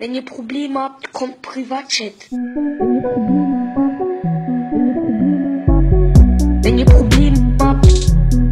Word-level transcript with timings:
Wenn 0.00 0.14
ihr 0.14 0.24
Probleme 0.24 0.80
habt, 0.80 1.12
kommt 1.12 1.42
Privatchat. 1.42 2.14
Wenn 6.62 6.78
ihr 6.78 6.86
Probleme 6.86 7.58
habt, 7.60 7.86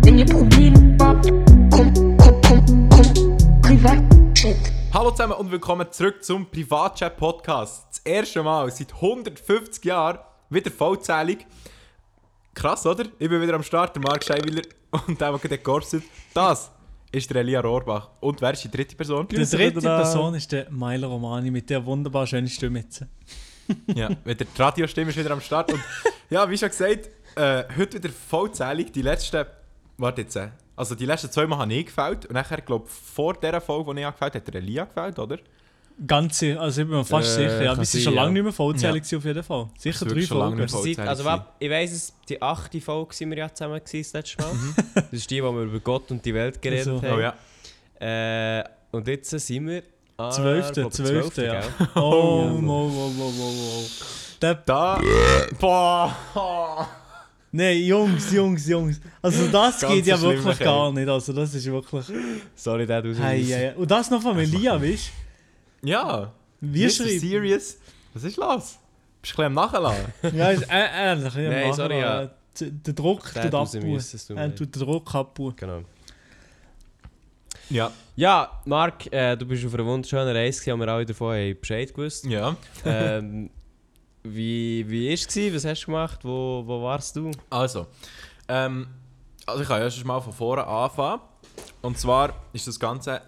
wenn 0.04 0.18
ihr 0.18 0.26
Probleme 0.26 0.94
habt, 1.00 1.24
kommt, 1.70 1.96
kommt, 2.18 2.46
kommt, 2.46 2.90
kommt 2.90 3.62
Privatchat. 3.62 4.56
Hallo 4.92 5.10
zusammen 5.10 5.32
und 5.32 5.50
willkommen 5.50 5.90
zurück 5.90 6.22
zum 6.22 6.50
Privatchat-Podcast. 6.50 7.86
Das 7.92 7.98
erste 8.00 8.42
Mal 8.42 8.70
seit 8.70 8.92
150 8.92 9.86
Jahren 9.86 10.18
wieder 10.50 10.70
vollzählig. 10.70 11.46
Krass, 12.52 12.84
oder? 12.84 13.06
Ich 13.18 13.30
bin 13.30 13.40
wieder 13.40 13.54
am 13.54 13.62
Start, 13.62 13.96
der 13.96 14.02
Marc 14.02 14.22
Scheiwiller 14.22 14.64
und 15.06 15.18
der, 15.18 15.32
der 15.38 15.56
gegorstet. 15.56 16.04
Das 16.34 16.72
ist 17.10 17.30
der 17.30 17.38
Elia 17.38 17.60
Rohrbach. 17.60 18.10
Und 18.20 18.40
wer 18.40 18.52
ist 18.52 18.64
die 18.64 18.70
dritte 18.70 18.96
Person? 18.96 19.26
Die 19.28 19.36
dritte 19.36 19.80
Person 19.80 20.34
ist 20.34 20.52
der 20.52 20.70
Milo 20.70 21.08
Romani 21.08 21.50
mit 21.50 21.70
der 21.70 21.84
wunderbar 21.84 22.26
schönen 22.26 22.48
Stimme 22.48 22.84
ja, 23.94 24.10
mit 24.24 24.40
der 24.40 24.46
Radiostimme 24.56 25.10
ist 25.10 25.18
wieder 25.18 25.30
am 25.30 25.40
Start. 25.40 25.72
Und 25.72 25.82
ja, 26.30 26.48
wie 26.48 26.56
schon 26.56 26.68
gesagt, 26.68 27.10
äh, 27.36 27.64
heute 27.76 28.02
wieder 28.02 28.12
vollzählig. 28.12 28.92
Die 28.92 29.02
letzten, 29.02 29.44
warte 29.96 30.22
jetzt, 30.22 30.36
äh, 30.36 30.48
also 30.76 30.94
die 30.94 31.06
letzten 31.06 31.30
zwei 31.30 31.46
Mal 31.46 31.58
habe 31.58 31.72
ich 31.74 31.86
gefällt. 31.86 32.26
Und 32.26 32.34
nachher, 32.34 32.60
glaube 32.60 32.86
ich, 32.86 32.92
vor 32.92 33.34
dieser 33.34 33.60
Folge, 33.60 33.94
die 33.94 34.00
ich 34.00 34.06
gefällt 34.06 34.34
hat 34.34 34.46
der 34.46 34.54
Elia 34.56 34.84
gefällt, 34.84 35.18
oder? 35.18 35.38
Ganz 36.06 36.38
sicher, 36.38 36.60
also 36.60 36.80
ich 36.80 36.86
bin 36.86 36.96
mir 36.96 37.04
fast 37.04 37.28
Äh, 37.30 37.48
sicher. 37.48 37.62
Ja, 37.64 37.74
sind 37.74 37.86
sein, 37.86 38.00
schon 38.02 38.14
ja. 38.14 38.22
lange 38.22 38.32
nicht 38.34 38.42
mehr 38.44 38.52
vollzählig 38.52 39.10
Ja. 39.10 39.18
auf 39.18 39.24
jeden 39.24 39.42
Fall. 39.42 39.68
Sicher 39.78 40.06
drei 40.06 40.18
ist 40.20 40.28
schon 40.28 40.38
lange 40.38 40.68
Folgen. 40.68 41.00
also, 41.00 41.24
ich 41.58 41.70
weiss 41.70 41.92
es, 41.92 42.12
die 42.28 42.40
achte 42.40 42.80
Folge 42.80 43.14
sind 43.14 43.30
wir 43.30 43.38
ja 43.38 43.52
zusammen 43.52 43.80
gewesen, 43.84 44.02
das 44.04 44.12
letzte 44.12 44.42
Mal. 44.42 44.52
Mhm. 44.52 44.74
das 44.94 45.12
ist 45.12 45.30
die, 45.30 45.42
wo 45.42 45.52
wir 45.52 45.62
über 45.62 45.80
Gott 45.80 46.10
und 46.12 46.24
die 46.24 46.34
Welt 46.34 46.62
geredet 46.62 46.86
Also. 46.86 47.02
haben. 47.02 47.18
Oh 47.18 47.20
ja. 47.20 48.58
Äh, 48.60 48.64
und 48.92 49.08
jetzt 49.08 49.30
sind 49.30 49.66
wir 49.66 49.82
Zwölfte, 50.30 50.80
glaub, 50.80 50.92
zwölfte, 50.92 51.44
ja. 51.46 51.60
gell? 51.60 51.70
Oh, 51.94 52.48
wow, 52.50 52.92
wow, 52.92 53.12
wow, 53.16 53.32
wow, 53.38 53.54
wow. 53.56 54.36
Der, 54.42 54.54
Da. 54.54 55.00
Boah. 55.60 56.88
nein, 57.52 57.82
Jungs, 57.84 58.32
Jungs, 58.32 58.66
Jungs. 58.68 59.00
Also 59.22 59.46
das 59.46 59.80
geht 59.80 60.06
ja 60.06 60.20
wirklich 60.20 60.58
gar 60.58 60.92
nicht. 60.92 61.08
Also 61.08 61.32
das 61.32 61.54
ist 61.54 61.66
wirklich... 61.70 62.04
Sorry, 62.56 62.84
der 62.86 63.02
du 63.02 63.14
Hey, 63.14 63.44
hey. 63.44 63.72
Und 63.76 63.88
das 63.90 64.10
noch 64.10 64.20
von 64.22 64.36
Elia, 64.38 64.80
weißt 64.82 65.06
du? 65.06 65.27
Wie 66.60 66.84
Mr. 66.84 66.90
schreibt... 66.90 67.20
Serious. 67.20 67.78
Was 68.14 68.24
ist 68.24 68.36
los? 68.36 68.78
Bist 69.22 69.36
du 69.36 69.42
ein 69.42 69.54
bisschen 69.54 69.58
am 69.58 69.72
Nachladen? 69.72 70.12
Ja, 70.36 70.50
ist 70.50 70.62
äh, 70.70 71.12
ähnlich. 71.12 71.34
ja, 71.34 71.50
Nein, 71.50 71.72
sorry, 71.74 71.90
wir, 71.90 71.98
ja. 71.98 72.22
äh, 72.22 72.28
Der 72.60 72.94
Druck 72.94 73.24
tut 73.32 73.36
abbauen. 73.54 74.00
Er 74.36 74.54
tut 74.54 74.74
den 74.74 74.82
Druck 74.82 75.14
abbauen. 75.14 75.54
Genau. 75.56 75.80
ja. 77.70 77.90
Ja, 78.16 78.60
Marc, 78.64 79.12
äh, 79.12 79.36
du 79.36 79.46
bist 79.46 79.64
auf 79.64 79.74
einer 79.74 79.84
wunderschönen 79.86 80.34
Reise 80.34 80.58
gewesen, 80.60 80.72
und 80.74 80.80
wir 80.80 80.88
alle 80.92 81.06
davon 81.06 81.34
haben 81.36 81.60
Bescheid 81.60 81.94
gewusst. 81.94 82.24
Ja. 82.24 82.56
ähm, 82.84 83.50
wie 84.24 84.84
wie 84.88 85.06
war 85.08 85.14
es? 85.14 85.28
gewesen? 85.28 85.54
Was 85.54 85.64
hast 85.64 85.82
du 85.82 85.86
gemacht? 85.86 86.24
Wo, 86.24 86.62
wo 86.66 86.82
warst 86.82 87.14
du? 87.14 87.30
Also. 87.50 87.86
Ähm, 88.48 88.88
also 89.46 89.62
ich 89.62 89.68
kann 89.68 89.80
erst 89.80 90.04
mal 90.04 90.20
von 90.20 90.32
vorne 90.32 90.66
anfangen. 90.66 91.20
Und 91.80 91.96
zwar 91.98 92.34
ist 92.52 92.66
das 92.66 92.78
Ganze. 92.80 93.22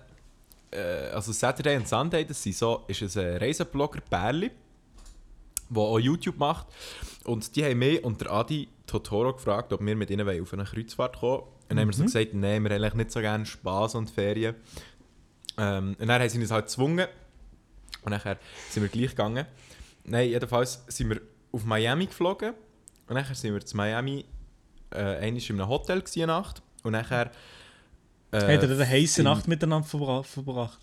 Äh, 0.70 1.10
also 1.12 1.32
Saturday 1.32 1.76
und 1.76 1.88
Sunday, 1.88 2.24
das 2.24 2.42
sind 2.42 2.56
so, 2.56 2.84
ist 2.86 3.16
ein 3.16 3.36
Reiseblogger 3.36 4.00
Bärli, 4.08 4.50
der 5.68 5.82
auch 5.82 5.98
YouTube 5.98 6.38
macht. 6.38 6.66
Und 7.24 7.54
die 7.56 7.64
haben 7.64 7.78
mich 7.78 8.02
und 8.02 8.20
der 8.20 8.30
Adi 8.30 8.68
Totoro 8.86 9.32
gefragt, 9.32 9.72
ob 9.72 9.84
wir 9.84 9.96
mit 9.96 10.10
ihnen 10.10 10.26
wollen 10.26 10.42
auf 10.42 10.52
eine 10.52 10.64
Kreuzfahrt 10.64 11.18
kommen 11.20 11.42
Und 11.42 11.48
dann 11.68 11.80
haben 11.80 11.88
wir 11.88 11.94
so 11.94 12.02
gesagt, 12.04 12.34
nein, 12.34 12.62
wir 12.62 12.70
haben 12.70 12.82
eigentlich 12.82 12.94
nicht 12.94 13.12
so 13.12 13.20
gerne 13.20 13.46
Spaß 13.46 13.94
und 13.96 14.10
Ferien. 14.10 14.54
Ähm, 15.56 15.96
und 15.98 16.08
dann 16.08 16.20
haben 16.20 16.28
sie 16.28 16.40
uns 16.40 16.50
halt 16.50 16.66
gezwungen. 16.66 17.06
Und 18.02 18.10
nachher 18.10 18.38
sind 18.70 18.82
wir 18.82 18.90
gleich 18.90 19.10
gegangen. 19.10 19.46
Nein, 20.04 20.28
jedenfalls 20.28 20.82
sind 20.88 21.10
wir 21.10 21.20
auf 21.52 21.64
Miami 21.64 22.06
geflogen. 22.06 22.54
Und 23.06 23.14
nachher 23.14 23.34
sind 23.34 23.52
wir 23.52 23.64
zu 23.64 23.76
Miami 23.76 24.24
äh, 24.94 25.28
in 25.28 25.38
einem 25.38 25.68
Hotel 25.68 26.00
gewesen, 26.00 26.26
Nacht. 26.26 26.62
Und 26.82 26.92
nachher... 26.92 27.30
Äh, 28.32 28.36
Hat 28.36 28.62
er 28.62 28.70
eine 28.70 28.86
heiße 28.88 29.22
Nacht 29.22 29.48
miteinander 29.48 29.86
verbra 29.88 30.22
verbracht? 30.22 30.78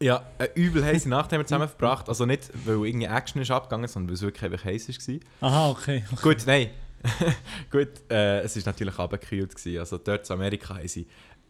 Ja, 0.00 0.24
eine 0.38 0.54
übel 0.54 0.84
heiße 0.84 1.08
Nacht 1.08 1.32
haben 1.32 1.40
wir 1.40 1.46
zusammen 1.46 1.68
verbracht. 1.68 2.08
Also 2.08 2.26
nicht, 2.26 2.50
weil 2.66 2.86
irgendwie 2.86 3.06
Action 3.06 3.40
ist 3.40 3.50
abgegangen, 3.50 3.88
sondern 3.88 4.08
weil 4.08 4.14
es 4.14 4.22
wirklich 4.22 4.44
einfach 4.44 4.64
heiß 4.64 4.88
war. 4.88 5.48
Aha, 5.48 5.70
okay. 5.70 6.04
Gut, 6.22 6.38
nein. 6.46 6.70
Gut, 7.70 7.88
äh, 8.10 8.40
es 8.40 8.56
war 8.56 8.62
natürlich 8.66 8.98
abgekühlt. 8.98 9.54
gewesen. 9.54 9.78
Also 9.78 9.98
dort 9.98 10.28
in 10.28 10.34
Amerika 10.34 10.76
haben 10.76 10.88
sie 10.88 11.06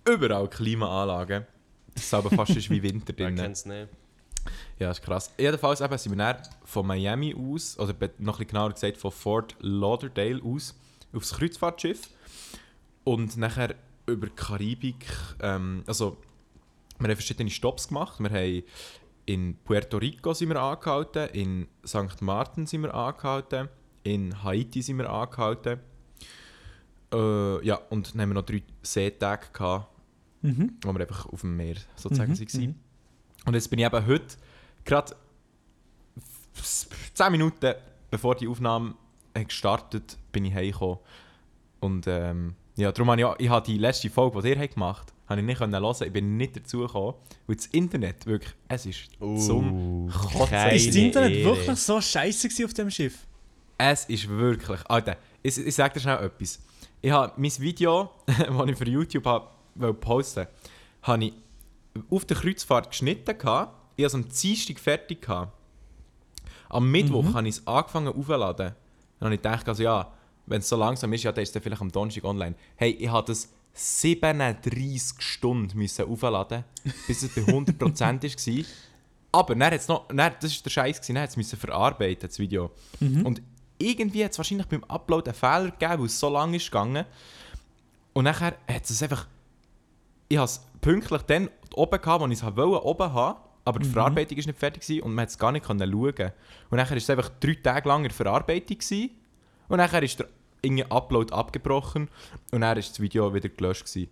überall 0.09 0.49
Klimaanlagen. 0.49 1.45
Das 1.95 2.05
ist 2.05 2.15
aber 2.15 2.31
fast 2.31 2.55
ist 2.57 2.71
wie 2.71 2.83
Winter 2.83 3.13
drin. 3.13 3.39
es 3.39 3.65
nicht? 3.67 3.89
Ja, 4.79 4.91
ist 4.91 5.03
krass. 5.03 5.33
Jedenfalls 5.39 5.81
eben 5.81 5.99
sind 5.99 6.17
wir 6.17 6.25
dann 6.33 6.43
von 6.65 6.87
Miami 6.87 7.35
aus, 7.35 7.79
oder 7.79 7.95
noch 8.19 8.35
ein 8.35 8.39
bisschen 8.39 8.47
genauer 8.47 8.73
gesagt 8.73 8.97
von 8.97 9.11
Fort 9.11 9.57
Lauderdale 9.61 10.41
aus, 10.45 10.75
aufs 11.13 11.35
Kreuzfahrtschiff. 11.35 12.09
Und 13.03 13.37
nachher 13.37 13.75
über 14.07 14.27
die 14.29 14.35
Karibik, 14.35 15.07
ähm, 15.41 15.83
also 15.87 16.17
wir 16.99 17.09
haben 17.09 17.17
verschiedene 17.17 17.51
Stops 17.51 17.89
gemacht. 17.89 18.19
Wir 18.21 18.31
haben 18.31 18.63
in 19.27 19.57
Puerto 19.65 19.97
Rico 19.99 20.33
sind 20.33 20.49
wir 20.51 20.61
angehalten, 20.61 21.29
in 21.35 21.69
St. 21.85 22.23
Martin 22.23 22.67
sind 22.67 22.83
wir 22.83 22.95
angehalten, 22.95 23.69
in 24.05 24.43
Haiti 24.45 24.81
sind 24.83 24.99
wir 24.99 25.11
angehalten. 25.11 25.81
Äh, 27.13 27.67
ja, 27.67 27.77
und 27.91 28.15
dann 28.15 28.21
haben 28.23 28.31
wir 28.31 28.35
noch 28.35 28.43
drei 28.47 28.63
Seetage 28.83 29.49
gehabt, 29.53 29.89
Mhm. 30.43 30.77
wo 30.83 30.93
wir 30.93 31.01
einfach 31.01 31.27
auf 31.27 31.41
dem 31.41 31.57
Meer 31.57 31.77
sozusagen 31.97 32.33
Mhm, 32.33 32.39
waren. 32.39 32.61
mhm. 32.67 32.75
Und 33.47 33.55
jetzt 33.55 33.69
bin 33.69 33.79
ich 33.81 33.85
eben 33.87 34.07
heute, 34.07 34.37
gerade 34.85 35.17
10 37.15 37.33
Minuten 37.33 37.75
bevor 38.11 38.35
die 38.37 38.47
Aufnahme 38.49 38.95
gestartet 39.35 40.17
bin 40.33 40.45
ich 40.45 40.55
heimgekommen. 40.55 40.99
Und 41.81 42.07
ähm, 42.07 42.55
ja, 42.77 42.93
darum 42.93 43.11
habe 43.11 43.21
ich, 43.21 43.25
auch- 43.25 43.39
ich 43.39 43.49
habe 43.49 43.67
die 43.67 43.79
letzte 43.79 44.11
Folge, 44.11 44.41
die 44.43 44.49
ihr 44.51 44.59
habt 44.61 44.75
gemacht 44.75 45.13
habe 45.29 45.41
ich 45.41 45.47
nicht 45.47 45.59
können 45.59 45.75
hören. 45.75 45.97
Ich 46.07 46.13
bin 46.13 46.37
nicht 46.37 46.57
dazu 46.57 46.79
gekommen, 46.81 47.15
weil 47.49 47.57
das 47.57 47.67
Internet 47.67 48.27
wirklich, 48.27 48.53
es 48.69 48.87
ist 48.87 49.11
zum 49.19 50.09
Kotzen. 50.09 50.69
Ist 50.71 50.87
das 50.89 50.95
Internet 50.95 51.33
Ehre. 51.33 51.57
wirklich 51.57 51.79
so 51.81 52.01
scheiße 52.01 52.49
gewesen 52.49 52.65
auf 52.65 52.75
dem 52.75 52.91
Schiff? 52.91 53.27
Es 53.77 54.05
ist 54.05 54.29
wirklich, 54.29 54.81
Alter, 54.89 55.17
ich, 55.43 55.59
ich 55.59 55.75
sage 55.75 55.95
dir 55.95 56.01
schnell 56.01 56.19
etwas. 56.25 56.61
Ich 57.03 57.11
habe 57.11 57.33
mein 57.37 57.51
Video, 57.59 58.11
das 58.27 58.69
ich 58.69 58.77
für 58.79 58.89
YouTube 58.89 59.27
habe, 59.27 59.49
wollte 59.75 59.95
posten 59.95 60.47
habe 61.03 61.25
ich 61.25 61.33
auf 62.09 62.25
der 62.25 62.37
Kreuzfahrt 62.37 62.91
geschnitten. 62.91 63.37
gehabt. 63.37 63.75
Ich 63.97 64.05
hatte 64.05 64.19
es 64.19 64.25
am 64.25 64.29
Dienstag 64.29 64.79
fertig. 64.79 65.23
gehabt. 65.23 65.53
Am 66.69 66.89
Mittwoch 66.91 67.35
habe 67.35 67.49
ich 67.49 67.57
es 67.57 67.67
angefangen 67.67 68.09
aufzuladen. 68.09 68.75
Dann 69.19 69.27
habe 69.27 69.35
ich 69.35 69.43
gedacht, 69.43 69.69
also 69.69 69.83
ja, 69.83 70.13
wenn 70.47 70.61
es 70.61 70.69
so 70.69 70.77
langsam 70.77 71.13
ist, 71.13 71.25
ja, 71.25 71.33
dann 71.33 71.43
ist 71.43 71.55
es 71.55 71.63
vielleicht 71.63 71.83
am 71.83 71.91
Donnerstag 71.91 72.25
online. 72.25 72.55
Hey, 72.77 72.91
ich 72.91 73.09
habe 73.09 73.27
das 73.27 73.53
37 73.75 75.21
Stunden 75.21 75.77
müssen 75.77 76.07
aufladen, 76.07 76.65
bis 77.07 77.23
es 77.23 77.35
bei 77.35 77.43
100% 77.43 78.57
war. 78.63 78.65
Aber 79.33 79.55
dann 79.55 79.73
hat's 79.73 79.89
noch, 79.89 80.09
dann, 80.09 80.33
das 80.41 80.57
war 80.57 80.63
der 80.65 80.71
Scheiß, 80.71 81.01
gewesen, 81.01 81.15
dann 81.15 81.23
hat 81.25 81.37
es 81.37 81.55
verarbeiten, 81.55 82.29
das 82.29 82.39
Video. 82.39 82.71
Und 83.01 83.43
irgendwie 83.79 84.25
hat 84.25 84.33
es 84.33 84.39
wahrscheinlich 84.39 84.67
beim 84.69 84.85
Upload 84.85 85.29
einen 85.29 85.35
Fehler 85.35 85.71
gegeben, 85.71 86.01
weil 86.01 86.07
es 86.07 86.19
so 86.19 86.31
lange 86.31 86.57
ist 86.57 86.67
gegangen. 86.67 87.05
Und 88.15 88.25
nachher 88.25 88.57
hat 88.69 88.85
es 88.89 89.03
einfach... 89.03 89.27
Ich 90.29 90.39
habe 90.39 90.47
es 90.47 90.61
pünktlich 90.81 91.23
dann 91.23 91.51
oben 91.75 92.01
gehabt, 92.01 92.21
wo 92.21 92.27
ich 92.27 92.33
es 92.33 92.43
wollte, 92.43 92.85
oben 92.85 93.13
haben, 93.13 93.39
aber 93.65 93.79
die 93.79 93.89
Verarbeitung 93.89 94.39
ist 94.39 94.47
nicht 94.47 94.59
fertig 94.59 94.83
gewesen 94.83 95.03
und 95.03 95.15
man 95.15 95.23
hat 95.23 95.29
es 95.29 95.39
gar 95.39 95.53
nicht 95.53 95.67
können 95.67 95.89
schauen. 95.89 96.33
Und 96.71 96.79
nachher 96.79 96.91
war 96.91 96.97
es 96.97 97.11
einfach 97.11 97.29
drei 97.39 97.55
Tage 97.55 97.89
lang 97.89 97.99
in 97.99 98.09
der 98.09 98.17
Verarbeitung 98.17 98.79
gewesen, 98.79 99.11
und 99.69 99.79
nachher 99.79 100.03
ist 100.03 100.19
der 100.19 100.29
irgendwie 100.63 100.85
Upload 100.85 101.33
abgebrochen 101.33 102.09
und 102.53 102.61
dann 102.61 102.77
ist 102.77 102.91
das 102.91 103.01
Video 103.01 103.33
wieder 103.35 103.49
gelöscht 103.49 103.87
gewesen. 103.87 104.11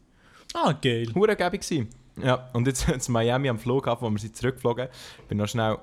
Ah, 0.54 0.72
geil. 0.72 1.08
Hure 1.14 1.36
gewesen. 1.36 1.88
Ja, 2.22 2.48
und 2.52 2.66
jetzt 2.66 2.88
in 3.08 3.12
Miami 3.12 3.48
am 3.48 3.58
Flughafen, 3.58 4.06
wo 4.06 4.10
wir 4.10 4.18
sind 4.18 4.36
zurückgeflogen, 4.36 4.88
bin 5.28 5.38
noch 5.38 5.48
schnell, 5.48 5.78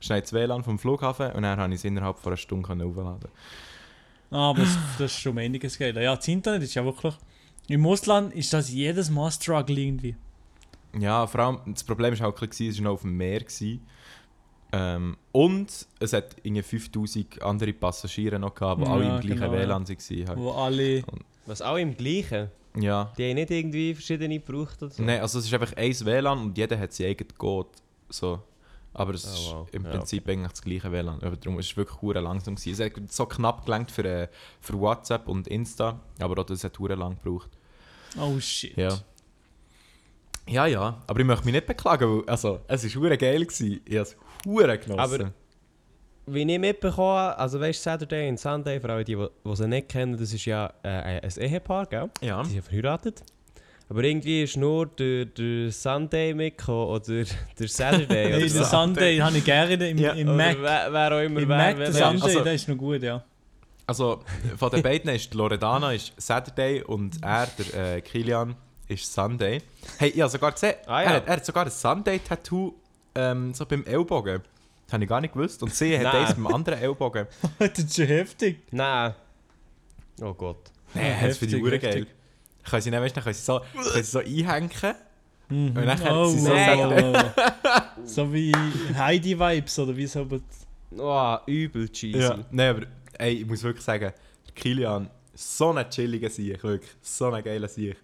schnell 0.00 0.20
ins 0.20 0.32
WLAN 0.32 0.64
vom 0.64 0.78
Flughafen 0.78 1.32
und 1.32 1.42
dann 1.42 1.58
konnte 1.58 1.74
ich 1.74 1.80
es 1.80 1.84
innerhalb 1.84 2.18
von 2.18 2.32
einer 2.32 2.36
Stunde 2.38 2.84
aufladen. 2.84 3.30
Ah, 4.30 4.50
aber 4.50 4.60
das, 4.60 4.76
das 4.98 5.12
ist 5.12 5.20
schon 5.20 5.38
einiges 5.38 5.78
geil. 5.78 5.96
Ja, 5.96 6.16
das 6.16 6.26
Internet 6.28 6.62
ist 6.62 6.74
ja 6.74 6.84
wirklich... 6.84 7.14
Im 7.68 7.84
Ausland 7.86 8.32
ist 8.32 8.52
das 8.52 8.70
jedes 8.70 9.10
Mal 9.10 9.30
Struggle 9.30 9.78
irgendwie. 9.78 10.16
Ja, 10.98 11.26
vor 11.26 11.40
allem, 11.40 11.60
das 11.66 11.84
Problem 11.84 12.18
war 12.18 12.26
halt, 12.26 12.60
es 12.60 12.78
war 12.78 12.84
noch 12.84 12.92
auf 12.92 13.02
dem 13.02 13.16
Meer. 13.16 13.40
Gewesen. 13.40 13.84
Ähm, 14.78 15.16
und 15.32 15.86
es 16.00 16.12
hat 16.12 16.36
irgendwie 16.42 16.62
5000 16.62 17.42
andere 17.42 17.72
Passagiere 17.72 18.38
noch 18.38 18.54
gehabt, 18.54 18.80
die 18.80 18.84
Ja, 18.86 18.92
alle 18.92 19.04
im 19.16 19.20
gleichen 19.20 19.40
genau. 19.40 19.52
WLAN 19.52 19.88
waren. 19.88 20.28
Halt. 20.28 20.38
Wo 20.38 20.50
alle... 20.52 21.02
Was 21.46 21.62
auch 21.62 21.76
im 21.76 21.96
Gleichen? 21.96 22.50
Ja. 22.76 23.12
Die 23.16 23.28
haben 23.28 23.36
nicht 23.36 23.50
irgendwie 23.50 23.94
verschiedene 23.94 24.38
gebraucht 24.40 24.82
oder 24.82 24.90
so? 24.92 25.02
Nein, 25.02 25.20
also 25.20 25.38
es 25.38 25.46
ist 25.46 25.54
einfach 25.54 25.74
ein 25.76 25.92
WLAN 25.92 26.38
und 26.40 26.58
jeder 26.58 26.78
hat 26.78 26.92
sein 26.92 27.06
eigenes 27.06 27.34
Code. 27.38 27.70
So. 28.08 28.40
Aber 28.92 29.14
es 29.14 29.24
Oh, 29.26 29.28
ist 29.34 29.52
wow. 29.52 29.68
im 29.72 29.84
Ja, 29.84 29.90
Prinzip 29.90 30.28
eigentlich 30.28 30.50
das 30.52 30.62
gleiche 30.62 30.90
WLAN. 30.90 31.22
Aber 31.22 31.36
darum 31.36 31.58
ist 31.58 31.70
es 31.70 31.76
wirklich 31.76 32.00
hure 32.02 32.20
langsam 32.20 32.56
gewesen. 32.56 32.72
Es 32.72 32.80
hat 32.80 33.12
so 33.12 33.26
knapp 33.26 33.64
gelangt 33.64 33.90
für, 33.90 34.04
äh, 34.04 34.28
für 34.60 34.78
WhatsApp 34.80 35.28
und 35.28 35.46
Insta, 35.48 36.00
aber 36.18 36.40
auch 36.40 36.46
das 36.46 36.64
hat 36.64 36.78
hure 36.78 36.94
lang 36.94 37.16
gebraucht. 37.22 37.50
Oh 38.18 38.38
shit. 38.40 38.76
Ja. 38.76 38.98
Ja, 40.48 40.66
ja, 40.66 41.02
aber 41.08 41.20
ich 41.20 41.26
möchte 41.26 41.44
mich 41.44 41.54
nicht 41.54 41.66
beklagen, 41.66 42.08
weil 42.18 42.28
also, 42.28 42.60
es 42.68 42.84
war 42.94 43.02
hure 43.02 43.18
geil. 43.18 43.44
Gewesen. 43.44 43.80
Ich 43.84 43.94
habe 43.96 44.02
es 44.02 44.16
hure 44.44 44.78
genossen. 44.78 45.00
Aber- 45.00 45.32
Wie 46.28 46.42
ich 46.42 46.58
mitbekommen 46.58 47.08
habe, 47.18 47.38
also 47.38 47.60
weißt 47.60 47.78
du, 47.78 47.82
Saturday 47.90 48.28
und 48.28 48.38
Sunday, 48.40 48.80
für 48.80 48.90
alle, 48.90 49.04
die, 49.04 49.14
die 49.16 49.56
sie 49.56 49.68
nicht 49.68 49.88
kennen, 49.88 50.16
das 50.16 50.32
ist 50.32 50.44
ja 50.44 50.72
äh, 50.82 51.20
ein 51.22 51.30
Ehepaar, 51.38 51.86
gell? 51.86 52.10
ja. 52.20 52.42
Die 52.42 52.50
sind 52.50 52.64
verheiratet. 52.64 53.22
Aber 53.88 54.02
irgendwie 54.02 54.42
ist 54.42 54.56
nur 54.56 54.86
der, 54.86 55.26
der 55.26 55.70
Sunday 55.70 56.34
mitgekommen 56.34 56.88
oder 56.88 57.04
der 57.58 57.68
Saturday. 57.68 58.30
Nein, 58.32 58.40
den 58.40 58.48
so. 58.48 58.64
Sunday 58.64 59.18
habe 59.18 59.38
ich 59.38 59.44
gerne 59.44 59.74
im, 59.88 59.98
Ja, 59.98 60.12
im 60.14 60.26
Oder 60.26 60.36
Mac. 60.36 60.56
Wer, 60.60 60.92
wer 60.92 61.12
auch 61.16 61.20
immer 61.22 61.40
Im 61.40 61.48
wer, 61.48 61.56
Mac, 61.56 61.78
wer, 61.78 61.84
der 61.90 61.94
Sunday, 61.94 62.22
also- 62.24 62.40
der 62.44 62.54
ist 62.54 62.68
noch 62.68 62.76
gut, 62.76 63.02
ja. 63.02 63.22
Also, 63.88 64.24
von 64.56 64.70
den 64.72 64.82
beiden 64.82 65.08
ist 65.14 65.32
Loredana 65.32 65.92
ist 65.92 66.12
Saturday 66.16 66.82
und 66.82 67.22
er, 67.22 67.46
der 67.72 67.94
äh, 67.98 68.00
Kilian, 68.00 68.56
ist 68.88 69.12
Sunday. 69.14 69.60
Hey, 69.98 70.08
ich 70.08 70.20
habe 70.20 70.28
sogar 70.30 70.50
gesehen, 70.50 70.74
Ah, 70.86 71.02
ja. 71.02 71.08
er, 71.10 71.14
hat, 71.18 71.26
er 71.28 71.32
hat 71.36 71.46
sogar 71.46 71.64
ein 71.66 71.70
Sunday-Tattoo 71.70 72.74
ähm, 73.16 73.54
so 73.54 73.66
beim 73.66 73.84
Ellbogen. 73.84 74.42
Das 74.86 74.92
habe 74.92 75.04
ich 75.04 75.08
gar 75.08 75.20
nicht 75.20 75.34
gewusst. 75.34 75.62
Und 75.62 75.74
sie 75.74 75.96
hat 75.96 76.04
Nein. 76.04 76.16
eins 76.26 76.34
beim 76.34 76.46
anderen 76.46 76.78
Ellbogen. 76.78 77.26
das 77.58 77.78
ist 77.78 77.96
schon 77.96 78.06
heftig. 78.06 78.58
Nein. 78.70 79.14
Oh 80.22 80.32
Gott. 80.34 80.70
Nein, 80.94 81.16
das 81.22 81.38
finde 81.38 81.56
ich 81.56 81.62
Heftig, 81.62 81.62
hure 81.62 81.72
heftig. 81.72 82.04
geil. 82.06 82.14
Können 82.70 82.82
sie, 82.82 82.90
dann, 82.90 83.02
weißt, 83.02 83.16
dann 83.16 83.24
können 83.24 83.34
sie 83.34 83.42
so, 83.42 83.60
können 83.74 83.94
sie 83.94 84.10
so 84.10 84.18
einhängen. 84.20 84.70
Mhm. 85.48 85.66
Und 85.76 85.84
nachher 85.84 86.16
oh, 86.16 86.26
sie 86.28 86.40
so 86.40 86.52
oh, 86.52 87.14
so 88.04 88.32
wie 88.32 88.52
Heidi-Vibes 88.96 89.78
oder 89.78 89.96
wie 89.96 90.06
so. 90.06 90.20
aber- 90.20 90.40
Oh, 90.98 91.36
übel 91.46 91.88
cheesy. 91.88 92.18
Ja. 92.20 92.38
Nein, 92.50 92.76
aber 92.76 92.86
ey, 93.18 93.34
ich 93.40 93.46
muss 93.46 93.62
wirklich 93.62 93.84
sagen, 93.84 94.12
Kilian, 94.54 95.10
so 95.34 95.72
ein 95.72 95.88
chilliger 95.90 96.30
Sieg, 96.30 96.62
wirklich. 96.62 96.90
So 97.02 97.30
ein 97.30 97.42
geiler 97.44 97.68
Sieg. 97.68 97.96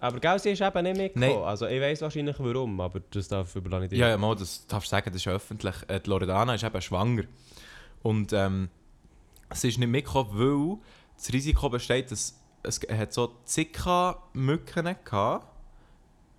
Aber 0.00 0.20
gell, 0.20 0.38
sie 0.38 0.50
ist 0.50 0.60
eben 0.60 0.82
nicht 0.82 0.96
mitgekommen. 0.96 1.34
Nein. 1.40 1.44
Also 1.48 1.66
ich 1.66 1.80
weiß 1.80 2.02
wahrscheinlich 2.02 2.36
warum, 2.38 2.80
aber 2.80 3.00
das 3.10 3.28
darf 3.28 3.54
überlasse 3.56 3.84
ich 3.84 3.90
dir. 3.90 3.96
Ja, 3.98 4.08
ja, 4.10 4.18
mal, 4.18 4.34
das 4.34 4.66
darfst 4.66 4.88
du 4.88 4.96
sagen, 4.96 5.10
das 5.12 5.16
ist 5.22 5.28
öffentlich. 5.28 5.74
Äh, 5.88 6.00
die 6.00 6.10
Loredana 6.10 6.54
ist 6.54 6.64
eben 6.64 6.80
schwanger. 6.82 7.22
Und 8.02 8.32
ähm, 8.32 8.68
sie 9.52 9.68
ist 9.68 9.78
nicht 9.78 9.88
mitgekommen, 9.88 10.30
weil 10.34 10.78
das 11.16 11.32
Risiko 11.32 11.70
besteht, 11.70 12.10
dass 12.10 12.38
es 12.62 12.80
hat 12.90 13.12
so 13.12 13.32
Zika-Mücken 13.44 14.96
gehabt. 15.04 15.46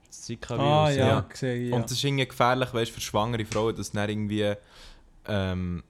Das 0.08 0.22
Zika-Virus, 0.24 0.64
Ah, 0.68 0.90
ja, 0.92 1.08
ja. 1.08 1.20
gesehen. 1.22 1.70
Ja. 1.70 1.76
Und 1.76 1.84
das 1.86 1.92
ist 1.94 2.04
irgendwie 2.04 2.28
gefährlich, 2.28 2.74
weißt, 2.74 2.92
für 2.92 3.02
schwangere 3.02 3.46
Frauen, 3.46 3.76
dass 3.76 3.92
dann 3.92 4.10
irgendwie 4.10 4.54
ähm, 5.28 5.84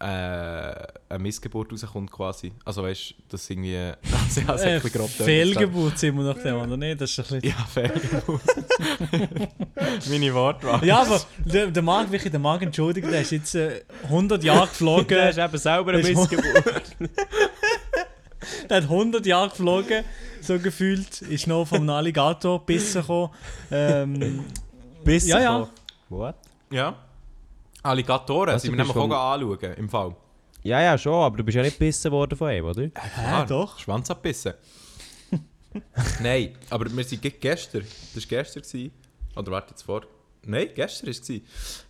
äh, 0.00 0.04
eine 0.04 1.18
Missgeburt 1.18 1.72
rauskommt 1.72 2.10
quasi. 2.10 2.52
Also 2.64 2.82
weißt 2.84 3.10
du, 3.10 3.14
dass 3.30 3.50
irgendwie... 3.50 3.76
Also, 3.76 4.40
ja, 4.40 4.54
äh, 4.54 4.74
ein 4.76 4.80
bisschen 4.82 5.00
grob 5.00 5.10
Fehlgeburt 5.10 5.98
sind 5.98 6.16
wir 6.16 6.22
nach 6.24 6.40
dem, 6.42 6.56
oder 6.56 6.76
nicht? 6.76 7.00
Das 7.00 7.10
ist 7.10 7.18
ein 7.32 7.40
bisschen... 7.40 7.58
Ja, 7.58 7.64
Fehlgeburt. 7.66 8.40
Meine 10.08 10.34
Wortwahl. 10.34 10.84
Ja, 10.84 11.02
aber 11.02 11.20
der, 11.44 11.66
der 11.68 11.82
Marc, 11.82 12.12
wirklich, 12.12 12.30
der 12.30 12.40
Marc, 12.40 12.62
entschuldige, 12.62 13.08
der 13.08 13.22
ist 13.22 13.32
jetzt 13.32 13.54
äh, 13.54 13.82
100 14.04 14.44
Jahre 14.44 14.60
Der 14.60 14.66
geflogen. 14.68 15.18
ist 15.18 15.38
eben 15.38 15.58
selber 15.58 15.92
eine 15.92 16.02
Das 16.02 16.10
Missgeburt. 16.10 16.96
der 18.70 18.76
hat 18.76 18.84
100 18.84 19.26
Jahre 19.26 19.48
geflogen, 19.48 20.04
so 20.40 20.58
gefühlt. 20.58 21.22
Ist 21.22 21.46
noch 21.46 21.64
vom 21.66 21.88
Alligator 21.90 22.60
bissen 22.66 23.00
gekommen. 23.00 23.30
Ähm, 23.70 24.44
Bis 25.04 25.26
Ja, 25.26 25.40
ja. 25.40 25.68
What? 26.08 26.36
Ja. 26.70 26.94
Alligatoren 27.82 28.50
Also, 28.50 28.62
sind 28.66 28.72
wir 28.72 28.78
nämlich 28.78 28.94
bist 28.94 29.12
auch 29.12 29.32
anschauen, 29.34 29.74
im 29.76 29.88
Fall. 29.88 30.16
Ja, 30.62 30.82
ja, 30.82 30.98
schon, 30.98 31.14
aber 31.14 31.36
du 31.36 31.44
bist 31.44 31.56
ja 31.56 31.62
nicht 31.62 31.78
gebissen 31.78 32.10
worden 32.10 32.36
von 32.36 32.50
ihm, 32.52 32.64
oder? 32.64 32.88
Klar, 32.88 33.46
doch. 33.46 33.78
Schwanz 33.78 34.10
abbissen. 34.10 34.54
Nein, 36.22 36.54
aber 36.70 36.90
wir 36.94 37.04
sind 37.04 37.22
ge- 37.22 37.34
gestern, 37.38 37.82
das 38.14 38.24
war 38.24 38.28
gestern, 38.38 38.62
gewesen, 38.62 38.90
oder 39.36 39.52
warte 39.52 39.70
jetzt 39.70 39.82
vor, 39.82 40.02
nein, 40.44 40.68
gestern 40.74 41.06
war 41.08 41.12
es, 41.12 41.32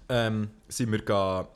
ähm, 0.08 0.50
sind 0.68 0.92
wir 0.92 1.48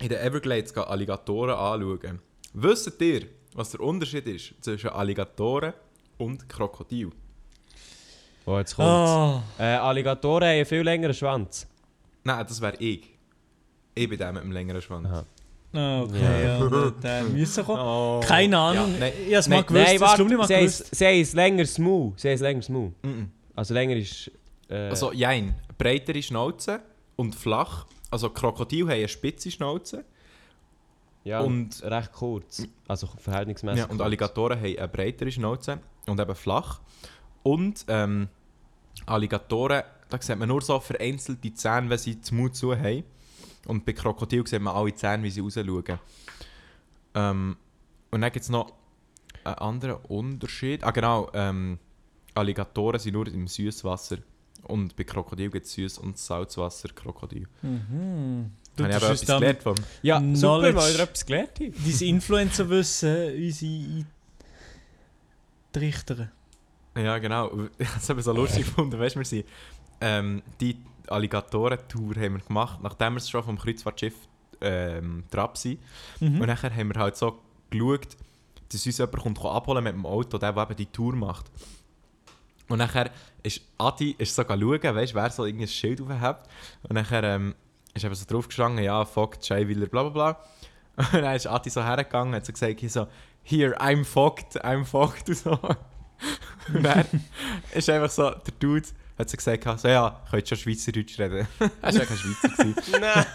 in 0.00 0.08
den 0.08 0.18
Everglades 0.18 0.74
ga 0.74 0.82
Alligatoren 0.82 1.54
anschauen. 1.54 2.18
Wisst 2.52 3.00
ihr, 3.00 3.26
was 3.54 3.70
der 3.70 3.80
Unterschied 3.80 4.26
ist 4.26 4.54
zwischen 4.60 4.90
Alligatoren 4.90 5.72
und 6.18 6.48
Krokodil? 6.48 7.10
Oh, 8.44 8.58
jetzt 8.58 8.74
kommt's. 8.76 9.10
oh, 9.10 9.40
Äh, 9.58 9.64
Alligatoren 9.76 10.44
haben 10.48 10.56
einen 10.56 10.66
viel 10.66 10.82
längeren 10.82 11.14
Schwanz. 11.14 11.66
Nein, 12.24 12.44
das 12.46 12.60
wäre 12.60 12.76
ich. 12.78 13.08
Ich 14.02 14.08
bin 14.08 14.18
der 14.18 14.32
mit 14.32 14.42
dem 14.42 14.52
längeren 14.52 14.80
Schwanz. 14.82 15.06
Aha. 15.08 15.24
okay, 16.02 16.44
ja, 16.44 16.68
der, 16.68 16.90
der 16.92 17.22
müssen 17.24 17.64
kommen. 17.64 17.80
Oh. 17.80 18.20
Keine 18.24 18.56
Ahnung, 18.58 18.92
Ja, 18.94 18.98
nein. 19.00 19.12
ich 19.20 19.26
habe 19.26 19.36
es 19.36 19.48
mal 19.48 19.62
gewusst, 19.64 19.84
Nein, 19.86 20.00
warte, 20.00 20.24
gewusst. 20.24 20.50
haben 21.02 21.20
es 21.20 21.32
länger 21.34 21.66
smooth. 21.66 22.18
Sie 22.20 22.28
haben 22.28 22.34
es 22.34 22.40
länger 22.40 22.62
smooth. 22.62 22.92
Mhm. 23.02 23.30
Also 23.54 23.74
länger 23.74 23.96
ist... 23.96 24.30
Äh, 24.70 24.88
Also, 24.90 25.12
jein, 25.12 25.54
breitere 25.76 26.22
Schnauze 26.22 26.80
und 27.16 27.34
flach. 27.34 27.86
Also, 28.10 28.30
Krokodil 28.30 28.84
haben 28.84 28.92
eine 28.92 29.08
spitze 29.08 29.50
Schnauze. 29.50 30.04
ja, 31.24 31.40
und- 31.40 31.82
und 31.82 31.90
recht 31.90 32.12
kurz. 32.12 32.62
Also 32.86 33.06
verhältnismäßig 33.18 33.78
Ja, 33.80 33.84
und 33.84 33.98
kurz. 33.98 34.00
Alligatoren 34.02 34.58
haben 34.58 34.78
eine 34.78 34.88
breitere 34.88 35.30
Schnauze 35.30 35.78
und 36.06 36.18
eben 36.18 36.34
flach. 36.34 36.80
Und 37.42 37.84
ähm, 37.88 38.28
Alligatoren, 39.06 39.82
da 40.08 40.20
sieht 40.20 40.38
man 40.38 40.48
nur 40.48 40.62
so 40.62 40.80
vereinzelte 40.80 41.52
Zähne, 41.52 41.90
wenn 41.90 41.98
sie 41.98 42.16
den 42.16 42.36
Mund 42.38 42.54
zu 42.56 42.74
haben. 42.74 43.04
Und 43.68 43.84
bei 43.84 43.92
Krokodilen 43.92 44.46
sieht 44.46 44.60
man 44.60 44.74
alle 44.74 44.94
Zähne, 44.94 45.22
wie 45.22 45.30
sie 45.30 45.40
rausschauen. 45.40 45.98
Ähm, 47.14 47.56
und 48.10 48.20
dann 48.20 48.32
gibt 48.32 48.42
es 48.42 48.48
noch 48.48 48.72
einen 49.44 49.54
anderen 49.56 49.96
Unterschied. 50.08 50.82
Ah 50.82 50.90
genau, 50.90 51.30
ähm, 51.34 51.78
Alligatoren 52.34 52.98
sind 52.98 53.12
nur 53.12 53.28
im 53.28 53.46
Süßwasser. 53.46 54.18
Und 54.64 54.96
bei 54.96 55.04
Krokodilen 55.04 55.52
gibt 55.52 55.66
es 55.66 55.76
Süß- 55.76 56.00
und 56.00 56.18
Salzwasser 56.18 56.88
Krokodil. 56.88 57.46
Mhm. 57.62 58.50
Du 58.76 58.84
ich 58.84 58.94
uns 58.94 59.02
etwas 59.02 59.20
dann 59.22 59.40
gelernt 59.40 59.62
von 59.62 59.74
Ja, 60.02 60.20
super, 60.34 60.72
mal 60.72 60.92
wieder 60.92 61.02
etwas 61.04 61.26
gelernt. 61.26 61.52
hier. 61.58 61.70
dein 61.72 62.08
Influencer-Wissen 62.08 63.34
unsere 63.34 64.06
eintrichtern. 65.74 66.30
Ja, 66.96 67.18
genau. 67.18 67.68
Das 67.78 68.08
habe 68.08 68.20
ich 68.20 68.24
so 68.24 68.32
lustig 68.32 68.64
gefunden. 68.66 68.98
Weißt 68.98 69.14
du, 69.14 69.20
wir 69.20 69.26
sind 69.26 69.46
ähm, 70.00 70.42
die 70.60 70.76
Alligatoren-Tour 71.10 72.14
haben 72.16 72.34
wir 72.34 72.44
gemacht, 72.46 72.80
nachdem 72.82 73.14
wir 73.14 73.20
schon 73.20 73.42
vom 73.42 73.58
Kreuzfahrtschiff 73.58 74.14
ähm, 74.60 75.24
Trab 75.30 75.56
sind. 75.56 75.80
Mhm. 76.20 76.40
Und 76.40 76.46
nachher 76.46 76.74
haben 76.74 76.94
wir 76.94 77.00
halt 77.00 77.16
so 77.16 77.38
geschaut, 77.70 78.16
dass 78.70 78.86
uns 78.86 78.98
jemand 78.98 79.22
kommt 79.22 79.44
abholen 79.44 79.84
mit 79.84 79.94
dem 79.94 80.06
Auto, 80.06 80.38
der, 80.38 80.52
der 80.52 80.62
eben 80.62 80.76
die 80.76 80.86
Tour 80.86 81.14
macht. 81.14 81.46
Und 82.68 82.78
nachher 82.78 83.10
ist 83.42 83.62
Adi 83.78 84.14
ist 84.18 84.34
so 84.34 84.42
schauen, 84.42 84.82
weißt, 84.82 85.14
wer 85.14 85.30
so 85.30 85.44
irgendein 85.44 85.68
Schild 85.68 86.00
aufhebt. 86.00 86.48
Und 86.82 86.94
nachher 86.94 87.24
ähm, 87.24 87.54
ist 87.94 88.04
eben 88.04 88.14
so 88.14 88.26
drauf 88.26 88.48
gestanden, 88.48 88.84
ja, 88.84 89.04
fuck, 89.04 89.38
Scheiwiller, 89.42 89.86
bla 89.86 90.02
bla 90.04 90.10
bla. 90.10 90.40
Und 91.12 91.22
dann 91.22 91.36
ist 91.36 91.46
Adi 91.46 91.70
so 91.70 91.82
hergegangen 91.82 92.30
und 92.30 92.36
hat 92.36 92.46
so 92.46 92.52
gesagt, 92.52 92.80
hier 92.80 92.90
so, 92.90 93.06
here, 93.44 93.80
I'm 93.80 94.04
fucked, 94.04 94.62
I'm 94.64 94.84
fucked 94.84 95.28
und 95.28 95.36
so. 95.36 95.52
Und 96.74 96.82
dann 96.82 97.06
ist 97.72 97.88
einfach 97.88 98.10
so, 98.10 98.30
der 98.30 98.54
Dude 98.58 98.88
hat 99.18 99.30
so 99.30 99.36
gesagt, 99.36 99.80
so, 99.80 99.88
ja, 99.88 100.20
könnt 100.30 100.48
schon 100.48 100.58
Schweizerdeutsch 100.58 101.18
reden. 101.18 101.46
er 101.58 101.68
war 101.82 101.92
ja 101.92 102.04
kein 102.04 102.16
Schweizer. 102.16 102.98
Nein. 103.00 103.26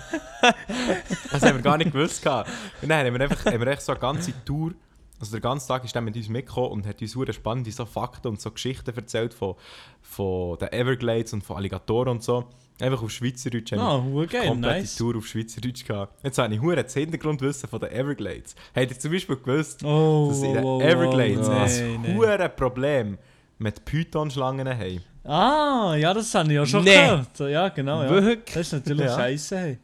Das 1.31 1.41
haben 1.41 1.55
wir 1.57 1.61
gar 1.61 1.77
nicht 1.77 1.91
gewusst. 1.91 2.21
gehabt. 2.23 2.49
Und 2.81 2.89
dann 2.89 3.05
haben 3.05 3.13
wir 3.13 3.21
einfach, 3.21 3.45
haben 3.45 3.59
wir 3.59 3.67
echt 3.67 3.81
so 3.81 3.91
eine 3.91 3.99
ganze 4.01 4.33
Tour, 4.45 4.71
also 5.19 5.31
der 5.31 5.41
ganze 5.41 5.67
Tag 5.67 5.85
ist 5.85 5.95
er 5.95 6.01
mit 6.01 6.15
uns 6.15 6.27
mitgekommen 6.29 6.71
und 6.71 6.87
hat 6.87 7.01
uns 7.01 7.11
super 7.11 7.31
spannende 7.31 7.71
so 7.71 7.85
Fakten 7.85 8.27
und 8.27 8.41
so 8.41 8.51
Geschichten 8.51 8.93
erzählt 8.95 9.33
von, 9.33 9.55
von 10.01 10.57
den 10.57 10.71
Everglades 10.73 11.33
und 11.33 11.43
von 11.43 11.57
Alligatoren 11.57 12.09
und 12.09 12.23
so. 12.23 12.45
Einfach 12.81 13.03
auf 13.03 13.11
Schweizerdeutsch. 13.11 13.71
haben 13.73 13.79
wir 13.79 14.19
Ah, 14.19 14.23
oh, 14.23 14.25
geil, 14.27 14.47
komplette 14.47 14.79
nice. 14.79 14.95
Tour 14.95 15.15
auf 15.15 15.27
Schweizerdeutsch 15.27 15.85
gehabt. 15.85 16.17
Jetzt 16.23 16.37
habe 16.39 16.53
ich 16.53 16.59
hure 16.61 16.83
das 16.83 16.93
Hintergrundwissen 16.93 17.69
von 17.69 17.79
den 17.79 17.91
Everglades. 17.91 18.55
Habt 18.75 18.89
ihr 18.91 18.99
zum 18.99 19.11
Beispiel 19.11 19.35
gewusst, 19.37 19.83
Oh, 19.85 20.27
dass 20.29 20.41
in 20.41 20.53
den 20.55 20.63
oh, 20.63 20.81
Everglades 20.81 21.47
oh, 21.47 21.51
ein 21.51 22.01
nein. 22.01 22.15
hure 22.17 22.49
Problem 22.49 23.17
mit 23.63 23.83
Python-Schlangen 23.85 24.67
haben? 24.67 25.01
Ah, 25.23 25.95
ja, 25.97 26.13
das 26.13 26.35
habe 26.35 26.49
ich 26.49 26.55
ja 26.55 26.65
schon 26.65 26.83
Nee. 26.83 26.93
gehört. 26.95 27.39
Ja, 27.39 27.69
genau. 27.69 28.03
Ja. 28.03 28.09
Wirklich? 28.09 28.53
Das 28.53 28.67
ist 28.67 28.73
natürlich 28.73 29.05
Ja. 29.05 29.15
scheiße. 29.15 29.57
Hey. 29.57 29.79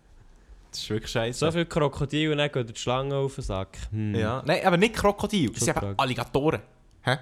Das 0.70 0.80
ist 0.82 0.90
wirklich 0.90 1.12
scheiße. 1.12 1.40
So 1.40 1.52
viel 1.52 1.66
Krokodil 1.66 2.32
und 2.32 2.38
dann 2.38 2.52
geht 2.52 2.70
die 2.76 2.80
Schlange 2.80 3.16
auf 3.16 3.36
den 3.36 3.44
Sack. 3.44 3.78
Hm. 3.92 4.14
Ja. 4.16 4.44
Nein, 4.46 4.60
aber 4.66 4.78
nicht 4.78 4.94
Krokodil, 4.96 5.52
es 5.52 5.60
sind 5.62 5.70
eben 5.70 5.80
frag. 5.80 5.96
Alligatoren. 6.00 6.62
Hä? 7.04 7.18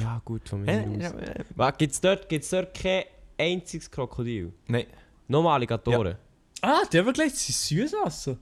Ja, 0.00 0.22
gut, 0.24 0.48
von 0.48 0.62
mir 0.62 1.12
aus. 1.58 1.76
Gibt 1.76 1.92
es 1.92 2.00
dort, 2.00 2.28
gibt's 2.28 2.50
dort 2.50 2.72
kein 2.72 3.02
einziges 3.36 3.90
Krokodil? 3.90 4.52
Nein. 4.68 4.86
Nur 5.26 5.50
Alligatoren? 5.52 6.14
Ah, 6.62 6.82
die 6.92 6.98
Everglades 6.98 7.44
sind 7.44 7.56
Süßwasser. 7.56 8.36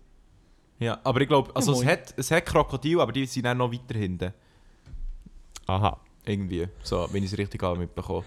Ja, 0.79 1.01
aber 1.03 1.21
ich 1.23 1.29
glaube, 1.29 1.51
also 1.57 1.73
Ja, 1.73 1.81
es, 1.81 1.87
hat, 1.87 2.15
es 2.19 2.31
hat 2.31 2.45
Krokodil, 2.47 3.01
aber 3.01 3.11
die 3.13 3.25
sind 3.27 3.45
dann 3.45 3.57
noch 3.59 3.73
weiter 3.73 3.99
hinten. 3.99 4.33
Aha. 5.67 5.99
Irgendwie. 6.29 6.69
So, 6.83 7.09
wenn 7.13 7.23
ich 7.25 7.33
es 7.33 7.39
richtig 7.39 7.63
habe 7.63 7.79
mitbekommen. 7.79 8.25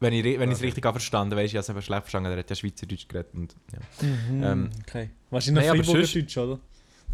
Wenn 0.00 0.12
ich 0.12 0.24
ri- 0.24 0.38
wenn 0.38 0.50
ich 0.50 0.56
es 0.56 0.62
richtig 0.62 0.84
habe 0.84 0.98
verstanden, 0.98 1.36
weißt 1.36 1.52
du, 1.54 1.58
ich 1.58 1.68
habe 1.68 1.78
es 1.78 1.84
schlecht 1.84 2.02
verstanden, 2.02 2.30
der 2.30 2.38
hat 2.38 2.50
ja 2.50 2.56
Schweizerdeutsch 2.56 3.08
geredet. 3.08 3.34
Und, 3.34 3.54
ja. 3.72 4.52
Ähm, 4.52 4.70
okay. 4.80 5.10
Wahrscheinlich 5.30 5.66
nein, 5.66 5.76
Freiburger 5.84 6.02
Deutsch, 6.06 6.36
oder? 6.38 6.58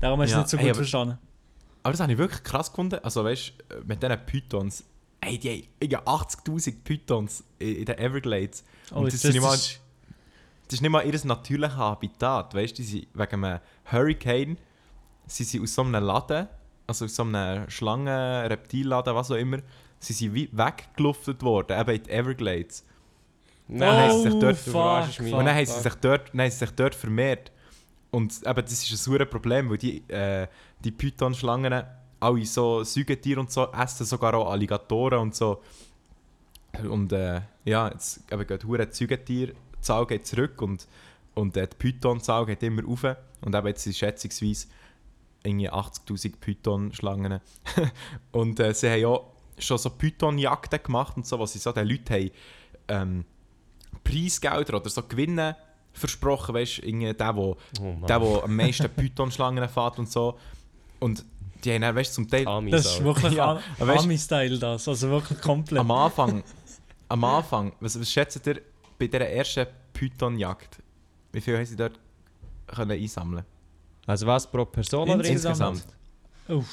Darum 0.01 0.21
hast 0.21 0.31
du 0.31 0.35
Ja, 0.35 0.39
nicht 0.41 0.49
so 0.51 0.57
ey, 0.57 0.63
gut 0.63 0.71
aber- 0.71 0.77
verstanden. 0.79 1.19
Aber 1.83 1.93
das 1.93 2.01
habe 2.01 2.13
ich 2.13 2.19
wirklich 2.19 2.43
krass 2.43 2.71
gefunden. 2.71 2.99
Also 3.03 3.25
weißt 3.25 3.53
du, 3.69 3.85
mit 3.87 4.03
diesen 4.03 4.27
Pythons, 4.27 4.85
Ey, 5.23 5.39
die 5.39 5.51
haben 5.51 5.69
irgendwie 5.81 5.99
80'000 5.99 6.75
Pythons 6.83 7.45
in, 7.59 7.85
den 7.85 7.99
Everglades. 7.99 8.65
Oh, 8.91 9.01
Und 9.01 9.09
ist 9.09 9.15
das, 9.17 9.23
das, 9.23 9.29
ist 9.31 9.35
nicht 9.35 9.43
mal, 9.43 9.51
das, 9.57 9.79
ist 10.75 10.81
nicht 10.81 10.91
mal 10.91 11.07
ihr 11.07 11.25
natürliches 11.27 11.77
Habitat. 11.77 12.55
Weißt 12.55 12.79
du, 12.79 12.83
wegen 12.83 13.45
einem 13.45 13.61
Hurricane 13.91 14.57
sie 15.27 15.45
sind 15.45 15.63
aus 15.63 15.75
so 15.75 15.83
einem 15.83 16.03
Laden, 16.03 16.49
also 16.87 17.05
aus 17.05 17.15
so 17.15 17.23
einem 17.23 17.69
Schlangen-, 17.71 18.09
Reptilladen, 18.47 19.15
was 19.15 19.31
auch 19.31 19.37
immer, 19.37 19.59
sie 20.01 20.13
sind 20.15 20.35
wie 20.35 20.49
weggeluftet 20.53 21.43
worden, 21.43 21.79
eben 21.79 21.91
in 21.91 22.03
die 22.03 22.11
Everglades. 22.11 22.85
Nein, 23.69 23.79
dann 23.79 23.97
haben 23.97 24.17
sie 24.17 24.23
sich 24.23 24.35
oh, 24.35 24.41
dort- 24.41 24.57
fuck, 24.57 25.15
fuck. 25.15 25.39
Und 25.39 25.45
dann 25.47 25.55
haben 25.55 25.67
sie 25.67 25.81
sich 25.81 25.95
dort, 25.95 26.33
dann 26.33 26.41
haben 26.41 26.51
sie 26.51 26.57
sich 26.57 26.71
dort 26.71 26.95
vermehrt. 26.95 27.53
Und 28.11 28.45
eben, 28.45 28.63
das 28.63 28.73
ist 28.73 28.91
ein 28.91 28.97
sauer 28.97 29.25
Problem, 29.27 29.71
weil 29.71 29.79
die, 29.79 29.99
äh, 30.11 30.49
die 30.81 30.91
Python-Schlangen 30.91 31.85
alle 32.19 32.45
so 32.45 32.83
Säugetiere 32.83 33.41
und 33.41 33.53
so 33.53 33.71
essen 33.73 34.05
sogar 34.05 34.35
auch 34.35 34.51
Alligatoren 34.51 35.21
und 35.21 35.35
so. 35.35 35.63
Und 36.89 37.13
äh, 37.13 37.43
ja, 37.65 37.89
jetzt 37.89 38.23
eben 38.31 38.47
geht 38.47 38.65
hure 38.65 38.87
die 38.87 38.95
Säugetierzahl 38.95 40.07
geht 40.07 40.27
zurück 40.27 40.61
und, 40.63 40.87
und 41.35 41.57
äh, 41.57 41.69
die 41.69 41.77
Python-Zahl 41.77 42.47
geht 42.47 42.63
immer 42.63 42.85
rauf. 42.85 43.05
Und 43.41 43.55
eben 43.55 43.67
jetzt 43.69 43.85
sind 43.85 43.97
schätzungsweise 43.97 44.67
irgendwie 45.43 45.71
80'000 45.71 46.35
Python-Schlangen. 46.41 47.41
und 48.33 48.61
äh, 48.61 48.75
sie 48.75 48.91
haben 48.91 49.01
ja 49.01 49.21
schon 49.61 49.79
so 49.79 49.91
Python-Jagden 49.91 50.83
gemacht 50.83 51.17
und 51.17 51.27
so, 51.27 51.39
was 51.39 51.53
sie 51.53 51.59
so 51.59 51.73
den 51.73 51.87
Leuten 51.87 52.13
haben 52.15 52.31
ähm, 52.89 53.25
Preisgelder 54.05 54.77
oder 54.77 54.91
so 54.91 55.03
Gewinne 55.03 55.57
versprochen, 55.93 56.55
weißt 56.55 56.83
du, 56.85 57.15
der, 57.15 57.37
wo, 57.37 57.57
Oh 57.81 57.83
Mann. 57.93 58.07
der, 58.07 58.19
der 58.21 58.45
am 58.45 58.57
meisten 58.57 58.89
Python-Schlangen 58.97 59.69
fährt 59.69 59.99
und 59.99 60.11
so. 60.11 60.39
Und 61.01 61.25
die 61.65 61.73
haben 61.73 61.83
dann, 61.83 61.95
weißt 61.97 62.11
du, 62.11 62.15
zum 62.15 62.29
Teil 62.31 62.47
Amis 62.47 62.73
das 62.73 62.87
ist 62.87 63.05
wirklich 63.05 63.33
Ja, 63.37 63.61
Ami-Style 63.79 64.59
das. 64.59 64.87
Also 64.89 65.11
wirklich 65.11 65.41
komplett. 65.41 65.79
am 65.81 65.91
Anfang, 65.91 66.43
am 67.09 67.25
Anfang, 67.25 67.73
was, 67.81 67.99
was 68.01 68.11
schätzt 68.11 68.47
ihr 68.47 68.61
bei 68.99 69.07
dieser 69.07 69.29
ersten 69.29 69.67
Python-Jagd? 69.93 70.79
Wie 71.33 71.41
viel 71.41 71.57
haben 71.57 71.67
sie 71.67 71.77
dort 71.77 71.99
können 72.67 72.93
einsammeln 72.93 73.45
Also 74.07 74.27
was 74.27 74.49
pro 74.51 74.65
Person 74.65 75.09
oder 75.11 75.25
Insgesamt. 75.25 75.85
insgesamt? 76.49 76.67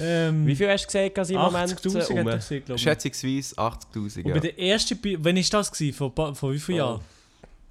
Ähm, 0.00 0.46
Wie 0.46 0.54
viel 0.56 0.68
hast 0.68 0.82
du 0.84 0.86
gesagt, 0.86 1.18
dass 1.18 1.30
im 1.30 1.36
Moment 1.36 1.72
80'000 1.72 2.10
äh, 2.10 2.60
hat 2.60 2.70
um? 2.70 2.78
Schätzungsweise 2.78 3.54
80'000, 3.56 4.16
Und 4.18 4.22
bei 4.24 4.30
ja. 4.30 4.38
der 4.40 4.58
ersten, 4.58 4.98
wann 5.02 5.36
war 5.36 5.42
das? 5.50 5.72
Gewesen? 5.72 5.94
Vor, 5.96 6.34
vor 6.34 6.52
wie 6.52 6.58
vielen 6.58 6.80
Oh. 6.80 6.84
Jahren? 6.84 7.00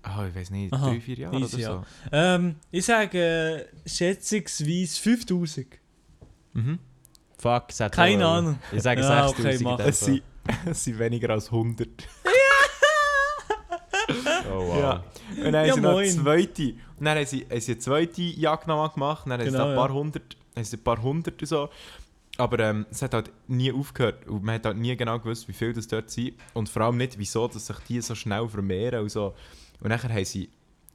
Ah, 0.03 0.25
ich 0.27 0.35
weiß 0.35 0.49
nicht, 0.49 0.73
Aha, 0.73 0.89
drei, 0.89 0.99
vier 0.99 1.15
Jahre 1.15 1.35
oder 1.37 1.45
so. 1.47 1.57
ja. 1.59 1.83
Ähm, 2.11 2.55
ich 2.71 2.83
sage 2.85 3.67
äh, 3.85 3.89
schätzungsweise 3.89 4.99
5000. 4.99 5.67
Mhm. 6.53 6.79
Fuck, 7.37 7.65
es 7.69 7.79
hat 7.79 7.91
Keine 7.91 8.25
Ahnung. 8.25 8.59
Ich 8.71 8.81
sage 8.81 9.01
Ja, 9.01 9.27
6000 9.27 9.65
okay, 9.65 9.77
dem 9.83 9.87
Es 9.89 9.99
sind, 9.99 10.23
es 10.65 10.83
sind 10.83 10.99
weniger 10.99 11.29
als 11.29 11.45
100. 11.47 11.87
Oh 14.51 14.67
wow. 14.67 14.79
Ja. 14.79 15.03
Und 15.37 15.43
dann 15.53 15.55
haben 15.55 15.67
Ja, 15.67 15.73
sie 15.75 15.81
noch 15.81 15.97
eine 15.97 16.09
zweite. 16.09 16.63
Und 16.99 17.05
dann 17.05 17.17
haben 17.17 17.25
sie, 17.25 17.45
haben 17.49 17.59
sie 17.61 17.71
eine 17.71 17.79
zweite 17.79 18.21
Jagd 18.21 18.67
nochmal 18.67 18.89
gemacht. 18.89 19.23
Dann 19.25 19.33
haben 19.33 19.45
sie 19.45 19.51
Genau, 19.51 19.69
ein 19.69 19.75
paar 19.75 19.87
ja. 19.89 19.93
hundert, 19.95 20.35
haben 20.55 20.63
sie 20.63 20.77
ein 20.77 20.83
paar 20.83 21.01
hundert 21.01 21.41
und 21.41 21.47
so. 21.47 21.69
Aber 22.38 22.59
ähm, 22.59 22.85
es 22.89 23.01
hat 23.01 23.13
halt 23.13 23.31
nie 23.47 23.71
aufgehört. 23.71 24.27
Und 24.27 24.43
man 24.43 24.55
hat 24.55 24.65
halt 24.65 24.77
nie 24.77 24.95
genau 24.95 25.19
gewusst, 25.19 25.47
wie 25.47 25.53
viel 25.53 25.73
das 25.73 25.88
dort 25.88 26.09
sind. 26.09 26.33
Und 26.53 26.69
vor 26.69 26.83
allem 26.83 26.97
nicht, 26.97 27.17
wieso 27.17 27.47
dass 27.47 27.67
sich 27.67 27.77
die 27.88 28.01
so 28.01 28.15
schnell 28.15 28.47
vermehren 28.47 29.01
und 29.01 29.09
so. 29.09 29.35
Und 29.81 29.89
nachher 29.89 30.09
haben 30.09 30.25
sie... 30.25 30.50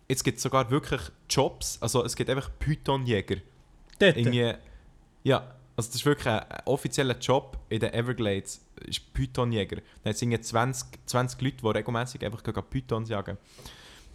Jetzt 0.09 0.23
gibt 0.23 0.37
es 0.37 0.43
sogar 0.43 0.71
wirklich 0.71 1.01
Jobs. 1.29 1.79
Also 1.81 2.05
es 2.05 2.15
gibt 2.15 2.31
einfach 2.31 2.51
Pythonjäger. 2.59 3.37
Dort. 3.99 4.17
Irgendwie... 4.17 4.55
Ja, 5.25 5.57
also 5.77 5.89
das 5.89 5.97
ist 5.97 6.07
wirklich 6.07 6.29
ein, 6.29 6.39
ein 6.39 6.63
offizieller 6.65 7.19
Job 7.19 7.59
in 7.69 7.81
den 7.81 7.93
Everglades. 7.93 8.65
ist 8.87 9.13
Pythonjäger. 9.13 9.77
Hat 9.77 10.15
es 10.15 10.23
irgendwie 10.23 10.41
20, 10.41 11.07
20 11.07 11.43
Leute, 11.43 11.57
die 11.57 11.67
regelmäßig 11.67 12.25
einfach 12.25 12.43
Pythons 12.71 13.11
jagen. 13.11 13.37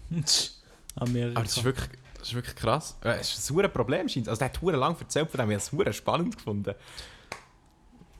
Amerika. 0.95 1.35
Aber 1.35 1.43
das 1.43 1.57
ist 1.57 1.63
wirklich, 1.63 1.89
das 2.17 2.27
ist 2.29 2.33
wirklich 2.33 2.55
krass. 2.55 2.97
Äh, 3.03 3.19
Es 3.19 3.33
ist 3.33 3.51
ein 3.51 3.71
Problem, 3.71 4.09
scheint 4.09 4.27
Also 4.27 4.39
der 4.39 4.49
hat 4.49 4.61
hure 4.61 4.77
lang 4.77 4.99
erzählt 4.99 5.29
von 5.29 5.39
dem, 5.39 5.51
ich 5.51 5.71
habe 5.71 5.89
es 5.89 5.95
spannend 5.95 6.35
gefunden. 6.35 6.75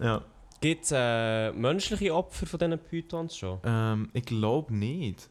Ja. 0.01 0.24
Gibt 0.60 0.84
es 0.84 0.91
äh, 0.93 1.51
menschliche 1.53 2.13
Opfer 2.13 2.46
von 2.46 2.60
diesen 2.60 2.77
Pythons 2.77 3.36
schon? 3.36 3.60
Ähm, 3.63 4.10
ich 4.13 4.25
glaube 4.25 4.74
nicht. 4.74 5.29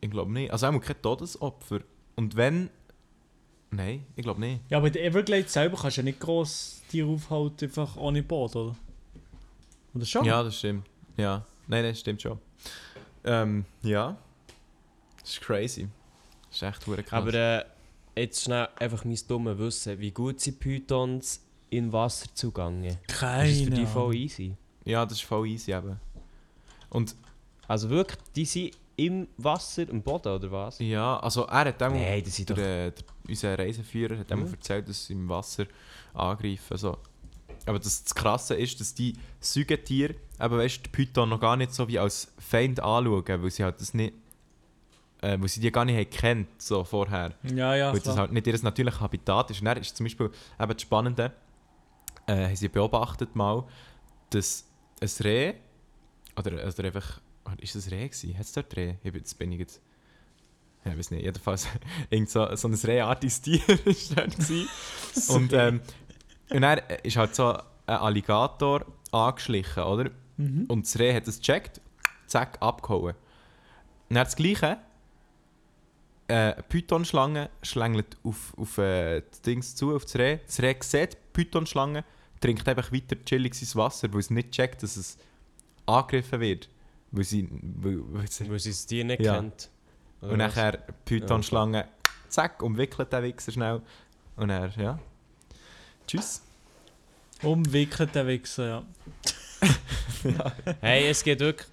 Ich 0.00 0.10
glaube 0.10 0.32
nicht. 0.32 0.50
Also 0.50 0.66
einmal 0.66 0.82
kein 0.82 1.00
Todesopfer. 1.00 1.80
Und 2.14 2.36
wenn... 2.36 2.70
Nein, 3.70 4.06
ich 4.14 4.22
glaube 4.22 4.40
nicht. 4.40 4.60
ja, 4.68 4.78
aber 4.78 4.90
der 4.90 5.04
Everglades 5.04 5.52
selber 5.52 5.76
kannst 5.76 5.96
du 5.96 6.00
ja 6.00 6.04
nicht 6.04 6.20
gross 6.20 6.82
Tiere 6.88 7.08
aufhalten, 7.08 7.64
einfach 7.64 7.96
ohne 7.96 8.22
Boot, 8.22 8.54
oder? 8.54 8.76
Oder 9.94 10.04
schon? 10.04 10.24
Ja, 10.24 10.42
das 10.42 10.58
stimmt. 10.58 10.86
Ja. 11.16 11.44
Nein, 11.66 11.82
nein, 11.82 11.92
das 11.92 12.00
stimmt 12.00 12.22
schon. 12.22 12.38
Ähm, 13.24 13.64
ja. 13.82 14.16
Das 15.20 15.30
ist 15.30 15.40
crazy. 15.40 15.88
Das 16.48 16.56
ist 16.56 16.62
echt 16.62 17.06
krass. 17.06 17.12
Aber 17.12 17.34
äh, 17.34 17.64
jetzt 18.14 18.44
schnell 18.44 18.68
einfach 18.76 19.04
mein 19.04 19.18
dummes 19.26 19.58
Wissen. 19.58 19.98
Wie 19.98 20.10
gut 20.10 20.40
sind 20.40 20.60
Pythons 20.60 21.45
in 21.70 21.92
Wasser 21.92 22.26
zugange? 22.34 22.98
Keine 23.08 23.50
Ist 23.50 23.60
das 23.60 23.64
für 23.68 23.74
die 23.74 23.86
voll 23.86 24.14
easy? 24.14 24.56
ja, 24.84 25.04
das 25.04 25.18
ist 25.18 25.24
voll 25.24 25.46
easy 25.48 25.72
eben. 25.72 26.00
Und 26.90 27.14
Also 27.68 27.90
wirklich, 27.90 28.18
die 28.36 28.44
sind 28.44 28.70
im 28.96 29.26
Wasser, 29.36 29.88
im 29.88 30.00
Boden 30.02 30.28
oder 30.32 30.50
was? 30.50 30.78
ja, 30.78 31.18
also 31.18 31.42
er 31.46 31.66
hat 31.66 31.82
auch... 31.82 31.90
Nein, 31.90 32.22
das 32.24 32.36
sind 32.36 32.48
Der, 32.50 32.56
doch... 32.90 33.02
der, 33.02 33.04
unser 33.28 33.58
Reiseführer 33.58 34.18
hat 34.18 34.30
Mhm. 34.30 34.46
erzählt, 34.52 34.88
dass 34.88 35.06
sie 35.06 35.12
im 35.12 35.28
Wasser 35.28 35.66
angreifen. 36.14 36.64
Also, 36.70 36.96
aber 37.66 37.78
das, 37.78 38.04
das 38.04 38.14
Krasse 38.14 38.54
ist, 38.54 38.78
dass 38.80 38.94
die 38.94 39.14
Säugetiere, 39.40 40.14
eben 40.40 40.56
weißt, 40.58 40.86
die 40.86 40.88
Python 40.90 41.28
noch 41.28 41.40
gar 41.40 41.56
nicht 41.56 41.74
so 41.74 41.86
wie 41.88 41.98
als 41.98 42.32
Feind 42.38 42.78
anschauen, 42.80 43.24
weil 43.42 43.50
sie 43.50 43.64
halt 43.64 43.80
das 43.80 43.92
nicht, 43.92 44.14
äh, 45.20 45.36
weil 45.40 45.48
sie 45.48 45.60
die 45.60 45.70
gar 45.72 45.84
nicht 45.84 45.96
haben 45.96 46.10
kennt, 46.10 46.62
so 46.62 46.84
vorher. 46.84 47.32
Ja, 47.52 47.74
ja, 47.74 47.88
weil 47.88 47.94
das 47.96 48.04
klar. 48.04 48.16
halt 48.18 48.32
nicht 48.32 48.46
ihr 48.46 48.58
natürliches 48.62 49.00
Habitat 49.00 49.50
ist. 49.50 49.58
Und 49.60 49.64
dann 49.66 49.76
ist 49.78 49.96
zum 49.96 50.04
Beispiel 50.04 50.30
eben 50.60 50.72
das 50.72 50.80
Spannende, 50.82 51.32
äh, 52.26 52.46
haben 52.46 52.56
sie 52.56 52.68
beobachtet 52.68 53.34
mal, 53.34 53.64
dass 54.30 54.66
ein 55.00 55.08
Reh, 55.20 55.54
oder, 56.36 56.52
oder 56.52 56.84
einfach, 56.84 57.20
ist 57.58 57.74
das 57.74 57.90
Reh 57.90 58.08
gewesen? 58.08 58.34
Hat 58.34 58.44
es 58.44 58.52
dort 58.52 58.76
Reh? 58.76 58.94
Ich 59.02 59.12
bin, 59.12 59.20
jetzt 59.20 59.38
bin 59.38 59.52
ich 59.52 59.58
jetzt, 59.60 59.80
ja, 60.84 60.92
ich 60.92 60.98
weiß 60.98 61.10
nicht, 61.12 61.24
jedenfalls 61.24 61.68
irgend 62.10 62.30
so, 62.30 62.54
so 62.56 62.68
ein 62.68 62.74
rehartiges 62.74 63.40
Tier 63.40 63.62
ist 63.84 64.16
dort 64.16 64.36
gewesen. 64.36 64.68
Und, 65.28 65.52
ähm, 65.52 65.80
und 66.48 66.60
dann 66.60 66.78
ist 67.02 67.16
halt 67.16 67.34
so 67.34 67.54
ein 67.54 67.60
Alligator 67.86 68.84
angeschlichen, 69.10 69.82
oder? 69.82 70.10
Mhm. 70.36 70.66
Und 70.68 70.86
das 70.86 70.96
Reh 70.98 71.12
hat 71.12 71.26
es 71.26 71.40
gecheckt, 71.40 71.80
zack, 72.26 72.58
abgehauen. 72.60 73.14
Und 74.08 74.14
dann 74.14 74.24
das 74.24 74.36
Gleiche, 74.36 74.78
äh, 76.28 76.62
Pythonschlange 76.62 77.50
schlängelt 77.62 78.16
auf, 78.22 78.54
auf 78.56 78.78
äh, 78.78 79.22
das 79.28 79.42
Dings 79.42 79.74
zu, 79.74 79.94
auf 79.94 80.04
das 80.04 80.16
Reh. 80.16 80.38
Das 80.46 80.60
Reh 80.60 80.76
sieht 80.80 81.16
Pythonschlange, 81.32 82.04
trinkt 82.40 82.68
einfach 82.68 82.92
weiter 82.92 83.16
chillig 83.24 83.54
sein 83.54 83.80
Wasser, 83.80 84.12
weil 84.12 84.20
es 84.20 84.30
nicht 84.30 84.50
checkt, 84.52 84.82
dass 84.82 84.96
es 84.96 85.16
angegriffen 85.86 86.40
wird. 86.40 86.68
Weil 87.12 87.24
sie, 87.24 87.48
weil, 87.50 87.98
weil 88.12 88.30
sie, 88.30 88.50
Weil 88.50 88.58
sie 88.58 88.70
das 88.70 88.86
Tier 88.86 89.04
nicht 89.04 89.20
Ja. 89.20 89.36
kennt. 89.36 89.70
Oder 90.20 90.32
und 90.32 90.38
was? 90.38 90.46
nachher 90.48 90.72
die 90.78 90.92
Pythonschlange, 91.04 91.86
zack, 92.28 92.62
umwickelt 92.62 93.12
den 93.12 93.22
Wichser 93.22 93.52
schnell. 93.52 93.82
Und 94.36 94.50
er, 94.50 94.68
ja. 94.76 94.98
Tschüss. 96.06 96.42
Umwickelt 97.42 98.14
der 98.14 98.26
Wichser, 98.26 98.66
ja. 98.68 98.84
Hey, 100.80 101.08
es 101.08 101.22
geht 101.22 101.40
wirklich... 101.40 101.68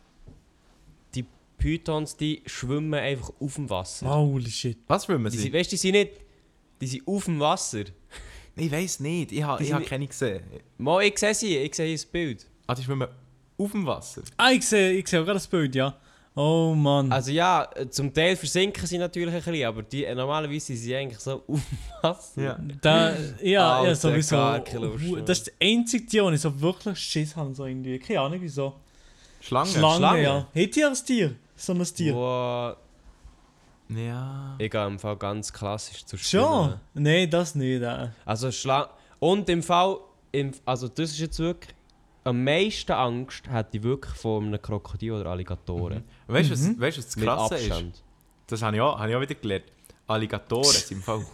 Die 1.16 1.26
Pythons, 1.58 2.16
die 2.18 2.42
schwimmen 2.46 2.94
einfach 2.94 3.32
auf 3.40 3.56
dem 3.56 3.70
Wasser. 3.70 4.10
Holy 4.14 4.50
shit. 4.50 4.78
Was 4.88 5.08
Die 5.08 5.30
sie? 5.30 5.38
sind, 5.38 5.54
weißt 5.54 5.72
du, 5.72 5.74
die 5.76 5.78
sind 5.78 5.92
nicht... 5.94 6.12
Die 6.82 6.88
sind 6.88 7.08
auf 7.08 7.26
dem 7.26 7.40
Wasser. 7.40 7.86
Ich 8.56 8.72
weiß 8.72 9.00
nicht, 9.00 9.32
ich 9.32 9.44
habe 9.44 9.64
ich 9.64 9.74
ha 9.74 9.80
keine 9.80 10.08
gesehen. 10.08 10.42
Mal, 10.78 11.04
ich 11.04 11.18
sehe 11.18 11.34
sie, 11.34 11.58
ich 11.58 11.74
sehe 11.74 11.92
das 11.92 12.06
Bild. 12.06 12.46
Ah, 12.68 12.76
die 12.76 12.84
schwimmen 12.84 13.08
auf 13.58 13.72
dem 13.72 13.86
Wasser. 13.86 14.22
Ah, 14.38 14.52
ich 14.52 14.66
sehe 14.68 14.92
ich 14.94 15.08
seh 15.08 15.18
auch 15.18 15.24
gerade 15.24 15.36
das 15.36 15.48
Bild, 15.48 15.74
ja. 15.76 15.96
Oh 16.36 16.74
Mann. 16.76 17.12
Also 17.12 17.32
ja, 17.32 17.70
äh, 17.76 17.88
zum 17.90 18.12
Teil 18.14 18.36
versinken 18.36 18.88
sie 18.88 18.98
natürlich 18.98 19.34
ein 19.34 19.44
bisschen, 19.44 19.66
aber 19.66 19.84
die, 19.84 20.04
äh, 20.04 20.16
normalerweise 20.16 20.66
sind 20.68 20.78
sie 20.78 20.96
eigentlich 20.96 21.20
so 21.20 21.44
auf 21.48 21.62
dem 21.70 21.78
Wasser. 22.02 22.42
Ja. 22.42 22.60
Da, 22.82 23.16
ja, 23.42 23.86
ja, 23.86 23.96
sowieso. 23.96 24.36
Lust. 24.74 25.30
Das 25.30 25.38
ist 25.40 25.48
das 25.48 25.54
einzige 25.62 26.06
Tier, 26.06 26.24
das 26.24 26.34
ich 26.34 26.42
so 26.42 26.62
wirklich 26.62 26.98
Schiss 26.98 27.36
habe. 27.36 27.54
So 27.54 27.66
irgendwie. 27.66 28.00
Keine 28.00 28.22
Ahnung 28.22 28.40
wieso. 28.42 28.74
Schlange. 29.42 29.70
Schlange, 29.70 29.98
Schlange? 29.98 30.24
ja. 30.24 30.48
Hätte 30.54 30.80
ihr 30.80 30.88
ein 30.88 30.96
Tier? 30.96 31.36
So 31.56 31.74
ein 31.74 31.84
Tier? 31.84 32.16
Wow, 32.16 32.78
Ja. 33.96 34.56
ich 34.60 34.70
gehe 34.72 34.86
im 34.88 35.00
Fall 35.00 35.18
ganz 35.18 35.52
klassisch 35.52 36.06
zur 36.06 36.20
Schon? 36.20 36.40
Schlange. 36.42 36.80
Nein, 36.94 37.30
das 37.30 37.56
nicht. 37.56 37.82
Äh. 37.82 38.10
Also 38.26 38.52
Schlange... 38.52 38.90
Und 39.20 39.50
im 39.50 39.64
Fall... 39.64 39.98
Im, 40.32 40.52
also 40.66 40.88
das 40.88 41.12
ist 41.12 41.20
jetzt 41.20 41.40
wirklich... 41.40 41.74
Am 42.26 42.44
meisten 42.44 42.92
Angst 42.94 43.50
hätte 43.50 43.78
ich 43.78 43.84
wirklich 43.84 44.16
vor 44.16 44.42
einem 44.42 44.62
Krokodil 44.62 45.12
oder 45.12 45.32
Alligatoren. 45.32 46.04
Weißt 46.28 46.50
du, 46.50 46.54
was, 46.54 46.62
Mhm. 46.62 46.80
weißt, 46.80 46.98
du, 46.98 47.02
was 47.02 47.06
das 47.08 47.16
Mit 47.18 47.26
Krasse 47.26 47.56
ist? 47.58 48.04
Das 48.48 48.62
habe 48.62 48.76
ich, 48.78 48.82
auch, 48.82 48.98
habe 48.98 49.10
ich 49.10 49.16
auch 49.16 49.22
wieder 49.22 49.36
gelernt. 49.36 49.66
Alligatoren 50.08 50.64
sind 50.72 50.98
im 50.98 51.04
Fall 51.04 51.26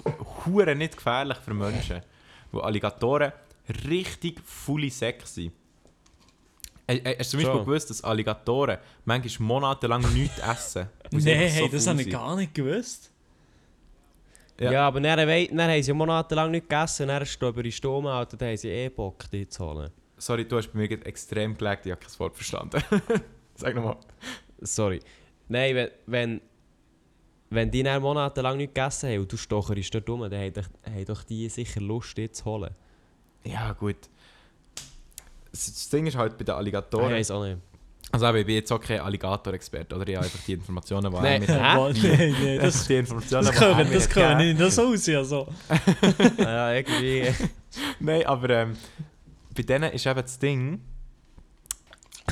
hure 0.45 0.75
nicht 0.75 0.95
gefährlich 0.97 1.37
für 1.37 1.53
Menschen. 1.53 2.01
Weil 2.51 2.61
Alligatoren 2.63 3.31
richtig 3.87 4.41
fully 4.43 4.89
Sex 4.89 5.35
sind. 5.35 5.53
Hast 6.89 7.33
du 7.33 7.37
zum 7.37 7.43
Beispiel 7.43 7.65
gewusst, 7.65 7.89
dass 7.91 8.03
Alligatoren 8.03 8.79
manchmal 9.05 9.47
monatelang 9.47 10.01
nichts 10.13 10.39
essen? 10.39 10.89
Nein, 11.11 11.21
so 11.21 11.29
hey, 11.29 11.69
das 11.69 11.87
habe 11.87 12.01
ich 12.01 12.09
gar 12.09 12.35
nicht 12.35 12.53
gewusst. 12.55 13.11
Ja. 14.59 14.71
Ja, 14.71 14.87
aber 14.87 14.99
dann, 14.99 15.17
dann 15.17 15.69
haben 15.69 15.83
sie 15.83 15.93
monatelang 15.93 16.51
nicht 16.51 16.67
gegessen, 16.67 17.07
dann 17.07 17.21
ist 17.21 17.41
über 17.41 17.63
die 17.63 17.71
Stome, 17.71 18.11
Alter, 18.11 18.35
dann 18.35 18.49
haben 18.49 18.57
sie 18.57 18.69
eh 18.69 18.89
Bock, 18.89 19.29
die 19.31 19.47
zu 19.47 19.65
holen. 19.65 19.89
Sorry, 20.17 20.45
du 20.45 20.57
hast 20.57 20.73
bei 20.73 20.79
mir 20.79 20.91
extrem 21.05 21.55
gelegt, 21.55 21.85
ich 21.85 21.91
habe 21.91 22.01
kein 22.01 22.19
Wort 22.19 22.35
verstanden. 22.35 22.83
Sag 23.55 23.75
nochmal. 23.75 23.97
Sorry. 24.59 24.99
Nein, 25.47 25.75
wenn, 25.75 25.89
wenn, 26.07 26.41
wenn 27.49 27.71
die 27.71 27.83
dann 27.83 28.01
monatelang 28.01 28.57
nicht 28.57 28.75
gegessen 28.75 29.09
haben 29.09 29.19
und 29.19 29.31
du 29.31 29.37
stocherst 29.37 29.93
dort 29.93 30.09
rum, 30.09 30.21
dann 30.21 30.33
haben 30.33 30.53
doch, 30.53 30.67
haben 30.85 31.05
doch 31.05 31.23
die 31.23 31.47
sicher 31.47 31.79
Lust, 31.79 32.17
die 32.17 32.29
zu 32.29 32.43
holen. 32.45 32.75
Ja, 33.45 33.71
gut. 33.71 34.09
Das, 35.51 35.89
Ding 35.89 36.05
ist 36.07 36.15
halt 36.15 36.37
bei 36.37 36.43
den 36.43 36.51
Ah, 36.51 36.53
Ich 36.55 36.59
Alligatoren. 36.59 37.11
weiß 37.11 37.31
auch 37.31 37.43
nicht. 37.43 37.57
Also, 38.11 38.27
eben, 38.27 38.37
ich 38.37 38.45
bin 38.47 38.55
jetzt 38.55 38.71
auch 38.71 38.81
kein 38.81 38.99
Alligator-Experte, 39.01 39.95
oder? 39.95 40.07
Ich 40.07 40.15
habe 40.15 40.25
einfach 40.25 40.39
die 40.45 40.53
Informationen, 40.53 41.11
die 41.13 41.19
Nein. 41.21 41.43
er? 41.43 41.77
Warte, 41.77 41.99
Nein, 42.07 42.35
nein, 42.43 42.59
Das 42.59 42.87
die 42.87 42.95
Informationen, 42.95 43.45
das 43.45 43.55
die 43.55 43.63
er 43.63 43.73
können, 43.75 43.89
mir 43.89 43.95
das 43.95 44.09
können 44.09 44.57
nicht 44.57 44.71
so 44.71 44.87
aussehen. 44.87 45.17
Also. 45.19 45.47
ja, 46.39 46.73
irgendwie. 46.73 47.31
Nein, 47.99 48.25
aber 48.25 48.49
ähm, 48.49 48.77
bei 49.55 49.61
denen 49.61 49.91
ist 49.91 50.05
eben 50.07 50.21
das 50.21 50.39
Ding, 50.39 50.81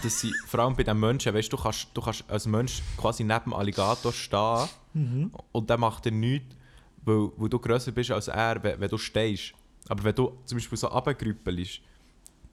dass 0.02 0.20
sie, 0.22 0.32
vor 0.48 0.60
allem 0.62 0.76
bei 0.76 0.84
den 0.84 1.00
Menschen, 1.00 1.34
weißt 1.34 1.52
du, 1.52 1.58
du 1.58 1.64
kannst, 1.64 1.88
du 1.94 2.02
kannst 2.02 2.24
als 2.30 2.46
Mensch 2.48 2.82
quasi 2.98 3.24
neben 3.24 3.44
dem 3.46 3.54
Alligator 3.54 4.14
stehen 4.14 4.68
Mhm. 4.94 5.32
und 5.52 5.70
der 5.70 5.78
macht 5.78 6.06
dir 6.06 6.12
nichts, 6.12 6.56
weil, 7.06 7.30
weil 7.38 7.50
du 7.50 7.60
grösser 7.60 7.92
bist 7.92 8.10
als 8.10 8.30
er, 8.30 8.64
wenn, 8.64 8.80
wenn 8.80 8.90
du 8.90 8.98
stehst. 8.98 9.54
Aber 9.90 10.04
wenn 10.04 10.16
du 10.16 10.40
zum 10.46 10.58
Beispiel 10.58 10.78
so 10.78 10.88
runtergrüppelst, 10.88 11.82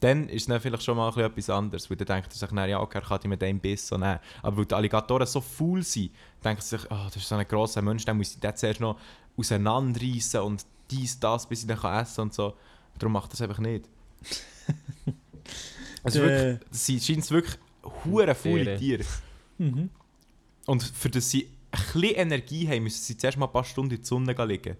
dann 0.04 0.28
ist 0.28 0.42
es 0.42 0.48
dann 0.48 0.60
vielleicht 0.60 0.82
schon 0.82 0.98
mal 0.98 1.08
ein 1.08 1.14
bisschen 1.14 1.30
etwas 1.30 1.50
anderes, 1.50 1.88
weil 1.88 1.96
dann 1.96 2.06
denkt 2.06 2.28
er 2.30 2.36
sich, 2.36 2.50
dann, 2.50 2.68
ja, 2.68 2.78
okay, 2.78 2.98
er 2.98 3.18
kann 3.18 3.30
mit 3.30 3.40
dem 3.40 3.58
Biss 3.58 3.88
so 3.88 3.96
nehmen. 3.96 4.18
Aber 4.42 4.58
weil 4.58 4.66
die 4.66 4.74
Alligatoren 4.74 5.26
so 5.26 5.40
faul 5.40 5.82
sind, 5.82 6.10
denkt 6.44 6.60
er 6.60 6.78
sich, 6.78 6.90
oh, 6.90 7.04
das 7.06 7.16
ist 7.16 7.26
so 7.26 7.34
ein 7.34 7.48
grosser 7.48 7.80
Mensch, 7.80 8.04
dann 8.04 8.18
muss 8.18 8.34
ich 8.34 8.40
den 8.40 8.54
zuerst 8.54 8.80
noch 8.80 9.00
auseinanderreißen 9.38 10.40
und 10.40 10.66
dies, 10.90 11.18
das, 11.18 11.48
bis 11.48 11.62
ich 11.62 11.68
dann 11.68 11.78
kann 11.78 12.02
essen 12.02 12.20
und 12.20 12.34
so. 12.34 12.54
Darum 12.98 13.14
macht 13.14 13.28
er 13.28 13.30
das 13.30 13.40
einfach 13.40 13.58
nicht. 13.60 13.88
also 16.02 16.20
wirklich, 16.20 16.60
sie 16.70 17.00
scheint 17.00 17.20
es 17.20 17.30
wirklich 17.30 17.58
hure 18.04 18.34
faule 18.34 18.76
Tiere. 18.76 19.04
Mhm. 19.56 19.88
Und 20.66 20.82
für 20.82 21.08
das 21.08 21.30
sie 21.30 21.48
ein 21.70 21.80
bisschen 21.80 22.16
Energie 22.16 22.68
haben, 22.68 22.82
müssen 22.82 23.02
sie 23.02 23.16
zuerst 23.16 23.38
mal 23.38 23.46
ein 23.46 23.52
paar 23.52 23.64
Stunden 23.64 23.94
in 23.94 24.00
der 24.00 24.06
Sonne 24.06 24.34
gehen 24.34 24.48
liegen. 24.48 24.76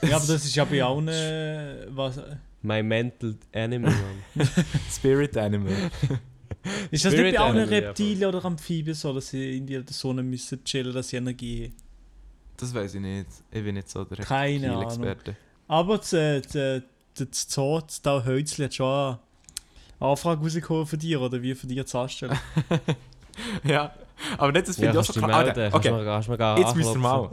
Ja, 0.00 0.16
aber 0.16 0.26
das 0.26 0.46
ist 0.46 0.56
ja 0.56 0.64
bei 0.64 0.82
allen. 0.84 1.08
äh, 1.08 1.86
Was, 1.90 2.18
My 2.62 2.82
mental 2.82 3.34
animal. 3.52 3.92
Spirit 4.90 5.36
Animal. 5.36 5.72
ist 6.90 7.04
das 7.04 7.12
Spirit 7.12 7.32
nicht 7.32 7.38
bei 7.38 7.44
allen 7.44 7.68
Reptilien 7.68 8.28
oder 8.28 8.44
Amphibien 8.44 8.94
so, 8.94 9.12
dass 9.12 9.28
sie 9.28 9.58
in 9.58 9.66
der 9.66 9.82
Sonne 9.90 10.22
müssen 10.22 10.62
chillen, 10.64 10.94
dass 10.94 11.08
sie 11.08 11.16
Energie 11.16 11.64
haben? 11.64 11.76
Das 12.56 12.72
weiß 12.72 12.94
ich 12.94 13.00
nicht. 13.00 13.26
Ich 13.50 13.64
bin 13.64 13.74
nicht 13.74 13.90
so 13.90 14.04
der 14.04 14.18
Keine 14.24 14.76
Ahnung. 14.76 15.16
Aber 15.66 15.98
das, 15.98 16.12
äh, 16.12 16.40
das, 17.14 17.46
Zoo, 17.48 17.80
das 17.80 18.02
da 18.02 18.24
Hölzli 18.24 18.64
hat 18.66 18.74
schon 18.74 18.86
eine 18.86 19.18
Anfrage 19.98 20.40
rausgekommen 20.42 20.86
für 20.86 20.98
dich, 20.98 21.16
oder 21.16 21.42
wie 21.42 21.54
für 21.54 21.66
dich 21.66 21.84
zu 21.86 21.98
anstellen. 21.98 22.38
Ja, 23.64 23.94
aber 24.36 24.52
nicht, 24.52 24.68
das 24.68 24.76
finde 24.76 24.94
Ja, 24.94 25.00
ich 25.00 25.08
auch 25.08 25.14
so 25.14 25.20
krass. 25.20 25.54
du 25.54 25.74
Okay, 25.74 25.90
mal 25.90 26.58
jetzt 26.58 26.76
müsst 26.76 26.94
ihr 26.94 26.98
mal. 26.98 27.30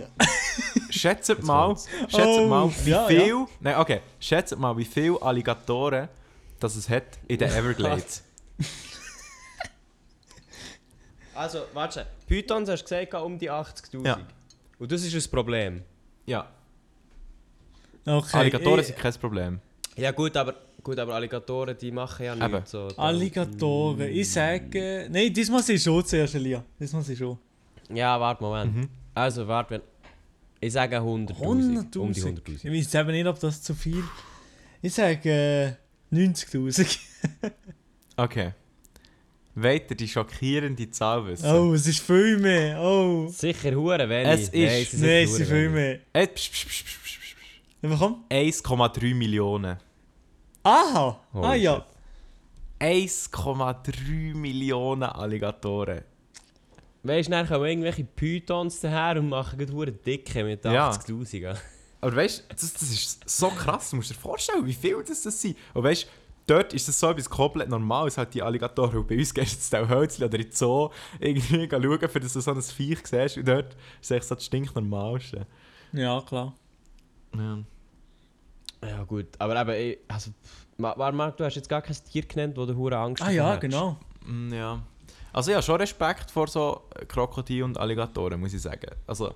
Schätzt 1.00 1.44
mal, 1.44 1.75
schätzt 2.08 2.18
Oh, 2.25 2.48
mal, 2.48 2.70
wie 2.84 2.89
ja, 2.89 3.08
viel. 3.08 3.46
Nein, 3.60 3.77
okay. 3.77 4.01
Schätzt 4.20 4.58
mal, 4.58 4.75
wie 4.77 4.86
viele 4.86 5.22
Alligatoren 5.22 6.10
das 6.60 6.75
es 6.75 6.89
hat 6.89 7.03
in 7.27 7.38
den 7.39 7.50
Everglades. 7.51 8.24
Also, 11.36 11.60
warte. 11.74 12.06
Pythons 12.27 12.68
hast 12.70 12.84
du 12.84 12.96
gesagt, 12.96 13.13
um 13.13 13.39
die 13.39 13.50
80'000. 13.50 14.06
Ja. 14.06 14.20
Und 14.77 14.91
das 14.91 15.03
ist 15.06 15.15
ein 15.25 15.32
Problem. 15.32 15.84
ja, 16.25 16.48
Okay, 18.06 18.38
Alligatoren 18.38 18.79
ich- 18.82 18.88
sind 18.88 18.98
kein 19.00 19.13
Problem. 19.13 19.60
Ja 19.96 20.12
gut, 20.12 20.36
aber, 20.36 20.56
gut, 20.84 20.97
aber 21.00 21.13
Alligatoren, 21.15 21.78
die 21.78 21.91
machen 21.91 22.26
ja 22.26 22.34
Eben. 22.36 22.52
nichts. 22.56 22.71
So, 22.71 22.88
Alligatoren. 22.97 24.10
Ich 24.10 24.32
sage. 24.32 25.08
Nein, 25.10 25.34
diesmal 25.34 25.62
sind 25.63 25.80
schon 25.80 26.04
zuerst, 26.06 26.36
Elia. 26.36 26.63
Diesmal 26.80 27.04
sind 27.04 27.17
schon. 27.17 27.38
Ja, 27.93 28.19
warte, 28.19 28.43
Moment. 28.43 28.76
Mhm. 28.76 28.89
Also, 29.13 29.47
warte, 29.47 29.71
wenn... 29.71 29.82
Ich 30.62 30.74
sage 30.74 30.98
100'000. 30.98 31.34
100.000. 31.93 31.98
Um 31.98 32.12
die 32.13 32.19
Ich 32.19 32.26
100'000. 32.26 32.78
weiß 32.78 32.95
eben 32.95 33.12
nicht, 33.12 33.28
ob 33.28 33.39
das 33.39 33.62
zu 33.62 33.74
viel. 33.74 34.04
Ich 34.82 34.93
sage 34.93 35.78
äh, 36.12 36.15
90.000. 36.15 36.98
Okay. 38.17 38.52
Ihr 39.56 39.80
die 39.80 40.08
schockierende 40.08 40.91
Zahl 40.91 41.26
wissen? 41.26 41.50
Oh, 41.50 41.74
es 41.74 41.88
ist 41.88 42.00
viel 42.02 42.38
mehr. 42.38 42.80
Oh. 42.82 43.28
Sicher 43.30 43.74
hure 43.76 44.08
wenig. 44.10 44.28
Es 44.28 44.50
ist- 44.50 45.00
Nein, 45.02 45.24
es 45.24 45.36
sind 45.36 45.48
viel 45.48 45.69
mehr. 45.69 46.00
Äh, 46.13 46.28
psch, 46.28 46.52
psch, 46.52 46.65
psch, 46.67 46.84
psch, 46.84 47.00
psch, 47.02 47.19
psch. 47.19 47.36
Ja, 47.82 47.95
komm. 47.98 48.26
1,3 48.30 49.15
Millionen. 49.15 49.78
Aha! 50.63 51.19
Oh, 51.34 51.41
ah 51.41 51.56
ja. 51.56 51.76
shit. 51.76 51.86
1,3 52.82 54.36
Millionen 54.36 55.04
Alligatoren. 55.04 56.02
Weißt 57.04 57.28
du, 57.30 57.32
dann 57.32 57.48
kommen 57.48 57.66
irgendwelche 57.66 58.04
Pythons 58.04 58.80
daher 58.82 59.20
und 59.20 59.30
machen 59.30 59.58
gerade 59.58 59.72
hure 59.74 59.92
dicke 59.92 60.44
mit 60.44 60.66
Ja. 60.66 60.90
80'000. 60.92 61.38
Ja. 61.40 61.54
Aber 62.02 62.16
weißt 62.16 62.46
du, 62.50 62.56
das, 62.56 62.74
das 62.74 62.84
ist 62.84 63.30
so 63.30 63.50
krass, 63.50 63.90
du 63.92 63.98
musst 63.98 64.10
dir 64.10 64.16
vorstellen, 64.16 64.66
wie 64.66 64.74
viel 64.74 65.02
das, 65.08 65.22
das 65.22 65.42
sind. 65.42 65.58
Und 65.74 65.84
weißt 65.84 66.04
du, 66.04 66.54
dort 66.54 66.74
ist 66.74 66.88
das 66.88 67.00
so 67.00 67.10
etwas 67.10 67.30
komplett 67.30 67.70
Normales, 67.70 68.18
halt 68.18 68.34
die 68.34 68.42
Alligatoren. 68.42 68.98
Und 69.00 69.08
bei 69.08 69.18
uns 69.18 69.34
gehst 69.34 69.52
du 69.54 69.56
jetzt 69.58 69.74
in 69.74 69.90
Hölzli 69.90 70.26
oder 70.26 70.38
in 70.38 70.44
den 70.44 70.52
Zoo 70.52 70.90
irgendwie 71.20 71.70
schauen, 71.70 72.10
für 72.10 72.20
dass 72.20 72.34
du 72.34 72.42
so 72.42 72.52
ein 72.52 72.62
Viech 72.62 73.06
siehst. 73.06 73.38
Und 73.38 73.48
dort 73.48 73.76
ist 74.02 74.12
es 74.12 74.28
so 74.28 74.36
das 74.36 74.46
stinknormalste. 74.46 75.46
Ja, 75.94 76.22
klar. 76.22 76.54
Ja. 77.36 77.60
ja 78.88 79.04
gut, 79.04 79.28
aber 79.38 79.62
eben, 79.62 79.92
ich- 79.92 80.00
also... 80.08 80.32
Warte, 80.82 81.16
Marc, 81.18 81.36
du 81.36 81.44
hast 81.44 81.56
jetzt 81.56 81.68
gar 81.68 81.82
kein 81.82 81.96
Tier 82.10 82.22
genannt, 82.24 82.56
wo 82.56 82.66
du 82.66 82.74
hure 82.74 82.96
Angst 82.98 83.22
Ah 83.22 83.26
davor 83.26 83.36
ja, 83.38 83.50
hast. 83.52 83.60
genau. 83.60 83.98
Mm, 84.26 84.54
ja. 84.54 84.82
Also 85.32 85.52
ich 85.52 85.56
habe 85.56 85.63
schon 85.63 85.76
Respekt 85.76 86.32
vor 86.32 86.48
so 86.48 86.84
Krokodilen 87.08 87.65
und 87.65 87.78
Alligatoren, 87.78 88.39
muss 88.39 88.54
ich 88.54 88.62
sagen. 88.62 88.92
Also, 89.06 89.34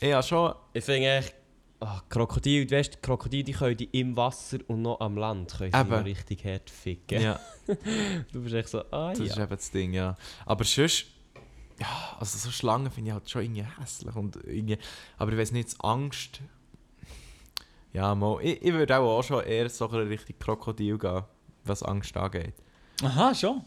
ich 0.00 0.12
habe 0.12 0.22
schon... 0.22 0.54
Ich 0.72 0.84
finde 0.84 1.10
echt... 1.10 1.34
Oh, 1.80 1.98
Krokodil, 2.08 2.64
du 2.64 2.76
weißt, 2.76 3.02
Krokodile 3.02 3.42
die 3.42 3.52
können 3.52 3.76
die 3.76 3.86
im 3.86 4.16
Wasser 4.16 4.58
und 4.68 4.82
noch 4.82 5.00
am 5.00 5.16
Land 5.16 5.52
können 5.58 5.74
Eben. 5.74 5.94
richtig 5.94 6.44
hart 6.44 6.70
ficken. 6.70 7.20
Ja, 7.20 7.40
Du 8.32 8.40
bist 8.40 8.54
echt 8.54 8.68
so, 8.68 8.84
ah 8.92 9.10
das 9.10 9.18
ist 9.18 9.36
ja. 9.36 9.42
eben 9.42 9.50
das 9.50 9.70
Ding, 9.70 9.92
ja. 9.92 10.16
Aber 10.46 10.64
sonst... 10.64 11.06
Ja, 11.80 12.16
also 12.20 12.38
so 12.38 12.52
Schlangen 12.52 12.90
finde 12.92 13.10
ich 13.10 13.14
halt 13.14 13.28
schon 13.28 13.42
irgendwie 13.42 13.66
hässlich. 13.80 14.14
Und 14.14 14.36
irgendwie, 14.44 14.78
aber 15.18 15.32
ich 15.32 15.38
weiß 15.38 15.52
nicht, 15.52 15.74
Angst... 15.80 16.40
Ja, 17.92 18.14
mal, 18.14 18.40
ich, 18.42 18.62
ich 18.62 18.72
würde 18.72 18.96
auch, 18.98 19.18
auch 19.18 19.22
schon 19.22 19.44
eher 19.44 19.68
so 19.68 19.86
in 19.86 20.08
Richtung 20.08 20.36
Krokodil 20.38 20.98
gehen, 20.98 21.22
was 21.64 21.82
Angst 21.82 22.16
angeht. 22.16 22.54
Aha, 23.02 23.34
schon. 23.34 23.62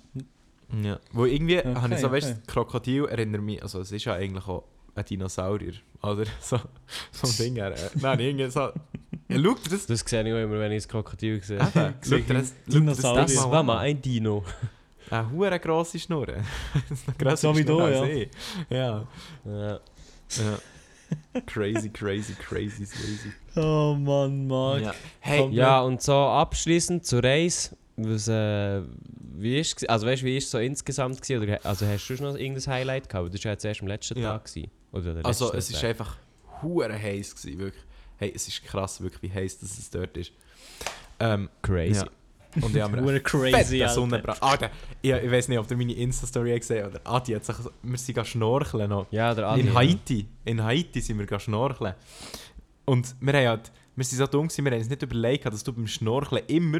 Ja. 0.84 1.00
Wo 1.12 1.26
irgendwie, 1.26 1.60
Okay, 1.60 1.76
habe 1.76 1.94
ich 1.94 2.02
so, 2.02 2.12
weißt 2.12 2.32
okay. 2.32 2.42
Krokodil 2.48 3.06
erinnert 3.06 3.42
mich, 3.42 3.62
also 3.62 3.80
es 3.80 3.92
ist 3.92 4.06
ja 4.06 4.14
eigentlich 4.14 4.48
auch 4.48 4.64
ein 4.96 5.06
Dinosaurier, 5.06 5.74
oder? 6.02 6.26
So, 6.42 6.60
so 7.12 7.28
ein 7.28 7.38
Ding. 7.38 7.58
Äh, 7.58 7.76
nein, 7.96 8.20
irgendwie 8.20 8.50
so... 8.50 8.72
Ja, 9.28 9.42
schau 9.42 9.56
dir 9.56 9.70
das... 9.70 9.86
Das 9.88 10.00
sehe 10.02 10.24
ich 10.24 10.34
auch 10.34 10.38
immer, 10.38 10.60
wenn 10.60 10.72
ich 10.72 10.84
das 10.84 10.88
Krokodil 10.88 11.42
sehe. 11.42 11.58
Eben, 11.58 11.94
schau 12.02 12.16
dir 12.16 12.34
das, 12.34 12.54
das 12.66 12.74
Dinosaurier. 12.74 13.22
Das 13.24 13.36
mal 13.36 13.52
war 13.52 13.64
mal 13.64 13.78
ein 13.80 14.02
Dino. 14.02 14.44
Eine 15.10 15.32
hure 15.32 15.60
grosse 15.60 16.00
Schnur. 16.00 16.26
das 16.90 17.00
ist 17.00 17.08
noch 17.08 17.18
grösser 17.18 17.38
So 17.38 17.58
wie 17.58 17.64
du, 17.64 17.80
ja. 17.80 18.06
Ja. 18.70 19.08
Ja. 19.46 19.80
ja. 20.38 21.42
crazy, 21.46 21.90
crazy, 21.90 22.34
crazy, 22.34 22.86
crazy. 22.86 23.32
Oh 23.56 23.96
Mann, 23.96 24.48
Marc. 24.48 24.82
Ja. 24.82 24.96
Hey, 25.20 25.48
ja, 25.50 25.82
und 25.82 26.02
so 26.02 26.14
abschließend 26.14 27.06
zur 27.06 27.24
Reise. 27.24 27.78
Was, 27.98 28.28
äh, 28.28 28.82
wie 29.38 29.58
ist 29.60 29.90
also 29.90 30.06
weißt, 30.06 30.24
wie 30.24 30.38
ist 30.38 30.52
so 30.52 30.58
insgesamt 30.60 31.22
gewesen? 31.22 31.44
Oder 31.44 31.66
also 31.66 31.86
hast 31.86 32.08
du 32.08 32.18
schon 32.18 32.26
noch 32.26 32.36
irgendein 32.38 32.74
Highlight 32.74 33.10
gehabt? 33.10 33.34
Das 33.34 33.44
war 33.44 33.50
ja 33.50 33.54
jetzt 33.54 33.66
erst 33.66 33.82
am 33.82 33.88
letzten 33.88 34.20
Ja. 34.20 34.34
Tag 34.34 34.46
gewesen. 34.46 34.70
Oder 34.92 35.14
der 35.14 35.26
also 35.26 35.46
letzte 35.46 35.58
es 35.58 35.70
ist 35.70 35.82
Tag. 35.82 35.90
einfach 35.92 36.18
hure 36.62 36.94
heiß 36.94 37.36
gewesen, 37.36 37.60
wirklich. 37.60 37.84
Hey, 38.18 38.32
es 38.34 38.48
ist 38.48 38.64
krass, 38.66 39.02
wirklich, 39.02 39.22
wie 39.24 39.34
heiß 39.34 39.60
dass 39.60 39.78
es 39.78 39.90
dort 39.90 40.16
ist. 40.18 40.32
Ähm, 41.20 41.50
crazy. 41.62 42.02
ja. 42.02 42.10
Und 42.62 42.76
ich 42.76 42.82
habe 42.82 43.02
mir 43.02 43.20
crazy. 43.22 43.86
Sonnenbrand. 43.88 44.42
Alter, 44.42 44.70
ich, 45.02 45.12
ich 45.12 45.32
weiß 45.32 45.48
nicht, 45.50 45.58
ob 45.60 45.70
ihr 45.70 45.78
meine 45.78 45.94
Insta-Story 45.94 46.58
gesehen 46.58 46.88
oder 46.88 47.02
Adi 47.04 47.34
hat 47.34 47.46
sich, 47.46 47.56
wir 47.84 47.98
sind 47.98 48.28
schnorcheln 48.28 48.90
noch. 48.90 49.08
Ja, 49.12 49.34
der 49.34 49.48
Adi. 49.48 49.62
in 49.62 49.68
ja. 49.68 49.74
Haiti. 49.74 50.28
In 50.46 50.64
Haiti 50.64 51.02
sind 51.02 51.20
wir 51.20 51.40
schnorcheln. 51.40 51.94
Und 52.86 53.16
wir 53.20 53.34
haben 53.34 53.48
halt, 53.48 53.72
wir 53.96 54.06
sind 54.06 54.18
so 54.18 54.28
dumm 54.28 54.48
gewesen, 54.48 54.64
wir 54.66 54.72
haben 54.72 54.80
uns 54.80 54.90
nicht 54.90 55.02
überlegt, 55.02 55.46
dass 55.46 55.64
du 55.64 55.74
beim 55.74 55.88
Schnorcheln 55.88 56.44
immer 56.48 56.80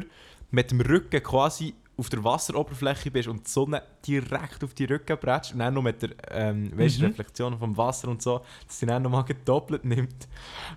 mit 0.50 0.70
dem 0.70 0.80
Rücken 0.80 1.22
quasi 1.22 1.74
auf 1.98 2.10
der 2.10 2.22
Wasseroberfläche 2.22 3.10
bist 3.10 3.26
und 3.28 3.46
die 3.46 3.50
Sonne 3.50 3.82
direkt 4.06 4.62
auf 4.62 4.74
die 4.74 4.84
Rücken 4.84 5.16
bretzt 5.18 5.52
und 5.54 5.60
dann 5.60 5.72
noch 5.72 5.82
mit 5.82 6.02
der 6.02 6.10
ähm, 6.30 6.70
weißt, 6.78 7.00
Mhm. 7.00 7.06
Reflexion 7.06 7.58
vom 7.58 7.74
Wasser 7.76 8.08
und 8.08 8.20
so, 8.20 8.42
dass 8.66 8.78
sie 8.78 8.86
dann 8.86 9.02
nochmal 9.02 9.24
gedoppelt 9.24 9.84
nimmt. 9.84 10.28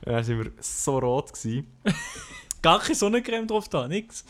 Dann 0.04 0.24
sind 0.24 0.44
wir 0.44 0.52
so 0.62 0.98
rot 0.98 1.34
gewesen. 1.34 1.68
gar 2.62 2.80
keine 2.80 2.96
Sonnencreme 2.96 3.48
drauf 3.48 3.68
da, 3.68 3.88
nix. 3.88 4.24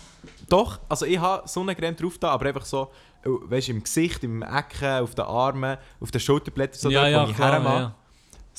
Doch, 0.49 0.80
also 0.89 1.06
ich 1.06 1.19
habe 1.19 1.47
Sonnencreme 1.47 1.95
drauf 1.95 2.17
da, 2.17 2.30
aber 2.30 2.47
einfach 2.47 2.65
so, 2.65 2.91
äh, 3.23 3.30
weißt 3.30 3.67
du, 3.67 3.71
im 3.73 3.84
Gesicht, 3.84 4.23
im 4.23 4.41
Ecken, 4.41 5.04
auf 5.04 5.13
den 5.13 5.25
Armen, 5.25 5.78
auf 5.99 6.10
den 6.12 6.21
Schulterblättern, 6.21 6.80
so 6.80 6.89
ja, 6.89 7.02
dort, 7.02 7.12
ja, 7.12 7.25
wo 7.25 7.30
ich 7.30 7.36
klar, 7.36 7.52
hermache. 7.52 7.80
ja. 7.82 7.95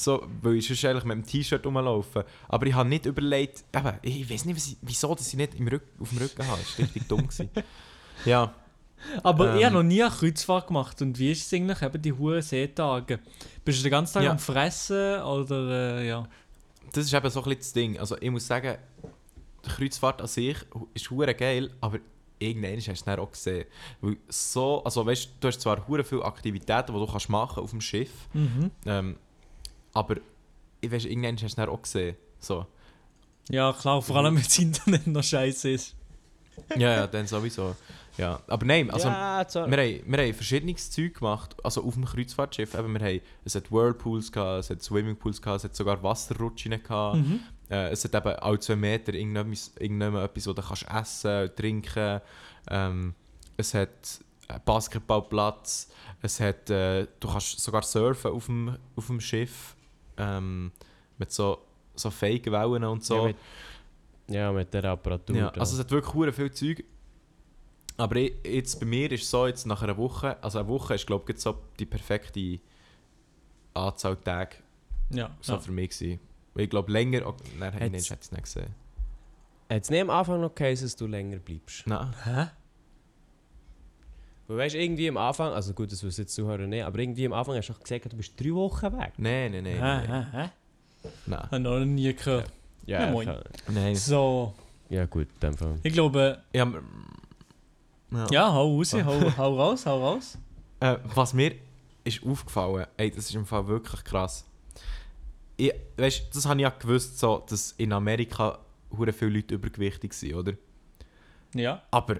So, 0.03 0.27
weil 0.43 0.55
ich 0.57 0.67
sonst 0.67 0.85
eigentlich 0.85 1.05
mit 1.05 1.17
dem 1.19 1.27
T-Shirt 1.27 1.65
rumlaufen. 1.67 2.23
Aber 2.49 2.67
ich 2.67 2.75
habe 2.75 2.89
nicht 2.89 3.05
überlegt, 3.07 3.65
eben, 3.75 3.93
ich 4.03 4.31
weiß 4.31 4.45
nicht, 4.47 4.57
ich, 4.57 4.77
wieso 4.81 5.15
dass 5.15 5.29
ich 5.29 5.35
nicht 5.37 5.55
im 5.57 5.69
Rück, 5.69 5.83
auf 6.01 6.09
dem 6.09 6.19
Rücken 6.19 6.47
habe. 6.47 6.59
Das 6.63 6.79
war 6.79 6.85
richtig 6.87 7.09
dumm. 7.09 7.27
Gewesen. 7.29 7.51
Ja, 8.27 8.53
Aber 9.23 9.55
ich 9.55 9.61
Ähm. 9.61 9.67
habe 9.67 9.75
noch 9.77 9.83
nie 9.83 10.03
eine 10.03 10.11
Kreuzfahrt 10.15 10.67
gemacht. 10.67 11.01
Und 11.01 11.19
wie 11.19 11.33
ist 11.33 11.47
es 11.47 11.53
eigentlich, 11.55 11.81
eben 11.81 12.03
die 12.03 12.13
hohen 12.13 12.43
Seetage? 12.43 13.19
Bist 13.65 13.79
du 13.79 13.83
den 13.85 13.91
ganzen 13.93 14.15
Tag 14.15 14.25
Ja. 14.25 14.31
am 14.33 14.39
Fressen 14.39 15.21
oder 15.23 15.99
äh, 16.01 16.09
ja? 16.09 16.29
das 16.93 17.07
ist 17.07 17.15
eben 17.15 17.31
so 17.31 17.41
ein 17.41 17.45
bisschen 17.45 17.59
das 17.61 17.73
Ding. 17.73 17.99
Also 17.99 18.17
ich 18.21 18.31
muss 18.31 18.47
sagen, 18.47 18.77
die 19.65 19.69
Kreuzfahrt 19.71 20.21
an 20.21 20.27
sich 20.29 20.57
ist 20.95 21.11
hure 21.11 21.35
geil, 21.35 21.71
aber 21.81 21.99
irgendwann 22.39 22.77
hast 22.77 22.89
du 22.89 22.93
es 22.93 23.07
auch 23.19 23.31
gesehen. 23.31 23.65
Weil 24.03 24.17
so, 24.29 24.83
also 24.85 25.05
weißt 25.07 25.25
du, 25.27 25.31
du 25.41 25.49
hast 25.49 25.61
zwar 25.63 25.87
hure 25.89 26.05
viele 26.05 26.25
Aktivitäten, 26.25 26.93
die 26.93 26.99
du 26.99 27.07
kannst 27.07 27.29
machen 27.31 27.63
auf 27.63 27.71
dem 27.71 27.81
Schiff, 27.81 28.11
Mhm. 28.35 28.71
ähm, 28.87 29.17
aber 29.93 30.17
ich 30.81 30.91
weiß, 30.91 31.05
irgendwann 31.05 31.37
hast 31.37 31.57
du 31.57 31.63
es 31.63 31.69
auch 31.69 31.83
gesehen. 31.83 32.17
So. 32.39 32.67
Ja, 33.49 33.73
klar, 33.73 34.01
vor 34.01 34.17
allem 34.17 34.37
wenn 34.37 34.43
das 34.43 34.59
Internet 34.59 35.07
noch 35.07 35.23
scheiße 35.23 35.71
ist. 35.71 35.95
Ja, 36.77 36.95
ja, 36.95 37.07
dann 37.07 37.27
sowieso. 37.27 37.75
Ja, 38.17 38.41
aber 38.49 38.67
nein, 38.67 38.91
also 38.91 39.09
ja, 39.09 39.47
wir, 39.47 39.79
haben, 39.79 40.03
wir 40.05 40.19
haben 40.19 40.35
verschiedenes 40.35 40.91
Zeug 40.91 41.15
gemacht, 41.15 41.57
also 41.65 41.83
auf 41.83 41.95
dem 41.95 42.05
Kreuzfahrtschiff. 42.05 42.75
Eben, 42.75 42.93
wir 42.93 43.01
haben, 43.01 43.21
es 43.45 43.55
hat 43.55 43.71
Whirlpools, 43.73 44.31
gehabt, 44.31 44.65
es 44.65 44.71
hat 44.71 44.83
Swimmingpools, 44.83 45.41
gehabt, 45.41 45.59
es 45.59 45.65
hat 45.65 45.77
sogar 45.77 46.03
Wasserrutschen. 46.03 46.83
Gehabt. 46.83 47.17
Mhm. 47.17 47.41
Äh, 47.71 47.89
es 47.91 48.05
hat 48.05 48.15
eben 48.15 48.35
alle 48.37 48.59
zwei 48.59 48.77
Meter 48.77 49.15
irgendetwas, 49.15 49.73
irgendetwas 49.79 50.47
wo 50.47 50.53
du 50.53 50.63
kannst 50.63 50.87
essen, 50.89 51.51
trinken. 51.57 52.21
Ähm, 52.69 53.15
es 53.57 53.73
hat 53.75 54.21
einen 54.49 54.61
Basketballplatz. 54.65 55.89
Es 56.21 56.41
hat, 56.41 56.69
äh, 56.69 57.07
du 57.21 57.29
kannst 57.29 57.61
sogar 57.61 57.83
surfen 57.83 58.33
auf 58.33 58.47
dem, 58.47 58.77
auf 58.97 59.07
dem 59.07 59.21
Schiff. 59.21 59.77
Ähm, 60.21 60.73
mit 61.19 61.33
so, 61.33 61.59
so 61.95 62.11
Fake-Wellen 62.11 62.85
und 62.85 63.05
so. 63.05 63.17
Ja, 63.17 63.25
mit, 63.25 63.37
ja, 64.29 64.53
mit 64.53 64.75
der 64.75 64.85
Apparatur. 64.85 65.37
Ja, 65.37 65.49
also 65.51 65.75
es 65.75 65.81
hat 65.81 65.91
wirklich 65.91 66.35
viel 66.35 66.53
Zeug. 66.53 66.85
Aber 67.97 68.17
ich, 68.17 68.33
jetzt 68.45 68.81
bei 68.81 68.87
mir 68.87 69.13
ist 69.13 69.25
es 69.25 69.31
so, 69.31 69.47
jetzt 69.47 69.67
nach 69.67 69.83
einer 69.83 69.97
Woche, 69.97 70.43
also 70.43 70.59
eine 70.59 70.69
Woche 70.69 70.95
ist 70.95 71.07
glaube 71.07 71.31
ich 71.33 71.39
so 71.39 71.59
die 71.79 71.85
perfekte 71.85 72.59
Anzahl 73.75 74.17
Tage 74.17 74.57
Ja, 75.11 75.37
so 75.41 75.55
ja. 75.55 75.59
für 75.59 75.73
mich 75.73 75.91
gewesen. 75.91 76.21
Weil 76.55 76.65
ich 76.65 76.71
glaube 76.71 76.91
länger, 76.91 77.27
oh, 77.27 77.37
nein, 77.59 77.73
nein, 77.73 77.93
hätte 77.93 77.97
ich 77.97 78.11
es 78.11 78.33
nicht 78.33 78.43
gesehen. 78.43 78.75
Hat 79.69 79.83
es 79.83 79.91
nicht 79.91 80.01
am 80.01 80.11
Anfang 80.11 80.41
noch 80.41 80.55
geheißen, 80.55 80.87
dass 80.87 80.97
du 80.97 81.07
länger 81.07 81.39
bleibst? 81.39 81.87
Nein. 81.87 82.15
Hä? 82.25 82.47
Weil 84.51 84.59
weißt 84.59 84.75
irgendwie 84.75 85.09
am 85.09 85.17
Anfang, 85.17 85.53
also 85.53 85.73
gut, 85.73 85.93
das 85.93 86.03
wissen 86.03 86.23
jetzt 86.23 86.37
die 86.37 86.43
Zuhörer 86.43 86.67
nicht, 86.67 86.83
aber 86.83 86.99
irgendwie 86.99 87.25
am 87.25 87.33
Anfang 87.35 87.55
hast 87.55 87.69
du 87.69 87.75
gesagt, 87.75 88.13
du 88.13 88.17
bist 88.17 88.33
drei 88.37 88.53
Wochen 88.53 88.93
weg. 88.99 89.13
Nein, 89.17 89.53
nein, 89.53 89.63
nein. 89.63 89.75
Hä, 89.75 90.09
nein, 90.09 90.33
hä, 90.33 90.39
hä? 90.43 91.09
nein. 91.27 91.41
Habe 91.43 91.61
noch 91.61 91.85
nie 91.85 92.13
gehört. 92.13 92.51
Ja, 92.85 93.13
moin. 93.13 93.29
ja, 93.29 93.41
nein. 93.69 93.95
So, 93.95 94.53
ja 94.89 95.07
gut, 95.07 95.29
in 95.35 95.41
dem 95.41 95.57
Fall. 95.57 95.79
ich 95.85 95.93
glaube, 95.93 96.43
Ja, 96.53 96.69
ja. 98.11 98.27
ja, 98.33 98.53
hau 98.53 98.77
raus, 98.79 98.93
hau, 98.93 99.37
hau 99.37 99.57
raus, 99.57 99.87
hau 99.87 100.01
raus. 100.01 100.37
Äh, 100.81 100.97
was 101.15 101.33
mir 101.33 101.55
ist 102.03 102.21
aufgefallen, 102.27 102.87
ey, 102.97 103.09
das 103.13 103.27
ist 103.27 103.37
im 103.37 103.47
Fall 103.47 103.69
wirklich 103.69 104.03
krass. 104.03 104.45
Ich, 105.59 105.73
weißt, 105.97 106.35
das 106.35 106.47
habe 106.47 106.59
ich 106.59 106.63
ja 106.63 106.71
gewusst, 106.71 107.21
so, 107.21 107.45
dass 107.49 107.71
in 107.79 107.93
Amerika 107.93 108.59
hure 108.99 109.13
viele 109.13 109.31
Leute 109.31 109.55
übergewichtig 109.55 110.13
sind, 110.13 110.35
oder? 110.35 110.55
Ja. 111.55 111.85
Aber 111.93 112.17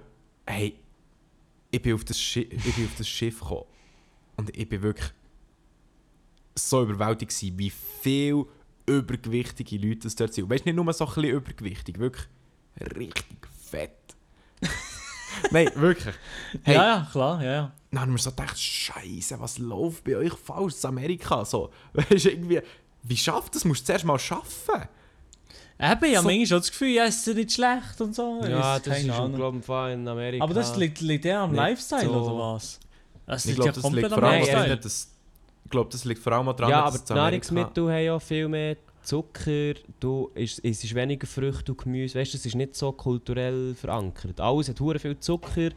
hey, 0.47 0.77
ich 1.71 1.83
bin 1.83 1.95
auf 1.95 2.05
das, 2.05 2.21
Schi 2.21 2.43
ich 2.43 2.75
bin 2.77 2.87
auf 2.87 2.97
das 2.97 3.09
Schiff 3.09 3.41
gekommen 3.41 3.65
und 4.37 4.57
ich 4.57 4.69
bin 4.69 4.83
wirklich 4.83 5.13
so 6.55 6.83
überwältigt 6.83 7.31
gewesen, 7.31 7.59
wie 7.59 7.71
viel 7.71 8.45
übergewichtige 8.87 9.79
Leute 9.79 10.09
es 10.09 10.17
dort 10.17 10.35
sind. 10.35 10.45
Und 10.45 10.51
Weißt 10.51 10.67
nicht 10.67 10.75
nur 10.75 10.93
so 10.93 11.07
ein 11.07 11.15
bisschen 11.15 11.31
übergewichtig, 11.31 11.99
wirklich 11.99 12.27
richtig 12.97 13.39
fett. 13.71 14.17
Nein, 15.51 15.71
wirklich. 15.75 16.15
Hey, 16.63 16.75
Ja, 16.75 16.85
ja, 16.99 17.09
klar, 17.11 17.43
ja, 17.43 17.53
ja. 17.53 17.73
dann 17.91 18.01
haben 18.01 18.13
wir 18.13 18.19
so 18.19 18.31
gedacht, 18.31 18.59
Scheiße, 18.59 19.39
was 19.39 19.59
läuft 19.59 20.05
bei 20.05 20.17
euch 20.17 20.35
falsch 20.35 20.83
in 20.83 20.89
Amerika? 20.89 21.45
So, 21.45 21.71
weißt 21.93 22.25
du, 22.25 22.31
irgendwie, 22.31 22.61
wie 23.03 23.17
schafft 23.17 23.55
das? 23.55 23.65
Musst 23.65 23.83
du 23.83 23.87
zuerst 23.87 24.05
mal 24.05 24.19
schaffen. 24.19 24.89
Eben, 25.83 26.05
ich 26.05 26.17
habe 26.17 26.23
So- 26.23 26.23
manchmal 26.29 26.47
schon 26.47 26.59
das 26.59 26.71
Gefühl, 26.71 26.89
ja, 26.91 27.05
es 27.07 27.27
ist 27.27 27.35
nicht 27.35 27.53
schlecht 27.53 28.01
und 28.01 28.15
so. 28.15 28.41
Ja, 28.43 28.77
Ist 28.77 28.87
das 28.87 28.95
keine 28.97 29.09
ist 29.09 29.19
Ahnung. 29.19 29.35
glaube 29.37 29.59
ich 29.59 29.65
Fall 29.65 29.93
in 29.93 30.07
Amerika. 30.09 30.45
Aber 30.45 30.55
das 30.55 30.77
liegt, 30.77 31.01
liegt 31.01 31.25
eher 31.25 31.41
am 31.41 31.55
Lifestyle, 31.55 32.05
so- 32.05 32.11
oder 32.11 32.39
was? 32.55 32.79
Das 33.27 33.45
Ich 33.45 33.51
liegt 33.51 33.57
glaube, 33.57 33.69
ja 33.69 33.73
das 33.75 33.83
komplett 33.83 34.03
liegt 34.05 34.13
am 34.15 34.21
vor 34.21 34.29
allem 34.29 34.39
Nein, 34.41 34.47
daran, 34.47 34.69
Lifestyle. 34.69 34.81
dass, 34.83 35.09
ich 35.65 35.71
glaube, 35.71 35.91
das 35.91 36.05
liegt 36.05 36.21
vor 36.23 36.33
allem 36.33 36.47
daran, 36.47 36.71
ja, 36.71 36.81
dass 36.83 36.87
aber 36.89 36.97
es 36.97 37.05
die 37.05 37.13
Nahrungsmittel 37.15 37.93
haben 37.93 38.05
ja 38.05 38.19
viel 38.19 38.49
mehr 38.49 38.77
Zucker, 39.03 39.75
du, 39.99 40.31
es 40.35 40.59
es 40.59 40.85
ist 40.85 40.95
weniger 40.95 41.27
Früchte 41.27 41.73
und 41.73 41.79
Gemüse, 41.83 42.19
weißt 42.19 42.35
du, 42.35 42.37
es 42.37 42.45
ist 42.45 42.55
nicht 42.55 42.75
so 42.77 42.93
kulturell 42.93 43.75
verankert. 43.75 44.39
Alles 44.41 44.69
hat 44.69 44.79
viel 44.99 45.19
Zucker, 45.19 45.71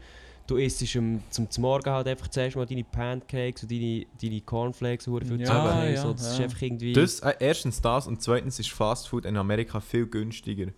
du 0.48 0.58
isst 0.58 0.96
um, 0.96 1.22
zum, 1.30 1.50
zum 1.50 1.62
Morgen 1.62 1.90
halt 1.90 2.08
einfach 2.08 2.28
zuerst 2.28 2.56
mal 2.56 2.66
deine 2.66 2.84
Pancakes 2.84 3.64
und 3.64 3.72
deine, 3.72 4.06
deine 4.22 4.42
Cornflakes, 4.42 5.08
hure 5.08 5.26
viel 5.26 5.42
Ja, 5.42 5.86
ja, 5.86 6.02
so, 6.02 6.14
das 6.14 6.32
ist 6.32 6.38
ja. 6.38 6.46
einfach 6.46 6.62
irgendwie... 6.62 6.94
Das, 6.94 7.20
äh, 7.22 7.34
erstens 7.40 7.82
das 7.82 8.08
und 8.08 8.22
zweitens 8.22 8.60
ist 8.60 8.72
Fastfood 8.72 9.26
in 9.26 9.38
Amerika 9.38 9.80
viel 9.80 10.06
günstiger. 10.06 10.72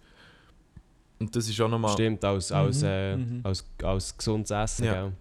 Und 1.20 1.36
das 1.36 1.50
ist 1.50 1.60
auch 1.62 1.70
nochmal... 1.70 1.94
Stimmt, 1.94 2.24
als, 2.24 2.52
als, 2.52 2.82
Mhm, 2.82 2.88
äh, 2.88 3.18
mhm. 3.18 3.40
als, 3.44 3.66
als 3.84 4.18
gesundes 4.18 4.52
Essen, 4.52 4.86
Ja. 4.86 4.94
gell? 4.94 5.14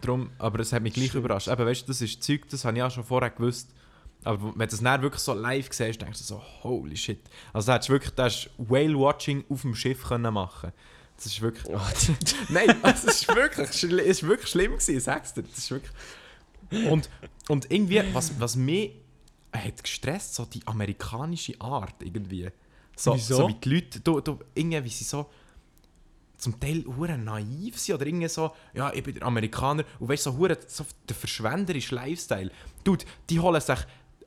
Drum, 0.00 0.30
aber 0.38 0.60
es 0.60 0.72
hat 0.72 0.82
mich 0.82 0.94
gleich 0.94 1.14
überrascht. 1.14 1.48
Eben, 1.48 1.66
weißt 1.66 1.82
du, 1.82 1.86
das 1.88 2.00
ist 2.00 2.22
Zeug, 2.22 2.48
das 2.50 2.64
habe 2.64 2.76
ich 2.76 2.82
auch 2.82 2.90
schon 2.90 3.02
vorher 3.02 3.30
gewusst. 3.30 3.74
Aber 4.22 4.52
wenn 4.54 4.66
du 4.66 4.66
das 4.66 4.80
dann 4.80 5.02
wirklich 5.02 5.22
so 5.22 5.34
live 5.34 5.72
siehst, 5.72 6.00
denkst 6.00 6.18
du 6.18 6.24
so, 6.24 6.42
holy 6.62 6.96
shit. 6.96 7.18
Also 7.52 7.66
da 7.66 7.74
hättest 7.74 7.88
du 7.88 7.92
wirklich 7.94 8.14
das 8.14 8.48
Whale-Watching 8.58 9.44
auf 9.48 9.62
dem 9.62 9.74
Schiff 9.74 10.04
können 10.04 10.32
machen 10.32 10.72
Das 11.18 11.26
ist 11.26 11.42
wirklich... 11.42 11.64
Nein, 12.48 12.76
also, 12.82 13.08
es 13.08 13.22
ist 13.22 13.28
wirklich, 13.28 13.68
es 13.68 13.82
ist 13.82 14.22
wirklich 14.22 14.48
schlimm 14.48 14.72
gewesen, 14.72 15.00
sagst 15.00 15.36
du. 15.36 15.42
Das 15.42 15.58
ist 15.58 15.70
wirklich... 15.70 15.92
Und, 16.90 17.10
und 17.48 17.70
irgendwie, 17.70 18.02
was, 18.12 18.38
was 18.38 18.54
mich 18.54 18.92
hat 19.52 19.82
gestresst, 19.82 20.34
so 20.34 20.44
die 20.44 20.64
amerikanische 20.66 21.60
Art 21.60 21.94
irgendwie. 22.02 22.50
So, 22.96 23.14
Wieso? 23.14 23.36
so 23.36 23.48
wie 23.48 23.54
die 23.54 23.68
Leute, 23.68 24.00
du, 24.00 24.20
du, 24.20 24.38
irgendwie, 24.54 24.84
wie 24.84 24.88
sie 24.88 25.04
so 25.04 25.26
zum 26.36 26.58
Teil 26.60 26.84
hure 26.86 27.18
naiv 27.18 27.78
sind 27.78 27.96
oder 27.96 28.06
irgendwie 28.06 28.28
so, 28.28 28.52
ja, 28.72 28.92
ich 28.92 29.02
bin 29.02 29.14
der 29.14 29.24
Amerikaner 29.24 29.84
und 29.98 30.08
weißt 30.08 30.24
so 30.24 30.36
hure 30.36 30.56
so 30.66 30.84
der 31.08 31.16
verschwenderische 31.16 31.94
Lifestyle. 31.94 32.50
Dude, 32.84 33.04
die 33.28 33.40
holen 33.40 33.60
sich, 33.60 33.78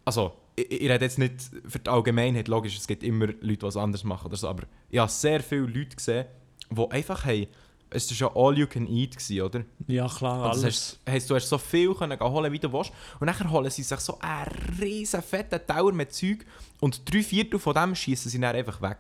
also 0.04 0.34
ich, 0.56 0.70
ich 0.70 0.90
rede 0.90 1.06
jetzt 1.06 1.20
nicht 1.20 1.36
für 1.66 1.80
die 1.80 1.90
Allgemeinheit, 1.90 2.50
logisch, 2.50 2.78
es 2.78 2.88
gibt 2.88 3.04
immer 3.04 3.28
Leute, 3.28 3.58
die 3.58 3.62
was 3.62 3.78
anderes 3.78 4.04
machen 4.04 4.26
oder 4.26 4.36
so, 4.36 4.50
aber 4.50 4.64
ich 4.90 5.00
habe 5.00 5.10
sehr 5.10 5.42
viele 5.42 5.68
Leute 5.68 5.96
gesehen, 5.96 6.26
die 6.72 6.92
einfach 6.92 7.26
haben, 7.26 7.48
es 7.94 8.10
war 8.22 8.30
ja 8.30 8.36
all 8.36 8.58
you 8.58 8.68
can 8.68 8.88
eat, 8.88 9.18
gewesen, 9.18 9.42
oder? 9.42 9.64
Ja, 9.88 10.08
klar, 10.08 10.44
Also 10.50 10.62
das 10.62 10.64
alles. 10.64 10.66
heisst, 10.66 11.00
heisst, 11.10 11.30
du 11.30 11.36
hast 11.36 11.50
so 11.50 11.58
viel 11.58 11.94
können 11.94 12.18
holen, 12.20 12.52
wie 12.52 12.60
du 12.60 12.72
willst. 12.72 12.92
Und 13.20 13.28
dann 13.28 13.52
holen 13.52 13.70
sie 13.70 13.84
sich 13.84 14.00
so 14.00 14.18
einen 14.22 14.80
riesen 14.80 15.22
fetten 15.22 15.60
Tower 15.68 15.92
mit 15.92 16.14
Zeug 16.14 16.46
und 16.80 17.02
drei 17.14 17.22
Viertel 17.22 17.60
von 17.60 17.74
dem 17.74 17.94
schießen 17.94 18.32
sie 18.32 18.40
dann 18.40 18.56
einfach 18.56 18.82
weg. 18.82 18.98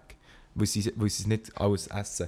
Weil 0.53 0.67
sie, 0.67 0.91
weil 0.97 1.09
sie 1.09 1.23
es 1.23 1.27
nicht 1.27 1.57
alles 1.57 1.87
essen. 1.87 2.27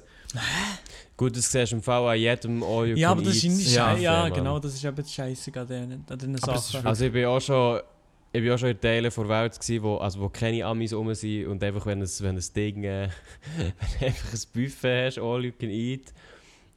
Gut, 1.17 1.35
das 1.35 1.51
siehst 1.51 1.73
du 1.73 1.75
im 1.75 1.83
Fall 1.83 2.07
an 2.13 2.17
jedem 2.17 2.63
All 2.63 2.87
You 2.87 2.95
Ja, 2.95 3.09
Can 3.09 3.17
aber 3.17 3.27
das 3.27 3.35
ist 3.35 3.43
Eat 3.43 3.59
Ja, 3.75 3.95
ja, 3.95 4.27
ja, 4.27 4.29
genau, 4.29 4.59
das 4.59 4.73
ist 4.75 4.85
eben 4.85 4.95
das 4.95 5.13
Scheiße 5.13 5.51
an 5.59 5.67
diesen, 5.67 6.05
an 6.09 6.37
Sachen. 6.37 6.87
Also 6.87 7.03
ich 7.05 7.11
bin 7.11 7.25
auch 7.25 7.41
schon, 7.41 7.81
ich 8.33 8.41
bin 8.41 8.51
auch 8.51 8.57
schon 8.57 8.69
in 8.69 8.81
Teilen 8.81 9.11
der 9.15 9.29
Welt 9.29 9.53
gewesen, 9.59 9.83
wo, 9.83 9.97
also 9.97 10.19
wo 10.21 10.27
keine 10.29 10.65
Amis 10.65 10.91
rum 10.93 11.13
sind 11.13 11.47
und 11.47 11.63
einfach 11.63 11.85
wenn 11.85 12.01
es 12.01 12.21
wenn 12.21 12.35
ein 12.35 12.43
Ding, 12.55 12.83
äh, 12.83 13.09
wenn 13.57 13.73
du 13.99 14.05
einfach 14.07 14.33
ein 14.33 14.39
Buffet 14.53 15.05
hast, 15.07 15.19
all 15.19 15.45
you 15.45 15.51
can 15.51 15.69
eat 15.69 16.13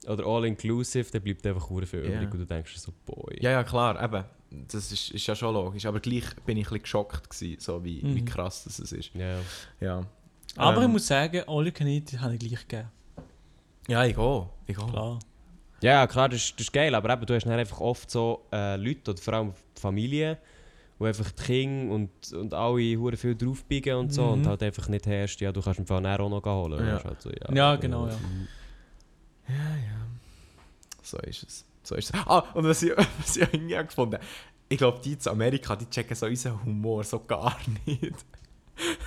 oder 0.07 0.25
all 0.27 0.45
inclusive, 0.45 1.11
dann 1.11 1.23
bleibt 1.23 1.45
einfach 1.47 1.69
hure 1.69 1.87
viel 1.87 2.01
übrig 2.01 2.31
und 2.33 2.39
du 2.41 2.47
denkst 2.47 2.77
so, 2.77 2.93
boy. 3.05 3.37
Ja, 3.41 3.51
ja, 3.51 3.65
klar, 3.65 4.01
eben. 4.03 4.25
Das 4.69 4.93
ist, 4.93 5.11
ist 5.11 5.27
ja 5.27 5.35
schon 5.35 5.53
logisch. 5.55 5.85
Aber 5.87 5.99
gleich 5.99 6.25
bin 6.45 6.57
ich 6.59 6.67
ein 6.67 6.69
bisschen 6.69 6.83
geschockt, 6.83 7.29
gewesen, 7.29 7.59
so 7.61 7.83
wie, 7.83 8.01
wie 8.03 8.21
Mhm. 8.21 8.25
krass 8.27 8.65
das 8.65 8.79
ist. 8.79 9.11
Ja. 9.15 9.39
Ja, 9.81 10.07
Aber 10.57 10.79
ich 10.79 10.85
Ähm, 10.85 10.93
muss 10.93 11.07
sagen, 11.09 11.43
All 11.49 11.67
You 11.67 11.73
Can 11.73 11.89
Eat 11.89 12.13
habe 12.21 12.35
ich 12.35 12.41
gleich 12.41 12.69
gegeben. 12.69 12.89
ja 13.89 14.05
ich 14.05 14.17
auch. 14.17 14.51
Ich 14.67 14.79
auch. 14.79 14.89
Klar. 14.91 15.19
Ja, 15.83 16.07
klar, 16.07 16.29
das, 16.29 16.41
ist- 16.45 16.55
das 16.55 16.67
ist 16.69 16.73
geil, 16.73 16.95
aber 16.95 17.13
eben, 17.13 17.27
du 17.27 17.35
hast 17.35 17.45
dann 17.45 17.59
einfach 17.59 17.81
oft 17.81 18.11
so 18.11 18.47
äh, 18.53 18.77
Leute, 18.77 19.11
oder 19.11 19.21
vor 19.21 19.35
allem 19.35 19.53
Familien, 19.75 20.37
wo 20.99 21.05
einfach 21.05 21.31
die 21.31 21.43
Kinder 21.43 21.95
und, 21.95 22.11
und 22.33 22.55
alle 22.55 22.97
hure 22.97 23.17
viel 23.17 23.35
draufbiegen 23.35 23.97
und 23.97 24.13
so 24.13 24.23
Mhm. 24.25 24.33
und 24.33 24.47
halt 24.47 24.63
einfach 24.63 24.89
nicht 24.89 25.07
herrscht, 25.07 25.41
ja, 25.41 25.53
du 25.53 25.61
kannst 25.61 25.79
im 25.81 25.87
Fall 25.87 26.05
auch 26.07 26.29
noch 26.31 26.45
holen. 26.45 26.87
Ja. 26.87 27.03
Halt 27.05 27.21
so, 27.23 27.31
ja, 27.31 27.55
Ja, 27.55 27.77
genau, 27.77 28.09
ja. 28.09 28.19
So 31.03 31.19
ist 31.19 31.43
es. 31.45 31.65
So 31.83 31.95
ist 31.95 32.13
es. 32.15 32.21
Ah, 32.27 32.41
und 32.55 32.65
was 32.65 32.83
ich, 32.83 32.93
was 33.19 33.37
ich 33.37 33.43
irgendwie 33.43 33.79
auch 33.79 33.87
gefunden 33.87 34.15
habe, 34.17 34.25
ich 34.69 34.79
glaube, 34.79 35.01
die 35.05 35.17
zu 35.19 35.31
Amerika, 35.31 35.77
die 35.77 35.89
checken 35.89 36.17
so 36.17 36.27
unseren 36.27 36.63
Humor 36.65 37.05
so 37.05 37.21
gar 37.21 37.57
nicht. 37.87 38.15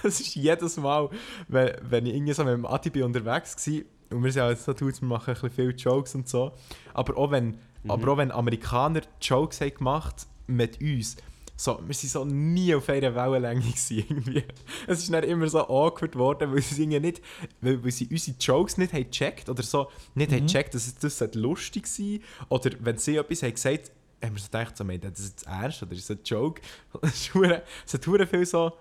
Es 0.03 0.19
ist 0.19 0.35
jedes 0.35 0.77
Mal, 0.77 1.09
wenn, 1.47 1.71
wenn 1.81 2.05
ich 2.05 2.15
irgendwie 2.15 2.33
so 2.33 2.43
mit 2.43 2.53
dem 2.53 2.65
Adi 2.65 2.89
bin 2.89 3.03
unterwegs 3.03 3.67
war, 3.67 3.81
und 4.11 4.23
wir 4.23 4.31
sind 4.31 4.39
ja 4.41 4.49
jetzt 4.49 4.65
so 4.65 4.73
wir 4.79 4.93
machen 5.01 5.29
ein 5.29 5.33
bisschen 5.33 5.49
viele 5.51 5.71
Jokes 5.73 6.15
und 6.15 6.27
so, 6.27 6.53
aber 6.93 7.17
auch 7.17 7.31
wenn, 7.31 7.57
Mhm. 7.81 7.91
aber 7.91 8.11
auch 8.11 8.17
wenn 8.17 8.31
Amerikaner 8.31 9.01
Jokes 9.21 9.61
haben 9.61 9.73
gemacht 9.73 10.27
mit 10.47 10.81
uns, 10.81 11.15
so, 11.61 11.73
wir 11.73 11.89
waren 11.89 11.93
so 11.93 12.23
nie 12.25 12.73
auf 12.73 12.87
einer 12.87 13.13
Wellenlänge. 13.13 13.59
Gewesen, 13.61 13.97
irgendwie. 14.09 14.43
Es 14.87 14.99
ist 14.99 15.11
dann 15.13 15.23
immer 15.25 15.47
so 15.49 15.59
awkward 15.67 16.13
geworden, 16.13 16.53
weil 16.53 16.61
sie, 16.61 16.83
irgendwie 16.83 16.99
nicht, 17.01 17.21
weil, 17.59 17.83
weil 17.83 17.91
sie 17.91 18.07
unsere 18.09 18.37
Jokes 18.39 18.77
nicht 18.77 18.93
haben 18.93 19.03
gecheckt 19.03 19.49
oder 19.49 19.61
so 19.63 19.89
nicht 20.15 20.31
haben 20.31 20.45
gecheckt, 20.47 20.73
dass 20.73 20.87
es 20.87 20.95
das 21.17 21.33
lustig 21.35 21.85
sein 21.87 22.21
Oder 22.47 22.71
wenn 22.79 22.97
sie 22.97 23.17
etwas 23.17 23.43
haben 23.43 23.53
gesagt 23.53 23.91
haben 24.23 24.35
wir 24.35 24.39
so 24.41 24.45
gedacht, 24.47 24.77
so, 24.77 24.83
meint 24.83 25.03
das 25.03 25.19
jetzt 25.19 25.47
ernst 25.47 25.81
oder 25.83 25.93
ist 25.93 26.09
das 26.09 26.17
ein 26.17 26.23
Joke? 26.25 26.61
Es 27.01 27.29
ist 27.29 27.93
hat 27.93 28.29
viel 28.29 28.45
so 28.45 28.73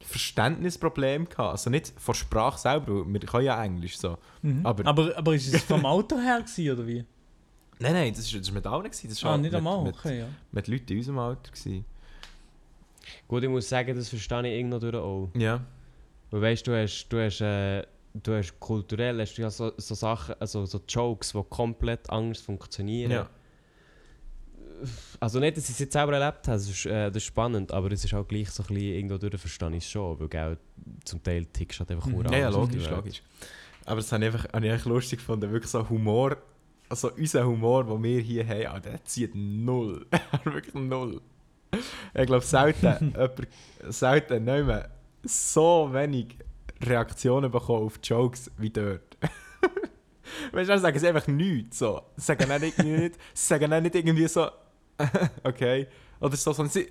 Verständnisprobleme 0.00 1.26
gehabt. 1.26 1.50
Also 1.52 1.70
nicht 1.70 1.92
von 1.98 2.14
Sprache 2.14 2.58
selber, 2.58 3.04
wir 3.06 3.20
können 3.20 3.44
ja 3.44 3.62
Englisch 3.62 3.98
so. 3.98 4.16
Mhm. 4.42 4.64
Aber- 4.64 4.86
aber, 4.86 5.16
aber 5.16 5.34
ist 5.34 5.52
es 5.52 5.62
vom 5.64 5.84
Auto 5.86 6.18
her 6.18 6.40
gewesen, 6.40 6.70
oder 6.72 6.86
wie? 6.86 7.04
Nein, 7.78 7.92
nein, 7.94 8.14
das 8.14 8.32
war 8.32 8.40
ist 8.40 8.52
mit 8.52 8.66
allen. 8.66 8.84
Gewesen. 8.84 9.08
Das 9.08 9.22
war 9.24 9.32
Ah, 9.34 9.38
nicht 9.38 9.50
mit, 9.52 9.54
einmal, 9.58 9.82
mit, 9.84 9.96
okay, 9.96 10.18
ja. 10.20 10.28
mit 10.52 10.68
Leuten 10.68 10.92
in 10.92 10.98
unserem 10.98 11.18
Alter. 11.18 11.50
Gewesen. 11.50 11.84
Gut, 13.28 13.42
ich 13.42 13.48
muss 13.48 13.68
sagen, 13.68 13.94
das 13.96 14.08
verstehe 14.08 14.40
ich 14.48 14.58
irgendwo 14.58 14.78
durch 14.78 14.94
auch. 14.94 15.30
Ja. 15.34 15.64
Weil 16.30 16.42
weißt 16.42 16.66
du, 16.66 16.76
hast, 16.80 17.08
du 17.08 17.24
hast, 17.24 17.40
äh, 17.40 17.82
du 18.14 18.34
hast 18.34 18.58
kulturell 18.60 19.20
hast 19.20 19.34
du 19.34 19.42
ja 19.42 19.50
so, 19.50 19.72
so 19.76 19.94
Sachen, 19.94 20.34
also 20.38 20.64
so 20.66 20.80
Jokes, 20.88 21.32
die 21.32 21.42
komplett 21.48 22.08
anders 22.10 22.40
funktionieren. 22.40 23.10
ja. 23.10 23.30
Also 25.18 25.40
nicht, 25.40 25.56
dass 25.58 25.64
ich 25.64 25.70
es 25.72 25.78
jetzt 25.80 25.92
selber 25.92 26.14
erlebt 26.16 26.48
habe, 26.48 26.56
das 26.56 26.68
ist, 26.68 26.86
äh, 26.86 27.08
das 27.08 27.16
ist 27.18 27.24
spannend, 27.24 27.70
aber 27.70 27.92
es 27.92 28.02
ist 28.02 28.14
auch 28.14 28.26
gleich 28.26 28.50
so 28.50 28.62
ein 28.62 28.68
bisschen, 28.68 28.94
irgendwo 28.94 29.18
durch 29.18 29.38
verstehe 29.38 29.68
ich 29.72 29.84
es 29.84 29.90
schon, 29.90 30.18
weil 30.18 30.28
gell, 30.28 30.56
zum 31.04 31.22
Teil 31.22 31.44
tickst 31.46 31.78
du 31.78 31.84
halt 31.84 31.90
einfach 31.90 32.06
Mhm. 32.08 32.18
mhm. 32.18 32.32
Ja, 32.32 32.38
ja, 32.38 32.48
logisch, 32.48 32.88
logisch. 32.88 33.22
Aber 33.84 33.96
das 33.96 34.10
habe 34.12 34.24
ich 34.24 34.32
einfach, 34.32 34.52
habe 34.52 34.66
ich 34.66 34.84
lustig 34.86 35.18
gefunden. 35.18 35.50
Wirklich 35.52 35.70
so 35.70 35.86
Humor, 35.86 36.38
also 36.88 37.10
unser 37.12 37.44
Humor, 37.46 37.84
den 37.84 38.02
wir 38.02 38.20
hier 38.20 38.46
haben, 38.46 38.66
ah, 38.68 38.80
der 38.80 39.04
zieht 39.04 39.32
null. 39.34 40.06
Wirklich 40.44 40.74
null. 40.74 41.20
Ich 42.14 42.26
glaube, 42.26 42.44
selten, 42.44 43.12
jemand, 43.12 43.48
selten 43.88 44.44
niemand 44.44 44.88
so 45.22 45.88
wenig 45.92 46.36
Reaktionen 46.82 47.50
bekommen 47.50 47.86
auf 47.86 48.00
Jokes 48.02 48.50
wie 48.58 48.70
dort. 48.70 49.16
Weißt 50.52 50.68
du, 50.68 50.72
dann 50.72 50.80
sagen 50.80 50.98
sie 50.98 51.08
einfach 51.08 51.26
nichts. 51.28 51.78
So. 51.78 52.00
Sie 52.16 52.22
sagen 52.24 52.50
irgendwie 52.50 52.82
nicht, 53.02 53.14
sie 53.34 53.46
sagen 53.46 53.70
dann 53.70 53.82
nicht 53.82 53.94
irgendwie 53.94 54.26
so, 54.28 54.48
okay. 55.44 55.86
Oder 56.20 56.36
so, 56.36 56.52
sondern 56.52 56.72
sie, 56.72 56.88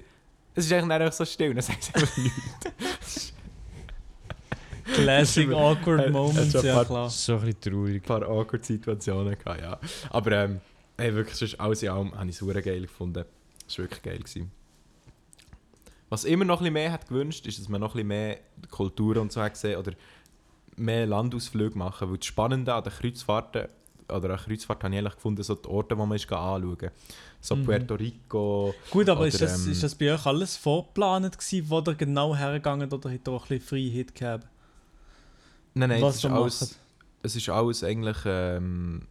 es 0.55 0.65
ist 0.65 0.73
eigentlich 0.73 0.91
einfach 0.91 1.13
so 1.13 1.25
still, 1.25 1.53
dann 1.53 1.61
sagen 1.63 1.79
sie 1.81 1.93
einfach 1.95 2.17
nichts. 2.17 3.33
Classic 4.93 5.49
awkward 5.51 5.99
Äh, 6.01 6.05
äh, 6.05 6.09
Moments, 6.09 6.53
ja 6.53 6.73
paar- 6.73 6.85
klar. 6.85 7.09
So 7.09 7.33
ein 7.37 7.41
bisschen 7.41 7.61
traurig. 7.61 7.95
ein 7.95 8.01
paar 8.01 8.23
awkward 8.27 8.65
Situationen 8.65 9.37
gehabt, 9.37 9.61
ja. 9.61 9.79
Aber 10.09 10.31
ähm, 10.31 10.61
hey, 10.97 11.13
wirklich, 11.13 11.35
sonst 11.35 11.59
alles 11.59 11.83
in 11.83 11.89
allem 11.89 12.13
habe 12.15 12.25
ich 12.25 12.31
es 12.31 12.39
super 12.39 12.61
geil 12.61 12.81
gefunden. 12.81 13.25
Es 13.67 13.77
war 13.77 13.83
wirklich 13.85 14.01
geil. 14.01 14.17
Gewesen. 14.19 14.51
Was 16.09 16.23
immer 16.23 16.45
noch 16.45 16.57
ein 16.57 16.63
bisschen 16.63 16.73
mehr 16.73 16.91
hat 16.91 17.07
gewünscht, 17.07 17.45
ist, 17.45 17.59
dass 17.59 17.69
man 17.69 17.81
noch 17.81 17.91
ein 17.91 18.07
bisschen 18.07 18.07
mehr 18.07 18.39
Kultur 18.71 19.17
und 19.17 19.31
so 19.31 19.41
hat 19.41 19.53
gesehen 19.53 19.77
oder 19.77 19.93
mehr 20.75 21.05
Landausflüge 21.05 21.77
machen. 21.77 22.09
Weil 22.09 22.17
das 22.17 22.25
Spannende 22.25 22.73
an 22.73 22.83
den 22.83 22.93
Kreuzfahrten, 22.93 23.67
oder 24.09 24.31
an 24.31 24.37
Kreuzfahrt 24.37 24.83
habe 24.83 24.93
ich 24.93 24.99
eigentlich 24.99 25.15
gefunden, 25.15 25.43
so 25.43 25.53
die 25.55 25.69
Orte, 25.69 25.95
die 25.95 25.99
man 25.99 26.11
ist 26.13 26.31
anschauen 26.31 26.77
kann. 26.77 26.91
So 27.39 27.55
Mhm. 27.55 27.65
Puerto 27.65 27.95
Rico. 27.95 28.73
Gut, 28.89 29.07
aber 29.07 29.21
Oder, 29.21 29.27
ist, 29.27 29.41
das, 29.41 29.65
ähm, 29.65 29.71
ist 29.71 29.83
das 29.83 29.95
bei 29.95 30.13
euch 30.13 30.25
alles 30.25 30.57
vorgeplant 30.57 31.37
gewesen, 31.37 31.69
wo 31.69 31.79
ihr 31.79 31.95
genau 31.95 32.35
hergegangen 32.35 32.91
oder 32.91 33.11
hat 33.11 33.27
ihr 33.27 33.31
auch 33.31 33.43
ein 33.49 33.59
bisschen 33.59 33.91
Freiheit 33.91 34.15
gehabt? 34.15 34.47
Nein, 35.75 35.89
nein, 35.89 36.01
Was 36.01 36.15
es 36.15 36.23
ist, 36.23 36.31
alles, 36.31 36.79
es 37.21 37.35
ist 37.35 37.49
alles 37.49 37.83
eigentlich 37.83 38.17
ähm, 38.25 39.03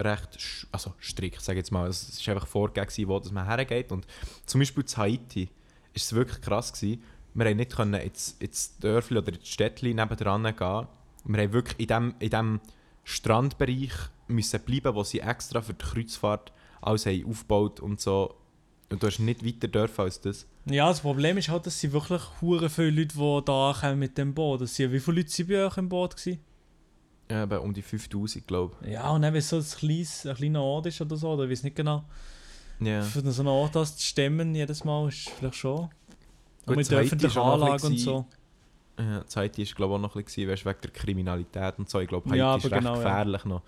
recht 0.00 0.66
also 0.70 0.94
strikt, 1.00 1.40
sage 1.40 1.58
ich 1.58 1.64
jetzt 1.64 1.72
mal. 1.72 1.88
Es 1.88 2.08
ist 2.08 2.28
einfach 2.28 2.46
vorgegeben, 2.46 3.08
wo 3.08 3.18
dass 3.18 3.32
man 3.32 3.44
hergeht. 3.44 3.90
Und 3.90 4.06
zum 4.46 4.60
Beispiel 4.60 4.84
zu 4.84 4.96
Haiti 4.96 5.48
ist 5.94 6.06
es 6.06 6.14
wirklich 6.14 6.40
krass 6.40 6.72
gewesen. 6.72 7.02
Wir 7.34 7.46
haben 7.46 7.56
nicht 7.56 7.74
können 7.74 8.00
ins, 8.00 8.36
ins 8.38 8.78
Dörfli 8.78 9.18
oder 9.18 9.32
ins 9.32 9.48
Städtli 9.48 9.94
nebendran 9.94 10.42
gehen. 10.42 10.86
Wir 11.24 11.42
haben 11.42 11.52
wirklich 11.52 11.80
in 11.80 11.86
dem, 11.86 12.14
in 12.18 12.30
dem 12.30 12.60
Strandbereich 13.04 13.92
müssen 14.28 14.60
bleiben, 14.60 14.94
wo 14.94 15.02
sie 15.02 15.20
extra 15.20 15.60
für 15.60 15.74
die 15.74 15.84
Kreuzfahrt 15.84 16.52
alles 16.80 17.06
haben 17.06 17.24
aufgebaut 17.26 17.80
und 17.80 18.00
so. 18.00 18.34
Und 18.90 19.02
du 19.02 19.06
hast 19.06 19.18
nicht 19.18 19.44
weiter 19.44 19.68
dürfen 19.68 20.02
als 20.02 20.20
das. 20.20 20.46
Ja, 20.66 20.88
das 20.88 21.00
Problem 21.00 21.38
ist 21.38 21.48
halt, 21.48 21.66
dass 21.66 21.80
sie 21.80 21.92
wirklich 21.92 22.22
hure 22.40 22.70
viele 22.70 22.90
Leute, 22.90 23.16
die 23.16 23.44
da 23.44 23.70
ankommen 23.70 23.98
mit 23.98 24.16
dem 24.16 24.34
Boot. 24.34 24.60
Das 24.60 24.74
sind, 24.74 24.92
wie 24.92 25.00
viele 25.00 25.18
Leute 25.18 25.30
waren 25.30 25.48
bei 25.48 25.66
euch 25.66 25.76
im 25.78 25.88
Boot? 25.88 26.16
Gewesen? 26.16 26.40
Ja, 27.30 27.42
eben 27.42 27.58
um 27.58 27.72
die 27.72 27.82
5000, 27.82 28.46
glaube 28.46 28.76
Ja, 28.86 29.10
und 29.10 29.22
dann, 29.22 29.32
wenn 29.32 29.38
es 29.38 29.48
so 29.48 29.56
ein, 29.56 29.64
kleines, 29.64 30.26
ein 30.26 30.36
kleiner 30.36 30.62
Ort 30.62 30.86
ist 30.86 31.00
oder 31.00 31.16
so, 31.16 31.30
oder 31.30 31.44
ich 31.44 31.50
weiß 31.50 31.62
nicht 31.64 31.76
genau. 31.76 32.04
Ich. 32.86 32.92
Ja. 32.92 33.02
Für 33.02 33.30
so 33.32 33.42
einen 33.42 33.48
Ort 33.48 33.74
das 33.76 33.96
zu 33.96 34.06
stemmen 34.06 34.54
jedes 34.54 34.84
Mal 34.84 35.08
ist 35.08 35.28
vielleicht 35.30 35.56
schon. 35.56 35.76
Gut, 35.76 35.88
Und 36.66 36.76
mit 36.76 36.80
das 36.80 36.88
der 36.88 36.98
öffentlichen 37.00 37.26
ist 37.30 37.36
auch 37.38 37.46
noch 37.46 37.52
ein 37.54 37.62
Anlage 37.62 37.86
und 37.86 37.92
bisschen 37.92 38.04
so. 38.04 38.26
Ja, 38.98 39.20
die 39.24 39.36
Haiti 39.36 39.66
war 39.66 39.74
glaube 39.74 39.92
ich 39.92 39.96
auch 39.96 40.02
noch 40.02 40.16
ein 40.16 40.24
bisschen, 40.24 40.48
weißt, 40.48 40.64
wegen 40.66 40.78
der 40.82 40.90
Kriminalität 40.90 41.74
und 41.78 41.90
so. 41.90 42.00
Ich 42.00 42.08
glaube, 42.08 42.28
Haiti 42.30 42.38
Ja, 42.38 42.56
ist 42.56 42.64
aber 42.64 42.76
recht 42.76 42.84
genau, 42.84 42.94
ja. 42.96 43.02
gefährlich 43.02 43.44
noch, 43.44 43.62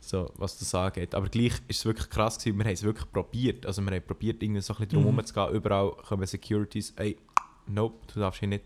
so, 0.00 0.30
was 0.36 0.58
das 0.58 0.74
angeht. 0.74 1.14
Aber 1.14 1.28
gleich 1.28 1.54
ist 1.68 1.78
es 1.78 1.84
wirklich 1.86 2.08
krass 2.10 2.38
gewesen, 2.38 2.58
wir 2.58 2.64
haben 2.66 2.72
es 2.72 2.82
wirklich 2.82 3.10
probiert. 3.10 3.64
Also 3.66 3.80
wir 3.82 3.90
haben 3.90 4.02
probiert, 4.06 4.42
irgendwie 4.42 4.60
so 4.60 4.74
ein 4.74 4.76
bisschen 4.80 4.90
drum 4.90 5.02
Mhm. 5.04 5.16
herum 5.16 5.24
zu 5.24 5.32
gehen. 5.34 5.50
Überall 5.54 5.90
kommen 6.06 6.26
Securities, 6.26 6.92
ey, 6.96 7.16
nope, 7.66 7.96
du 8.12 8.20
darfst 8.20 8.40
hier 8.40 8.48
nicht. 8.48 8.64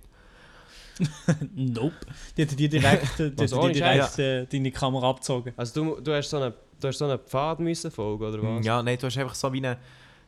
Nope. 1.55 1.95
Die 2.37 2.43
hätten 2.43 2.57
dir 2.57 2.69
direkt, 2.69 3.19
die 3.19 3.55
ohne 3.55 3.73
direkt 3.73 4.19
äh, 4.19 4.47
deine 4.47 4.71
Kamera 4.71 5.09
abgezogen. 5.11 5.53
Also 5.57 5.83
du, 5.95 6.01
du 6.01 6.15
hast 6.15 6.29
so 6.31 6.37
einen, 6.39 6.53
du 6.83 6.89
hast 6.89 6.99
so 6.99 7.05
einen 7.07 7.19
Pfad 7.19 7.61
müssen 7.61 7.91
folgen, 7.91 8.25
oder 8.25 8.43
was? 8.43 8.65
Ja, 8.65 8.83
nein, 8.83 8.99
du 8.99 9.07
hast 9.07 9.17
einfach 9.19 9.35
so 9.35 9.53
wie 9.53 9.59
eine, 9.59 9.79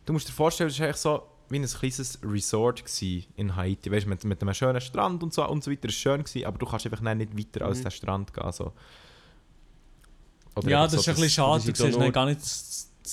du 0.07 0.13
musst 0.13 0.29
dir 0.29 0.33
vorstellen, 0.33 0.71
es 0.71 0.79
war 0.81 0.87
einfach 0.87 0.99
so 1.01 1.23
wie 1.51 1.59
ein 1.59 1.67
kleines 1.67 2.19
Resort 2.25 2.83
in 3.37 3.55
Haiti. 3.55 3.91
Weißt 3.93 4.07
du, 4.07 4.09
mit, 4.09 4.25
mit 4.25 4.41
einem 4.43 4.55
schönen 4.55 4.81
Strand 4.81 5.23
und 5.23 5.35
so, 5.35 5.47
und 5.49 5.63
so 5.63 5.71
weiter. 5.71 5.89
Es 5.89 5.95
war 6.05 6.13
schön, 6.17 6.25
gewesen, 6.25 6.47
aber 6.47 6.57
du 6.59 6.67
kannst 6.67 6.87
einfach 6.87 7.01
nicht 7.01 7.39
weiter 7.39 7.67
als 7.67 7.79
Mhm. 7.79 7.83
den 7.85 7.91
Strand 7.91 8.33
gehen. 8.33 8.53
So. 8.53 8.73
Oder 10.57 10.69
Ja, 10.71 10.85
das 10.85 10.95
ist 10.95 11.05
so 11.05 11.11
ein 11.11 11.15
bisschen 11.17 11.31
schade. 11.31 11.65
Du 11.73 11.75
siehst 11.75 11.99
nur- 11.99 12.13
gar 12.13 12.27
nicht, 12.27 12.41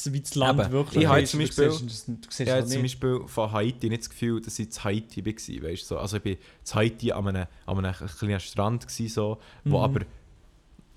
wie 0.05 0.21
das 0.21 0.35
Land 0.35 0.59
Eben. 0.61 0.71
wirklich 0.71 1.03
Ich 1.03 1.09
habe 1.09 1.21
ist. 1.21 1.31
zum 1.31 1.39
Du 1.41 1.45
Beispiel- 1.47 1.71
siehst 1.71 2.07
Du 2.07 2.13
siehst 2.29 2.39
Ich 2.39 2.49
hatte 2.49 2.59
es 2.63 2.69
zum 2.71 2.81
nicht. 2.81 2.99
Beispiel 2.99 3.21
von 3.27 3.51
Haiti 3.51 3.89
nicht 3.89 4.01
das 4.03 4.09
Gefühl, 4.09 4.41
dass 4.41 4.57
ich 4.59 4.71
zu 4.71 4.83
Haiti 4.83 5.25
war. 5.25 5.69
Weißt, 5.69 5.87
so. 5.87 5.97
Also 5.97 6.17
ich 6.17 6.25
war 6.25 6.35
zu 6.63 6.75
Haiti 6.75 7.11
an 7.11 7.27
einem, 7.27 7.47
an 7.65 7.85
einem 7.85 7.93
kleinen 7.93 8.39
Strand, 8.39 8.87
gewesen, 8.87 9.09
so, 9.13 9.37
wo 9.65 9.77
Mhm. 9.79 9.83
aber 9.83 9.99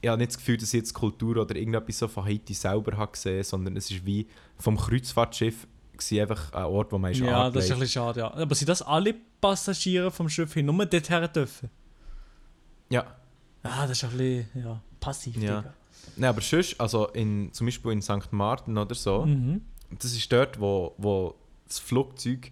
ich 0.04 0.08
habe 0.10 0.18
nicht 0.18 0.30
das 0.32 0.38
Gefühl, 0.38 0.56
dass 0.58 0.68
ich 0.74 0.78
jetzt 0.80 0.92
Kultur 0.94 1.38
oder 1.38 1.56
irgendetwas 1.56 1.98
so 1.98 2.08
von 2.08 2.24
Haiti 2.24 2.52
selber 2.54 2.96
habe 2.96 3.12
gesehen 3.12 3.42
sondern 3.42 3.76
es 3.76 3.90
ist 3.90 4.04
wie 4.04 4.26
vom 4.58 4.76
Kreuzfahrtschiff 4.76 5.66
gewesen, 5.92 6.20
einfach 6.20 6.52
ein 6.52 6.64
Ort, 6.64 6.92
wo 6.92 6.98
man 6.98 7.12
ist 7.12 7.20
Ja, 7.20 7.48
das 7.50 7.64
ist 7.64 7.72
ein 7.72 7.78
bisschen 7.80 7.92
schade, 8.02 8.20
ja. 8.20 8.34
Aber 8.34 8.54
sind 8.54 8.68
das 8.68 8.82
alle 8.82 9.14
Passagiere 9.40 10.10
vom 10.10 10.28
Schiff 10.28 10.52
hin 10.54 10.66
nur 10.66 10.84
dort 10.86 11.08
her 11.10 11.26
dürfen? 11.28 11.70
Ja, 12.90 13.06
Ah, 13.62 13.86
das 13.86 13.92
ist 13.92 14.04
ein 14.04 14.10
bisschen 14.10 14.46
ja, 14.62 14.80
passiv, 15.00 15.36
Ja. 15.36 15.60
Digga. 15.62 15.74
Nein, 16.16 16.28
aber 16.28 16.42
sonst, 16.42 16.78
also 16.78 17.08
in, 17.08 17.50
zum 17.54 17.66
Beispiel 17.66 17.92
in 17.92 18.02
St. 18.02 18.30
Martin 18.30 18.76
oder 18.76 18.94
so, 18.94 19.24
Mhm. 19.24 19.62
das 19.98 20.12
ist 20.12 20.30
dort, 20.30 20.60
wo, 20.60 20.94
wo 20.98 21.34
das 21.66 21.78
Flugzeug 21.78 22.50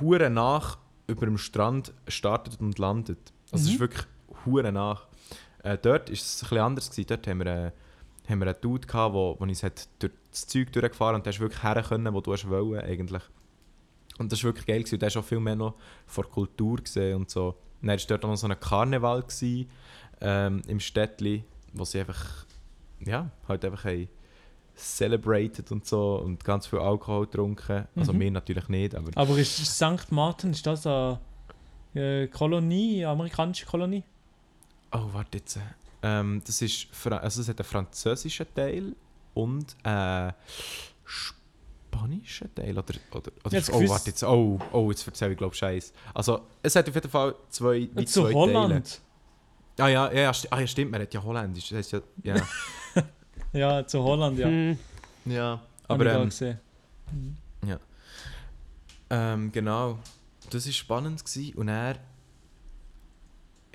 hure 0.00 0.30
nach 0.30 0.78
über 1.06 1.26
dem 1.26 1.36
Strand 1.36 1.92
startet 2.06 2.58
und 2.60 2.78
landet. 2.78 3.18
Also 3.52 3.64
es 3.64 3.68
Mhm. 3.68 3.74
ist 3.74 3.80
wirklich 3.80 4.06
hure 4.46 4.72
nach. 4.72 5.06
Äh, 5.62 5.78
dort 5.78 6.08
ist 6.10 6.22
es 6.22 6.42
ein 6.42 6.48
bisschen 6.48 6.58
anders 6.58 6.90
gewesen. 6.90 7.06
Dort 7.08 7.26
haben 7.26 7.38
wir, 7.40 7.46
äh, 7.46 7.70
haben 8.30 8.38
wir 8.40 8.46
einen 8.46 8.60
Dude 8.60 8.86
gehabt, 8.86 9.14
wo, 9.14 9.36
wo 9.38 9.44
uns 9.44 9.62
hat 9.62 9.88
durch 9.98 10.12
das 10.30 10.46
Zeug 10.46 10.72
durchgefahren 10.72 11.16
und 11.16 11.26
der 11.26 11.32
ist 11.32 11.40
wirklich 11.40 11.62
her 11.62 11.82
können, 11.86 12.12
wo 12.14 12.20
du 12.20 12.32
hast 12.32 12.48
wollen 12.48 12.80
eigentlich. 12.80 13.22
Und 14.18 14.32
das 14.32 14.42
war 14.42 14.48
wirklich 14.50 14.66
geil 14.66 14.78
gewesen. 14.82 14.98
Der 14.98 15.08
ist 15.08 15.16
auch 15.16 15.24
viel 15.24 15.40
mehr 15.40 15.56
noch 15.56 15.74
von 16.06 16.24
der 16.24 16.32
Kultur 16.32 16.76
gesehen 16.78 17.16
und 17.16 17.30
so. 17.30 17.48
Und 17.80 17.88
dann 17.88 17.98
war 17.98 18.06
dort 18.08 18.24
auch 18.24 18.28
noch 18.28 18.36
so 18.36 18.48
ein 18.48 18.58
Karneval 18.58 19.22
gewesen, 19.22 19.70
ähm, 20.20 20.62
im 20.66 20.80
Städtli, 20.80 21.44
wo 21.72 21.84
sie 21.84 22.00
einfach, 22.00 22.44
ja, 23.00 23.30
halt 23.46 23.64
einfach 23.64 23.84
haben 23.84 24.08
celebrated 24.74 25.70
und 25.72 25.86
so 25.86 26.16
und 26.24 26.44
ganz 26.44 26.66
viel 26.66 26.78
Alkohol 26.78 27.26
getrunken. 27.26 27.86
Also 27.96 28.12
Mhm. 28.12 28.18
mir 28.18 28.30
natürlich 28.32 28.68
nicht, 28.68 28.94
aber 28.94 29.10
Aber 29.14 29.36
ist 29.38 29.56
St. 29.56 30.10
Martin, 30.10 30.50
ist 30.50 30.66
das 30.66 30.86
eine 30.86 31.18
äh, 31.94 32.26
Kolonie, 32.28 33.04
eine 33.04 33.08
amerikanische 33.12 33.66
Kolonie? 33.66 34.04
Oh, 34.92 35.08
warte 35.12 35.38
jetzt. 35.38 35.58
Ähm, 36.02 36.42
das 36.46 36.62
ist, 36.62 36.88
Fra 36.92 37.16
also 37.18 37.40
es 37.40 37.48
hat 37.48 37.58
einen 37.58 37.68
französischen 37.68 38.46
Teil 38.54 38.94
und 39.34 39.76
einen 39.82 40.32
spanischen 41.04 42.54
Teil 42.54 42.78
oder, 42.78 42.94
oder, 43.12 43.32
oder 43.44 43.56
Jetzt 43.56 43.72
oh, 43.72 43.88
warte 43.88 44.10
jetzt. 44.10 44.22
Oh, 44.22 44.58
oh, 44.72 44.90
jetzt 44.90 45.06
erzähle 45.06 45.32
ich 45.32 45.38
glaube 45.38 45.54
Scheiß. 45.54 45.92
Also 46.14 46.46
es 46.62 46.76
hat 46.76 46.88
auf 46.88 46.94
jeden 46.94 47.10
Fall 47.10 47.34
zwei, 47.48 47.88
wie 47.92 48.04
Zu 48.04 48.22
zwei 48.22 48.32
Holland? 48.34 49.00
Teile. 49.76 49.88
Ah 49.88 49.88
ja, 49.88 50.12
ja, 50.12 50.20
ja, 50.22 50.32
ah, 50.50 50.60
ja, 50.60 50.66
stimmt, 50.66 50.90
man 50.90 51.02
hat 51.02 51.14
ja 51.14 51.22
Holländisch. 51.22 51.68
Das 51.68 51.78
heißt 51.78 51.92
ja, 51.92 52.00
ja, 52.24 52.48
Ja, 53.52 53.86
zu 53.86 54.02
Holland, 54.02 54.38
ja. 54.38 54.48
Hm. 54.48 54.78
ja. 55.24 55.60
Aber 55.86 56.06
ich 56.06 56.12
ähm, 56.12 56.24
gesehen. 56.28 56.58
ähm, 59.10 59.52
genau, 59.52 59.98
das 60.50 60.66
war 60.66 60.72
spannend 60.72 61.24
gewesen. 61.24 61.54
und 61.56 61.68
er 61.68 61.96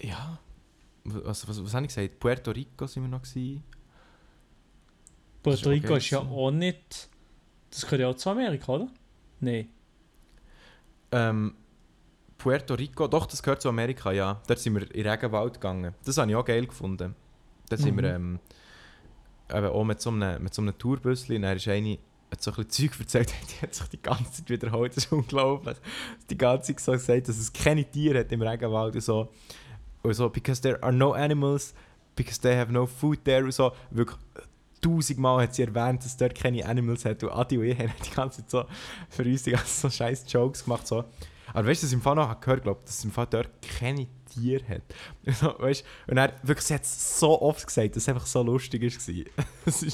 Ja. 0.02 0.40
Was, 1.06 1.48
was, 1.48 1.64
was 1.64 1.74
habe 1.74 1.86
ich 1.86 1.94
gesagt? 1.94 2.20
Puerto 2.20 2.52
Rico 2.52 2.88
sind 2.88 3.04
wir 3.04 3.10
noch 3.10 3.22
gewesen. 3.22 3.64
Puerto 5.42 5.70
Rico 5.70 5.88
okay 5.88 5.98
ist 5.98 6.10
ja 6.10 6.20
auch 6.20 6.52
nicht. 6.52 7.10
Das 7.70 7.82
gehört 7.84 8.02
ja 8.02 8.08
auch 8.10 8.16
zu 8.16 8.30
Amerika, 8.30 8.72
oder? 8.72 8.88
Nein. 9.42 9.68
Ähm, 11.12 11.56
Puerto 12.38 12.74
Rico, 12.76 13.08
doch, 13.08 13.26
das 13.26 13.42
gehört 13.44 13.62
zu 13.62 13.70
Amerika, 13.70 14.12
ja. 14.12 14.42
Dort 14.48 14.60
sind 14.60 14.76
wir 14.76 14.84
in 14.84 15.04
den 15.04 15.08
Regenwald 15.08 15.56
gegangen. 15.56 15.94
Das 16.06 16.18
habe 16.18 16.30
ich 16.32 16.36
auch 16.36 16.46
geil 16.46 16.66
gefunden. 16.66 17.16
Da 17.70 17.78
sind 17.78 17.96
wir 18.02 18.18
Mhm. 18.20 18.40
ähm, 19.50 19.58
eben 19.58 19.68
auch 19.68 19.84
mit 19.84 20.02
so 20.02 20.10
einem, 20.12 20.44
mit 20.44 20.54
so 20.54 20.62
einem 20.62 20.78
Tourbüsschen. 20.78 21.42
Dann 21.42 21.58
ist 21.58 21.68
eine, 21.68 21.98
hat 22.32 22.42
so 22.42 22.52
ein 22.52 22.66
bisschen 22.66 22.90
Zeug 22.92 23.00
erzählt, 23.00 23.34
die 23.50 23.62
hat 23.62 23.74
sich 23.76 23.88
die 23.88 24.02
ganze 24.02 24.32
Zeit 24.32 24.50
wiederholt. 24.50 24.96
Das 24.96 25.06
ist 25.06 25.12
unglaublich. 25.12 25.78
Die 26.30 26.38
ganze 26.38 26.74
Zeit 26.76 26.80
so 26.80 26.92
gesagt, 26.94 27.28
dass 27.30 27.38
es 27.38 27.52
keine 27.52 27.84
Tiere 27.90 28.20
hat 28.20 28.32
im 28.32 28.42
Regenwald 28.42 28.96
und 28.96 29.02
so. 29.02 29.30
So, 30.12 30.30
because 30.30 30.62
there 30.62 30.84
are 30.84 30.92
no 30.92 31.14
animals, 31.14 31.74
because 32.16 32.40
they 32.40 32.56
have 32.58 32.72
no 32.72 32.86
food 32.86 33.24
there 33.24 33.44
und 33.44 33.54
so. 33.54 33.72
Wirklich 33.92 34.18
tausendmal 34.82 35.42
hat 35.42 35.56
sie 35.56 35.64
erwähnt, 35.64 36.04
dass 36.04 36.18
dort 36.18 36.36
keine 36.36 36.66
Animals 36.66 37.06
hat. 37.06 37.24
Und 37.24 37.32
Adi 37.32 37.58
und 37.58 37.66
ich 37.66 37.80
haben 37.80 37.92
die 38.06 38.14
ganze 38.14 38.42
Zeit 38.42 38.50
so 38.50 38.66
für 39.10 39.24
uns 39.24 39.44
die 39.44 39.52
ganzen 39.52 39.82
so 39.82 39.90
scheiß 39.90 40.26
Jokes 40.28 40.66
gemacht. 40.66 40.86
So. 40.86 41.06
Aber 41.54 41.68
weißt 41.68 41.82
du, 41.82 41.86
dass 41.86 41.92
ich 41.92 41.94
im 41.94 42.02
Fall 42.02 42.16
noch 42.16 42.40
gehört 42.40 42.64
glaube, 42.64 42.82
dass 42.86 43.04
im 43.04 43.12
Fall 43.12 43.28
dort 43.30 43.50
keine 43.80 44.08
Tiere 44.30 44.68
hat. 44.68 44.82
Und, 45.26 45.36
so, 45.36 45.56
weißt, 45.60 45.86
und 46.08 46.18
er 46.18 46.34
wirklich, 46.42 46.66
sie 46.66 46.74
hat 46.74 46.84
es 46.84 47.20
so 47.20 47.42
oft 47.42 47.66
gesagt, 47.66 47.96
dass 47.96 48.04
es 48.04 48.10
einfach 48.10 48.26
so 48.26 48.42
lustig 48.44 48.82
war. 48.82 49.26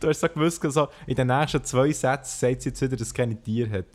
Du 0.00 0.08
hast 0.08 0.20
so 0.20 0.28
gewusst, 0.28 0.62
so, 0.62 0.88
in 1.06 1.16
den 1.16 1.26
nächsten 1.26 1.62
zwei 1.64 1.92
Sätzen 1.92 2.38
sagt 2.38 2.62
sie 2.62 2.68
jetzt 2.68 2.80
wieder, 2.80 2.96
dass 2.96 3.08
es 3.08 3.14
keine 3.14 3.40
Tiere 3.40 3.78
hat. 3.78 3.86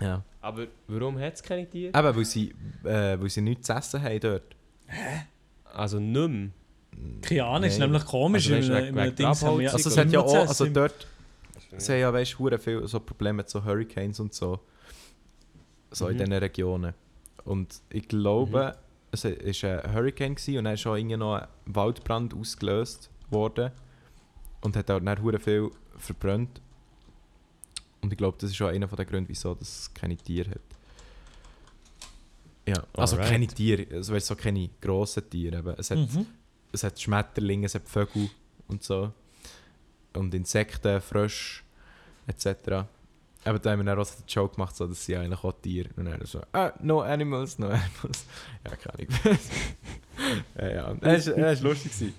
Ja. 0.00 0.24
Aber 0.42 0.66
warum 0.88 1.18
hat 1.18 1.34
es 1.34 1.42
keine 1.42 1.68
Tiere? 1.70 1.96
Eben, 1.98 2.16
weil 2.16 2.24
sie, 2.24 2.50
äh, 2.84 3.18
weil 3.20 3.30
sie 3.30 3.40
nichts 3.40 3.66
zu 3.68 3.72
essen 3.72 4.02
haben 4.02 4.20
dort. 4.20 4.56
Also 5.72 5.98
nicht 6.00 6.28
mehr. 6.30 6.50
Keine 7.22 7.44
Ahnung, 7.44 7.68
ist 7.68 7.78
Nein. 7.78 7.88
nämlich 7.90 8.04
komisch. 8.04 8.50
Also, 8.50 8.56
weißt 8.58 8.68
du, 8.68 8.74
in 8.76 8.86
in 8.88 8.96
wegen 8.96 9.16
Dings 9.16 9.42
haben 9.42 9.58
wir 9.60 9.72
Also 9.72 9.88
es 9.88 9.96
hat 9.96 10.10
ja 10.12 10.20
auch, 10.20 10.34
also 10.34 10.66
dort, 10.66 11.06
sie 11.78 11.92
haben 11.92 12.00
ja 12.00 12.12
weißt, 12.12 12.38
hure 12.38 12.58
viel 12.58 12.86
so 12.86 13.00
Probleme 13.00 13.38
mit 13.38 13.48
so 13.48 13.64
Hurricanes 13.64 14.20
und 14.20 14.34
so. 14.34 14.60
So 15.90 16.08
in 16.08 16.14
Mhm. 16.16 16.18
diesen 16.18 16.32
Regionen. 16.34 16.94
Und 17.44 17.80
ich 17.90 18.08
glaube, 18.08 18.76
es 19.10 19.24
war 19.24 19.30
ein 19.84 19.94
Hurricane 19.94 20.34
gewesen 20.34 20.58
und 20.58 20.64
dann 20.64 20.74
ist 20.74 20.86
auch 20.86 20.96
irgendwie 20.96 21.16
noch 21.16 21.36
ein 21.36 21.46
Waldbrand 21.66 22.34
ausgelöst 22.34 23.10
worden. 23.30 23.70
Und 24.60 24.76
hat 24.76 24.90
auch 24.90 25.00
dann 25.00 25.40
viel 25.40 25.70
verbrannt. 25.96 26.60
Und 28.02 28.12
ich 28.12 28.18
glaube, 28.18 28.36
das 28.40 28.50
ist 28.50 28.60
auch 28.62 28.66
einer 28.68 28.86
der 28.88 29.04
Gründe, 29.04 29.28
wieso 29.28 29.56
es 29.60 29.90
keine 29.94 30.16
Tiere 30.16 30.50
hat. 30.50 30.60
Ja, 32.66 32.82
also 32.94 33.16
Alright. 33.16 33.30
keine 33.32 33.46
Tiere, 33.48 33.86
also 33.92 34.12
weißt, 34.14 34.26
so 34.26 34.36
keine 34.36 34.68
grossen 34.80 35.28
Tiere. 35.28 35.58
Eben. 35.58 35.74
Es, 35.78 35.90
hat, 35.90 35.98
Mhm. 35.98 36.26
es 36.72 36.84
hat 36.84 37.00
Schmetterlinge, 37.00 37.66
es 37.66 37.74
hat 37.74 37.88
Vögel 37.88 38.28
und 38.68 38.82
so. 38.82 39.12
Und 40.14 40.34
Insekten, 40.34 41.00
Frösche 41.00 41.62
etc. 42.26 42.84
Aber 43.44 43.58
da 43.58 43.72
haben 43.72 43.80
wir 43.80 43.84
dann 43.84 43.98
auch 43.98 44.06
den 44.08 44.24
Joke 44.28 44.54
gemacht, 44.54 44.76
so, 44.76 44.86
dass 44.86 45.04
sie 45.04 45.16
eigentlich 45.16 45.42
auch 45.42 45.52
Tiere. 45.60 45.88
Und 45.96 46.04
dann 46.04 46.24
so, 46.24 46.40
ah, 46.52 46.72
no 46.80 47.00
animals, 47.00 47.58
no 47.58 47.66
animals. 47.68 48.24
Ja, 48.64 48.76
keine 48.76 49.08
Ahnung. 49.24 49.38
ja, 50.58 50.68
ja. 50.68 50.94
Das 50.94 51.26
war 51.28 51.54
lustig. 51.56 51.92
gewesen. 51.92 52.14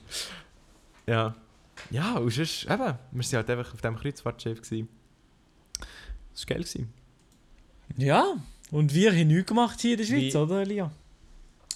Ja. 1.08 1.36
Ja, 1.90 2.16
und 2.18 2.30
sonst, 2.32 2.64
eben, 2.66 2.70
wir 2.80 2.86
waren 2.86 3.34
halt 3.34 3.50
einfach 3.50 3.74
auf 3.74 3.82
diesem 3.82 3.96
Kreuzfahrtschiff. 3.98 4.62
gewesen. 4.62 4.90
Das 6.34 6.42
war 6.50 6.56
geil. 6.56 6.64
Gewesen. 6.64 6.94
Ja, 7.98 8.36
und 8.72 8.94
wir 8.94 9.12
haben 9.12 9.28
nichts 9.28 9.48
gemacht 9.48 9.80
hier 9.82 9.92
in 9.92 9.98
der 10.00 10.06
Schweiz, 10.06 10.34
Wie- 10.34 10.38
oder 10.38 10.62
Elia? 10.62 10.92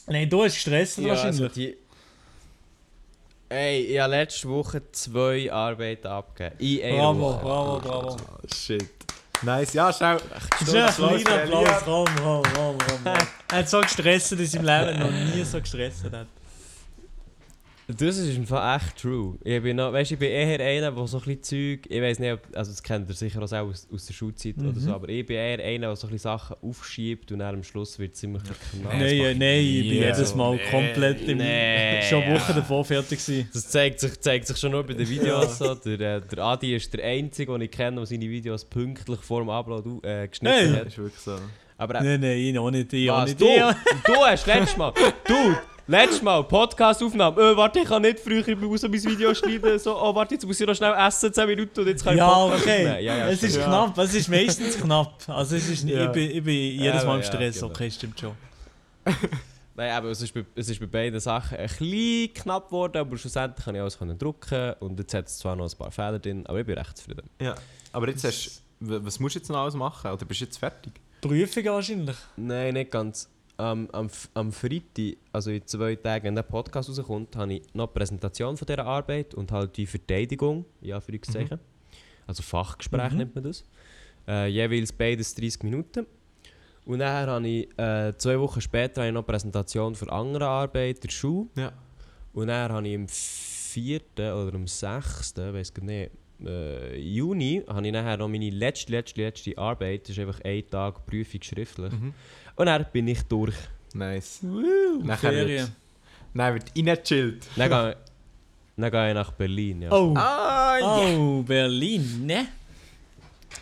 Nein, 0.07 0.29
du 0.29 0.43
hast 0.43 0.53
gestresst 0.55 0.97
Ja, 0.99 1.09
wahrscheinlich. 1.09 1.41
also 1.41 1.53
die... 1.53 1.77
Ey, 3.49 3.81
ich 3.81 3.99
habe 3.99 4.11
letzte 4.11 4.49
Woche 4.49 4.81
zwei 4.91 5.51
Arbeiten 5.51 6.07
abgegeben. 6.07 6.57
In 6.59 6.83
einer 6.83 6.97
bravo, 7.13 7.19
Woche. 7.21 7.39
bravo, 7.43 7.79
bravo. 7.79 8.17
Oh, 8.43 8.47
shit. 8.53 8.89
Nice, 9.43 9.73
ja, 9.73 9.93
schau. 9.93 10.17
Schnell 10.65 10.83
ein 10.83 10.89
Applaus 10.89 11.23
kleiner 11.23 11.43
Applaus, 11.43 11.83
komm, 11.85 12.05
komm, 12.23 12.43
komm. 12.53 12.77
komm. 13.03 13.13
Er 13.51 13.57
hat 13.59 13.69
so 13.69 13.79
gestresst 13.81 14.31
in 14.33 14.45
seinem 14.45 14.65
Leben, 14.65 14.99
noch 14.99 15.35
nie 15.35 15.43
so 15.43 15.59
gestresst 15.61 16.03
hat. 16.05 16.27
Das 17.89 18.17
ist 18.17 18.35
im 18.35 18.45
Fall 18.45 18.75
echt 18.77 18.97
true. 19.01 19.37
Ich 19.45 19.63
bin, 19.63 19.77
noch, 19.77 19.93
weißt, 19.93 20.11
ich 20.11 20.19
bin 20.19 20.29
eher 20.29 20.59
einer, 20.59 20.91
der 20.91 21.07
so 21.07 21.19
ein 21.19 21.23
bisschen 21.23 21.41
Zeug, 21.79 21.85
ich 21.89 22.01
weiß 22.01 22.19
nicht, 22.19 22.33
ob, 22.33 22.41
also 22.53 22.69
das 22.71 22.83
kennt 22.83 23.07
ihr 23.09 23.15
sicher 23.15 23.39
auch 23.41 23.49
aus, 23.49 23.87
aus 23.89 24.05
der 24.07 24.13
Schulzeit 24.13 24.55
oder 24.57 24.73
Mhm. 24.73 24.79
so, 24.79 24.91
aber 24.93 25.07
ich 25.07 25.25
bin 25.25 25.37
eher 25.37 25.63
einer, 25.63 25.87
der 25.87 25.95
so 25.95 26.07
ein 26.07 26.11
bisschen 26.11 26.23
Sachen 26.31 26.57
aufschiebt 26.61 27.31
und 27.31 27.39
dann 27.39 27.55
am 27.55 27.63
Schluss 27.63 27.97
wird 27.97 28.13
es 28.13 28.19
ziemlich 28.19 28.43
verknallt. 28.43 28.99
Nein, 28.99 29.09
äh, 29.19 29.33
nein, 29.35 29.65
ich 29.65 29.81
bin 29.89 29.97
jedes 29.99 30.35
Mal 30.35 30.55
Nee, 30.55 30.61
komplett 30.69 31.21
im, 31.29 31.37
nee, 31.37 32.01
schon. 32.09 32.23
Wochen 32.33 32.55
davor 32.55 32.83
fertig 32.83 33.25
gewesen. 33.25 33.49
Das 33.53 33.69
zeigt 33.69 34.01
sich, 34.01 34.19
zeigt 34.19 34.47
sich 34.47 34.57
schon 34.57 34.71
nur 34.71 34.83
bei 34.83 34.93
den 34.93 35.07
Videos 35.07 35.57
so. 35.57 35.73
Der, 35.75 35.93
äh, 36.17 36.21
der 36.21 36.39
Adi 36.43 36.75
ist 36.75 36.93
der 36.93 37.05
Einzige, 37.05 37.53
den 37.53 37.61
ich 37.61 37.71
kenne, 37.71 37.95
der 37.97 38.05
seine 38.05 38.29
Videos 38.29 38.65
pünktlich 38.65 39.21
vor 39.21 39.39
dem 39.39 39.49
Upload 39.49 40.05
äh, 40.05 40.27
geschnitten 40.27 40.53
Hey. 40.55 40.67
Das 40.71 40.79
hat. 40.79 40.87
ist 40.87 40.97
wirklich 40.97 41.21
so. 41.21 41.37
Aber 41.77 41.95
äh, 42.01 42.03
Nein, 42.03 42.19
nein, 42.19 42.37
ich 42.37 42.57
auch 42.59 42.69
nicht, 42.69 42.91
ich 42.91 43.09
auch 43.09 43.19
was, 43.21 43.29
nicht. 43.29 43.39
du, 43.39 43.45
Ich- 43.45 44.01
du 44.13 44.13
hast 44.25 44.45
letztes 44.45 44.75
Mal, 44.75 44.91
du, 45.25 45.55
letztes 45.87 46.21
Mal 46.21 46.43
Podcast-Aufnahme, 46.43 47.41
äh, 47.41 47.57
warte, 47.57 47.79
ich 47.79 47.85
kann 47.87 48.01
nicht 48.01 48.19
früher 48.19 48.45
ich 48.47 48.57
muss 48.57 48.81
mein 48.83 48.91
Video 48.93 49.33
schneiden, 49.33 49.79
so, 49.79 49.95
oh 49.97 50.13
warte, 50.13 50.35
jetzt 50.35 50.45
muss 50.45 50.59
ich 50.59 50.67
noch 50.67 50.75
schnell 50.75 50.93
essen, 50.97 51.33
10 51.33 51.47
Minuten 51.47 51.79
und 51.79 51.87
jetzt 51.87 52.03
kann 52.03 52.13
ich 52.13 52.19
Ja, 52.19 52.27
Podcast 52.29 52.63
okay. 52.63 52.71
aufnehmen. 52.87 53.03
Ja, 53.05 53.17
ja, 53.17 53.27
es 53.29 53.43
ist 53.43 53.51
stimmt. 53.51 53.65
knapp, 53.65 53.97
es 53.97 54.13
ist 54.13 54.29
meistens 54.29 54.77
knapp. 54.77 55.13
Also 55.27 55.55
es 55.55 55.69
ist 55.69 55.83
Ja. 55.83 56.05
ich, 56.05 56.11
bin, 56.11 56.31
ich 56.31 56.43
bin 56.43 56.53
jedes 56.81 57.01
Ja, 57.01 57.07
Mal 57.07 57.15
im 57.15 57.21
ja, 57.21 57.27
Stress, 57.27 57.55
genau. 57.59 57.67
okay, 57.67 57.91
stimmt 57.91 58.19
schon. 58.19 58.31
Nein, 59.75 59.91
aber 59.91 60.09
es 60.09 60.21
ist, 60.21 60.33
bei, 60.33 60.43
es 60.55 60.69
ist 60.69 60.79
bei 60.79 60.87
beiden 60.87 61.19
Sachen 61.19 61.57
ein 61.57 61.67
bisschen 61.67 62.33
knapp 62.33 62.65
geworden, 62.67 62.97
aber 62.97 63.15
schlussendlich 63.17 63.63
kann 63.63 63.75
ich 63.75 63.81
alles 63.81 63.97
können 63.97 64.17
drucken 64.17 64.73
und 64.79 64.97
jetzt 64.99 65.13
hat 65.13 65.27
es 65.27 65.37
zwar 65.37 65.55
noch 65.55 65.71
ein 65.71 65.77
paar 65.77 65.91
Fehler 65.91 66.17
drin, 66.19 66.45
aber 66.47 66.59
ich 66.59 66.65
bin 66.65 66.77
recht 66.77 66.97
zufrieden. 66.97 67.29
Ja, 67.39 67.53
aber 67.93 68.09
jetzt 68.09 68.23
hast 68.23 68.61
w- 68.79 68.99
was 69.03 69.19
musst 69.19 69.35
du 69.35 69.39
jetzt 69.39 69.49
noch 69.49 69.57
alles 69.59 69.75
machen? 69.75 70.11
Oder 70.11 70.25
bist 70.25 70.41
du 70.41 70.45
jetzt 70.45 70.57
fertig? 70.57 70.93
Prüfungen 71.21 71.67
wahrscheinlich. 71.67 72.15
Nein, 72.35 72.73
nicht 72.73 72.89
ganz. 72.91 73.29
Am, 73.57 73.89
am, 73.91 74.07
am 74.35 74.51
Freitag, 74.51 75.17
also 75.31 75.49
in 75.49 75.65
zwei 75.65 75.95
Tagen, 75.95 76.25
wenn 76.25 76.35
der 76.35 76.43
Podcast 76.43 76.89
rauskommt, 76.89 77.35
habe 77.35 77.55
ich 77.55 77.61
noch 77.73 77.85
eine 77.85 77.93
Präsentation 77.93 78.55
von 78.55 78.65
dieser 78.67 78.85
Arbeit 78.85 79.33
und 79.33 79.51
halt 79.51 79.75
die 79.77 79.87
Verteidigung, 79.87 80.65
in 80.81 80.93
Anführungszeichen. 80.93 81.59
Also 82.27 82.43
Fachgespräch 82.43 83.11
Mhm. 83.13 83.17
nennt 83.17 83.35
man 83.35 83.43
das. 83.45 83.63
Äh, 84.27 84.47
jeweils 84.49 84.91
beides 84.93 85.33
30 85.33 85.63
Minuten. 85.63 86.05
Und 86.85 86.99
dann 86.99 87.27
habe 87.27 87.47
ich 87.47 87.67
äh, 87.79 88.13
zwei 88.17 88.39
Wochen 88.39 88.61
später 88.61 89.01
habe 89.01 89.07
ich 89.09 89.13
noch 89.13 89.21
eine 89.21 89.25
Präsentation 89.27 89.95
für 89.95 90.11
andere 90.11 90.45
Arbeit 90.47 91.03
der 91.03 91.09
Schule. 91.09 91.47
Ja. 91.55 91.71
Und 92.33 92.47
dann 92.47 92.71
habe 92.71 92.87
ich 92.87 92.95
am 92.95 93.07
4. 93.07 94.01
oder 94.17 94.53
am 94.53 94.67
6. 94.67 95.35
weiß 95.37 95.73
gar 95.73 95.83
nicht, 95.83 96.11
Juni, 96.39 97.63
habe 97.67 97.85
ich 97.87 97.91
nachher 97.93 98.17
noch 98.17 98.27
meine 98.27 98.49
letzte, 98.49 98.91
letzte, 98.91 99.21
letzte 99.21 99.57
Arbeit. 99.57 100.03
Das 100.03 100.09
ist 100.11 100.19
einfach 100.19 100.39
ein 100.43 100.63
Tag 100.69 101.05
Prüfung 101.05 101.41
schriftlich. 101.41 101.91
Mhm. 101.93 102.13
Und 102.55 102.65
dann 102.65 102.85
bin 102.91 103.07
ich 103.07 103.23
durch. 103.23 103.55
Nice. 103.93 104.39
Woo, 104.43 105.01
Nachher 105.03 105.31
Ferien. 105.31 105.57
wird, 105.59 105.71
dann 106.33 106.53
wird 106.53 106.71
reingechillt. 106.77 107.47
Dann 107.55 107.69
gehe, 107.69 107.97
dann 108.75 108.91
gehe 108.91 109.07
ich 109.09 109.13
nach 109.15 109.31
Berlin. 109.31 109.81
Ja. 109.83 109.91
Oh, 109.91 110.13
Ah, 110.15 110.77
oh, 111.17 111.41
Berlin, 111.41 112.25
ne? 112.25 112.47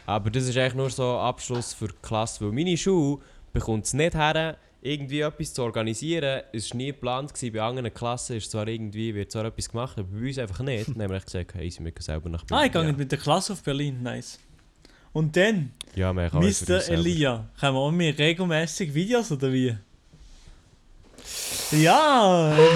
Aber 0.05 0.29
das 0.29 0.43
ist 0.47 0.57
eigentlich 0.57 0.73
nur 0.75 0.89
so 0.89 1.03
ein 1.17 1.19
Abschluss 1.27 1.73
für 1.73 1.87
die 1.87 1.93
Klasse, 2.01 2.43
weil 2.45 2.51
meine 2.51 2.75
Schule 2.75 3.19
bekommt 3.53 3.85
es 3.85 3.93
nicht 3.93 4.13
her, 4.15 4.57
irgendwie 4.81 5.21
etwas 5.21 5.53
zu 5.53 5.63
organisieren. 5.63 6.43
Es 6.53 6.69
war 6.71 6.77
nie 6.77 6.87
geplant, 6.87 7.33
gewesen. 7.33 7.53
bei 7.53 7.61
anderen 7.61 7.93
Klassen 7.93 8.37
ist 8.37 8.51
zwar 8.51 8.67
irgendwie, 8.67 9.13
wird 9.15 9.31
zwar 9.31 9.45
etwas 9.45 9.69
gemacht, 9.69 9.97
aber 9.97 10.07
bei 10.09 10.27
uns 10.27 10.37
einfach 10.37 10.59
nicht. 10.59 10.87
Dann 10.89 11.01
haben 11.01 11.11
wir 11.11 11.19
gesagt, 11.19 11.55
hey, 11.55 11.69
sie 11.69 11.81
müssen 11.81 12.01
selber 12.01 12.29
nach 12.29 12.43
Berlin. 12.43 12.63
Ah, 12.63 12.65
ich 12.65 12.71
gehe 12.71 12.85
ja. 12.85 12.91
mit 12.93 13.11
der 13.11 13.19
Klasse 13.19 13.53
auf 13.53 13.63
Berlin, 13.63 14.01
nice. 14.03 14.39
Und 15.13 15.35
dann, 15.37 15.71
Ja, 15.95 16.11
Mr. 16.11 16.89
Elia, 16.89 17.47
kommen 17.59 17.77
auch 17.77 17.91
mir 17.91 18.17
regelmäßig 18.17 18.93
Videos 18.93 19.31
oder 19.31 19.51
wie? 19.51 19.75
Ja, 21.71 22.55
ähm, 22.57 22.67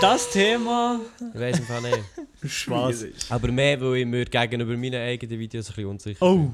das 0.00 0.30
Thema. 0.30 1.00
Ich 1.32 1.40
weiß 1.40 1.58
im 1.60 1.64
Fall 1.64 1.82
nicht. 1.82 2.00
Spaß. 2.44 3.06
Aber 3.30 3.50
mehr, 3.50 3.80
weil 3.80 3.96
ich 3.96 4.06
mir 4.06 4.24
gegenüber 4.24 4.76
meinen 4.76 5.00
eigenen 5.00 5.38
Videos 5.38 5.68
ein 5.68 5.74
bisschen 5.74 5.90
unsicher 5.90 6.26
Oh, 6.26 6.50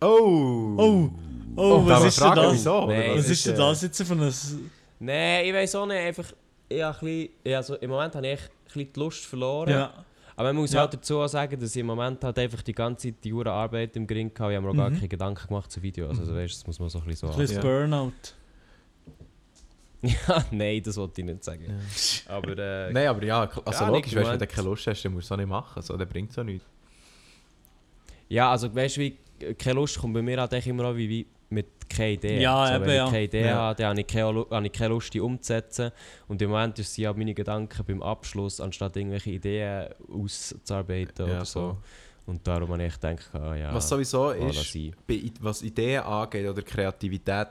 Oh! 0.00 0.74
oh, 0.76 1.10
oh, 1.56 1.84
Darf 1.88 2.02
was 2.02 2.04
ist 2.08 2.20
denn 2.22 2.34
das? 2.34 2.52
Wieso? 2.54 2.86
Nein. 2.86 3.10
Was 3.16 3.30
ist 3.30 3.46
denn 3.46 3.56
das 3.56 3.82
jetzt 3.82 4.02
für 4.02 4.12
ein. 4.14 4.32
Nein, 5.00 5.44
ich 5.46 5.52
weiß 5.54 5.74
auch 5.76 5.86
nicht. 5.86 5.96
Einfach, 5.98 6.32
ich 6.68 6.84
ein 6.84 6.92
bisschen, 6.92 7.28
ja, 7.44 7.56
also 7.58 7.74
Im 7.76 7.90
Moment 7.90 8.14
habe 8.14 8.26
ich 8.26 8.32
echt 8.34 8.44
ein 8.50 8.64
bisschen 8.64 8.92
die 8.92 9.00
Lust 9.00 9.24
verloren. 9.26 9.70
Ja, 9.70 10.04
Aber 10.36 10.48
man 10.52 10.56
muss 10.56 10.72
Ja. 10.72 10.80
halt 10.80 10.94
dazu 10.94 11.26
sagen, 11.26 11.58
dass 11.60 11.70
ich 11.76 11.80
im 11.80 11.86
Moment 11.86 12.22
halt 12.24 12.38
einfach 12.38 12.62
die 12.62 12.72
ganze 12.74 13.08
Zeit 13.08 13.22
die 13.24 13.28
Jura 13.28 13.50
Arbeit 13.52 13.96
im 13.96 14.06
Gring 14.06 14.30
hatte. 14.36 14.50
Ich 14.50 14.56
habe 14.56 14.60
mir 14.62 14.70
auch 14.72 14.76
gar 14.76 14.90
Mhm. 14.90 14.94
keine 14.96 15.08
Gedanken 15.08 15.46
gemacht 15.48 15.70
zu 15.70 15.80
Videos. 15.82 16.18
Also 16.18 16.34
weißt, 16.34 16.54
das 16.54 16.66
muss 16.66 16.80
man 16.80 16.88
so 16.88 16.98
ein 16.98 17.04
bisschen 17.04 17.28
so 17.28 17.34
ein 17.34 17.38
bisschen 17.40 17.56
Ja. 17.56 17.62
Burnout. 17.62 18.12
Ja, 20.02 20.44
nein, 20.50 20.82
das 20.82 20.98
wollte 20.98 21.22
ich 21.22 21.26
nicht 21.26 21.42
sagen. 21.42 21.64
Aber 22.28 22.58
äh, 22.58 22.92
Nein, 22.92 23.06
aber 23.08 23.24
ja, 23.24 23.40
also 23.40 23.62
Gar 23.64 23.90
logisch, 23.90 24.14
weißt, 24.14 24.32
wenn 24.32 24.38
du 24.38 24.46
keine 24.46 24.68
Lust 24.68 24.86
hast, 24.86 25.02
dann 25.02 25.14
musst 25.14 25.30
du 25.30 25.32
es 25.32 25.32
auch 25.32 25.38
nicht 25.38 25.48
machen. 25.48 25.80
So, 25.80 25.96
dann 25.96 26.06
bringt 26.06 26.30
es 26.30 26.38
auch 26.38 26.44
nichts. 26.44 26.66
ja, 28.28 28.50
also 28.50 28.74
weißt 28.74 28.98
du, 28.98 29.00
wie 29.00 29.16
keine 29.54 29.74
Lust 29.76 29.98
kommt 29.98 30.14
bei 30.14 30.22
mir 30.22 30.40
halt 30.40 30.52
echt 30.54 30.66
immer 30.66 30.86
auch 30.86 30.96
wie, 30.96 31.08
wie 31.08 31.26
mit 31.50 31.66
keine 31.88 32.12
Idee. 32.12 32.40
Ja, 32.40 32.66
so, 32.66 32.74
eben, 32.74 32.84
wenn 32.84 32.90
ich 32.90 32.96
ja. 32.96 33.04
keine 33.06 33.22
Idee 33.24 33.44
Ja. 33.46 33.54
habe, 33.56 33.76
dann 33.76 33.90
habe 33.90 34.00
ich 34.00 34.06
keine, 34.06 34.30
Lu- 34.32 34.50
habe 34.50 34.66
ich 34.66 34.72
keine 34.72 34.88
Lust, 34.94 35.14
die 35.14 35.20
umzusetzen. 35.20 35.90
Und 36.26 36.40
im 36.42 36.50
Moment 36.50 36.78
ist 36.78 36.96
ja 36.96 37.12
meine 37.12 37.34
Gedanken 37.34 37.84
beim 37.84 38.02
Abschluss, 38.02 38.60
anstatt 38.60 38.96
irgendwelche 38.96 39.30
Ideen 39.30 39.88
auszuarbeiten 40.12 41.26
Ja, 41.28 41.36
oder 41.36 41.44
so. 41.44 41.76
Und 42.26 42.46
darum 42.46 42.70
habe 42.72 42.84
ich 42.86 42.94
gedacht, 42.94 43.28
ah, 43.34 43.54
ja, 43.54 43.74
Was 43.74 43.88
sowieso 43.88 44.30
ist, 44.30 44.74
was 45.40 45.62
Ideen 45.62 46.02
angeht 46.02 46.48
oder 46.48 46.62
Kreativität, 46.62 47.48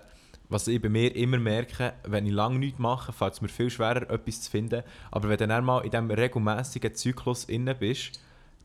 was 0.49 0.67
ich 0.67 0.81
bei 0.81 0.89
mir 0.89 1.15
immer 1.15 1.37
merke, 1.37 1.93
wenn 2.03 2.25
ich 2.25 2.33
lange 2.33 2.59
nichts 2.59 2.79
mache, 2.79 3.13
fällt 3.13 3.33
es 3.33 3.41
mir 3.41 3.47
viel 3.49 3.69
schwerer, 3.69 4.09
etwas 4.09 4.41
zu 4.41 4.51
finden. 4.51 4.83
Aber 5.11 5.29
wenn 5.29 5.37
du 5.37 5.47
dann 5.47 5.63
mal 5.63 5.83
in 5.85 5.91
diesem 5.91 6.09
regelmäßigen 6.11 6.93
Zyklus 6.95 7.45
inne 7.45 7.75
bist, 7.75 8.19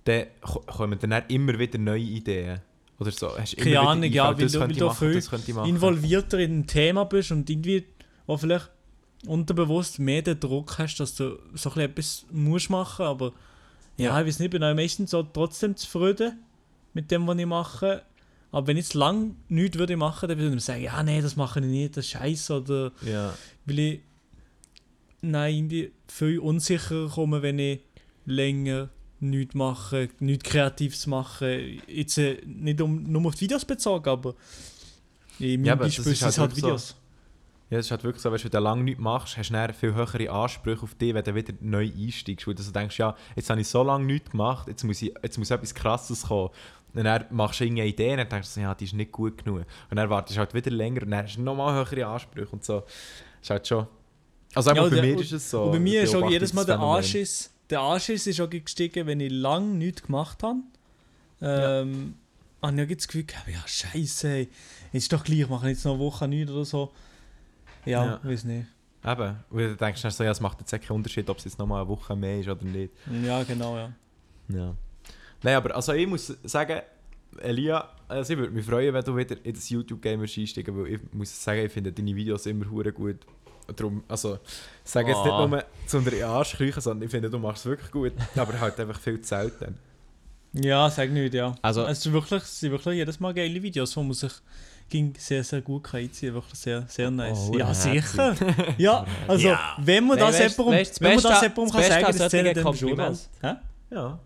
dann 0.05 0.26
ko- 0.41 0.61
kommen 0.66 0.99
dann 0.99 1.22
immer 1.29 1.59
wieder 1.59 1.79
neue 1.79 2.01
Ideen. 2.01 2.61
Oder 3.01 3.12
so. 3.12 3.36
Hast 3.38 3.57
Keine 3.57 3.70
immer 3.76 3.88
Ahnung, 3.90 4.11
ja, 4.12 4.36
weil 4.36 4.49
du- 4.49 4.61
weil 4.61 4.70
ich 4.72 4.78
du 4.78 4.86
machen, 4.86 5.12
viel 5.12 5.16
ich 5.18 5.49
involvierter 5.68 6.38
in 6.38 6.61
ein 6.61 6.66
Thema 6.66 7.05
bist 7.05 7.30
und 7.30 7.49
irgendwie 7.49 7.84
auch 8.26 8.38
vielleicht 8.40 8.70
unterbewusst 9.26 9.99
mehr 9.99 10.22
den 10.22 10.38
Druck 10.40 10.78
hast, 10.78 10.96
dass 11.01 11.14
du 11.14 11.38
so 11.55 11.70
ein 11.72 11.80
etwas 11.80 12.24
musst 12.30 12.70
machen, 12.70 13.05
aber 13.07 13.32
ja, 13.96 14.11
Ja. 14.11 14.20
ich 14.20 14.26
weiß 14.28 14.38
nicht, 14.40 14.51
bin 14.51 14.62
auch 14.64 14.74
meistens 14.74 15.11
so 15.12 15.22
trotzdem 15.22 15.76
zufrieden 15.76 16.38
mit 16.94 17.11
dem, 17.11 17.26
was 17.26 17.36
ich 17.38 17.46
mache. 17.46 18.03
Aber 18.51 18.66
wenn 18.66 18.76
ich 18.76 18.84
jetzt 18.86 18.94
lang 18.94 19.36
nichts 19.49 19.76
würde 19.78 19.96
machen, 19.96 20.28
dann 20.28 20.38
würde 20.38 20.57
ich 20.57 20.64
sagen, 20.64 20.82
ja, 20.82 21.03
nee, 21.03 21.20
das 21.20 21.36
mache 21.36 21.61
ich 21.61 21.66
nicht, 21.66 21.96
das 21.96 22.05
ist 22.07 22.11
scheiße 22.12 22.55
oder 22.62 22.92
Ja. 23.05 23.34
weil 23.66 23.78
ich 23.78 24.01
nein, 25.20 25.55
irgendwie 25.55 25.92
viel 26.07 26.38
unsicherer 26.38 27.09
komme, 27.09 27.42
wenn 27.42 27.59
ich 27.59 27.80
länger 28.24 28.88
nichts 29.21 29.55
mache, 29.55 30.09
nichts 30.21 30.49
Kreatives 30.49 31.07
mache. 31.07 31.61
Jetzt 31.87 32.19
äh, 32.19 32.41
nicht 32.47 32.81
um, 32.81 33.03
nur 33.05 33.27
auf 33.27 33.35
die 33.35 33.43
Videos 33.43 33.64
bezogen, 33.64 34.09
aber 34.09 34.35
in 35.39 35.61
meinem 35.61 35.66
Ja, 35.66 35.75
Beispiel 35.75 36.05
sind 36.05 36.14
es 36.14 36.23
halt 36.23 36.39
halt 36.39 36.51
wirklich 36.51 36.61
so. 36.62 36.66
Videos. 36.69 36.95
Ja, 37.71 37.79
es 37.79 37.87
ist 37.87 37.91
halt 37.91 38.03
wirklich 38.05 38.23
so, 38.23 38.33
weißt, 38.33 38.45
wenn 38.45 38.51
du 38.51 38.59
lange 38.61 38.83
nichts 38.83 39.01
machst, 39.01 39.37
hast 39.37 39.51
du 39.51 39.53
dann 39.53 39.75
viel 39.75 39.93
höhere 39.93 40.31
Ansprüche 40.31 40.83
auf 40.83 40.95
dich, 40.95 41.12
wenn 41.12 41.23
du 41.23 41.35
wieder 41.35 41.53
neu 41.61 41.91
einsteigst. 41.95 42.47
Weil 42.47 42.55
du 42.55 42.62
denkst, 42.62 42.99
ja, 42.99 43.14
jetzt 43.37 43.51
habe 43.51 43.61
ich 43.61 43.69
so 43.69 43.83
lange 43.83 44.07
nichts 44.07 44.31
gemacht, 44.31 44.69
jetzt 44.69 44.85
muss, 44.85 45.03
ich, 45.03 45.12
jetzt 45.23 45.37
muss 45.37 45.51
etwas 45.51 45.75
Krasses 45.75 46.23
kommen. 46.23 46.49
Und 46.95 47.05
dann 47.05 47.27
machst 47.31 47.61
du 47.61 47.64
irgendeine 47.64 47.91
Idee 47.91 48.12
und 48.12 48.16
dann 48.19 48.29
denkst 48.31 48.55
du, 48.55 48.61
ja, 48.61 48.75
die 48.75 48.85
ist 48.85 48.95
nicht 48.95 49.12
gut 49.12 49.45
genug. 49.45 49.66
Und 49.91 49.97
dann 49.97 50.09
wartest 50.09 50.37
du 50.37 50.41
halt 50.41 50.55
wieder 50.55 50.71
länger 50.71 51.03
und 51.03 51.11
dann 51.11 51.25
hast 51.25 51.37
du 51.37 51.43
nochmal 51.43 51.75
höhere 51.75 52.07
Ansprüche 52.07 52.49
und 52.51 52.64
so. 52.64 52.81
Das 52.81 52.91
ist 53.43 53.51
halt 53.51 53.69
schon... 53.69 53.87
Also 54.55 54.71
Ja, 54.73 54.83
bei 54.83 54.89
der- 54.89 55.03
mir 55.03 55.21
ist 55.21 55.33
es 55.33 55.51
so. 55.51 55.64
Und 55.64 55.73
bei 55.73 55.79
mir 55.79 56.03
ist 56.03 56.14
auch 56.14 56.31
jedes 56.31 56.55
Mal 56.55 56.64
der. 56.64 56.81
Anschiss, 56.81 57.53
der 57.71 57.81
Anschiss 57.81 58.27
ist 58.27 58.41
auch 58.41 58.49
gestiegen, 58.51 59.07
wenn 59.07 59.21
ich 59.21 59.33
lange 59.33 59.75
nichts 59.75 60.03
gemacht 60.03 60.43
habe. 60.43 60.61
Ähm, 61.41 62.14
habe 62.62 62.83
ich 62.83 62.97
das 62.97 63.07
Gefühl 63.09 63.25
gehabt, 63.25 63.49
ja, 63.49 63.62
scheiße, 63.66 64.29
ey. 64.29 64.49
ist 64.93 65.12
doch 65.12 65.23
gleich, 65.23 65.41
ich 65.41 65.49
mache 65.49 65.69
jetzt 65.69 65.85
noch 65.85 65.93
eine 65.95 66.01
Woche 66.03 66.27
nichts 66.27 66.51
oder 66.51 66.64
so. 66.64 66.93
Ja, 67.85 68.05
Ja. 68.05 68.21
weiß 68.23 68.45
nicht. 68.45 68.66
Eben, 69.05 69.37
weil 69.51 69.69
du 69.69 69.77
denkst 69.77 70.03
so, 70.09 70.25
ja, 70.25 70.33
es 70.33 70.41
macht 70.41 70.59
jetzt 70.59 70.71
keinen 70.73 70.97
Unterschied, 70.97 71.31
ob 71.31 71.39
es 71.39 71.45
jetzt 71.45 71.59
nochmal 71.59 71.83
eine 71.83 71.89
Woche 71.89 72.16
mehr 72.16 72.41
ist 72.41 72.49
oder 72.49 72.64
nicht. 72.64 72.93
Ja, 73.25 73.43
genau, 73.45 73.77
ja. 73.77 73.93
Ja. 74.49 74.75
Nein, 75.43 75.55
aber 75.55 75.77
also 75.77 75.93
ich 75.93 76.07
muss 76.07 76.27
sagen, 76.43 76.81
Elia, 77.41 77.89
also 78.09 78.33
ich 78.33 78.39
würde 78.39 78.53
mich 78.53 78.64
freuen, 78.66 78.93
wenn 78.93 79.05
du 79.05 79.16
wieder 79.16 79.37
in 79.45 79.55
das 79.55 79.69
YouTube-Game 79.69 80.21
einsteigen 80.21 80.77
weil 80.77 80.95
ich 80.95 81.01
muss 81.12 81.45
sagen, 81.45 81.64
ich 81.64 81.73
finde 81.73 81.93
deine 81.93 82.14
Videos 82.16 82.47
immer 82.47 82.69
hure 82.69 82.93
gut. 82.93 83.19
Darum, 83.77 84.03
also, 84.09 84.39
ich 84.85 84.91
sage 84.91 85.09
jetzt 85.09 85.19
Ah. 85.19 85.41
nicht 85.47 85.51
nur 85.51 85.64
zu 85.87 85.99
unter 85.99 86.27
Arsch 86.29 86.53
kriechen, 86.57 86.81
sondern 86.81 87.05
ich 87.07 87.11
finde, 87.11 87.29
du 87.31 87.39
machst 87.39 87.64
es 87.64 87.71
wirklich 87.71 87.91
gut, 87.91 88.12
aber 88.37 88.59
halt 88.61 88.79
einfach 88.81 88.99
viel 88.99 89.21
zu 89.21 89.29
selten. 89.29 89.77
Ja, 90.55 90.89
sag 90.89 91.11
nicht, 91.11 91.35
ja. 91.35 91.55
Also- 91.62 91.85
es, 91.85 91.99
ist 92.07 92.12
wirklich, 92.12 92.43
es 92.43 92.61
sind 92.61 92.71
wirklich 92.73 92.97
jedes 92.97 93.21
Mal 93.21 93.35
geile 93.35 93.62
Videos, 93.62 93.95
wo 93.97 94.03
man 94.03 94.14
sich 94.14 94.33
ging 94.89 95.12
sehr, 95.19 95.45
sehr 95.45 95.61
gut 95.61 95.85
kann 95.85 96.01
einziehen 96.01 96.31
kann. 96.33 96.37
Wirklich 96.43 96.59
sehr, 96.59 96.85
sehr 96.89 97.11
nice. 97.11 97.51
Oh, 97.53 97.59
ja, 97.59 97.75
sicher. 97.75 98.35
ja, 98.79 99.05
also, 99.29 99.49
Ja. 99.49 99.77
wenn 99.79 100.07
man 100.07 100.19
das 100.19 100.39
jemandem, 100.39 100.66
weißt, 100.66 100.91
das 100.93 101.01
wenn 101.03 101.14
man 101.14 101.23
das 101.23 101.31
Beste- 101.41 101.45
jemandem 101.45 101.64
das 101.64 101.73
kann 101.73 101.81
Beste 101.81 101.93
sagen, 101.93 102.05
an 102.07 102.19
das 102.19 102.31
zählt 102.31 102.57
dann 102.57 102.75
schon? 102.75 103.59
Ja. 103.91 104.19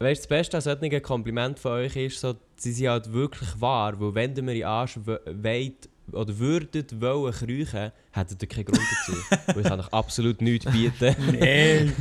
Weißt 0.00 0.20
du, 0.20 0.22
das 0.22 0.28
Beste 0.28 0.56
an 0.56 0.60
solchen 0.62 1.02
Kompliment 1.02 1.58
von 1.58 1.72
euch 1.72 1.96
ist, 1.96 2.20
so, 2.20 2.34
sie 2.56 2.72
sind 2.72 2.88
halt 2.88 3.12
wirklich 3.12 3.48
wahr, 3.60 3.98
weil 4.00 4.14
wenn 4.14 4.34
ihr 4.36 4.42
mir 4.42 4.52
in 4.52 4.58
den 4.58 4.66
Arsch 4.66 4.96
we- 5.04 5.20
wollt 5.26 5.88
oder 6.12 6.38
würdet 6.38 7.00
wollen 7.00 7.32
kriechen, 7.32 7.92
hättet 8.12 8.42
ihr 8.42 8.48
keinen 8.48 8.64
Grund 8.66 8.80
dazu. 9.06 9.20
weil 9.48 9.60
ich 9.60 9.66
kann 9.68 9.80
euch 9.80 9.92
absolut 9.92 10.40
nichts 10.42 10.70
bieten. 10.70 11.16
Nein. 11.38 11.92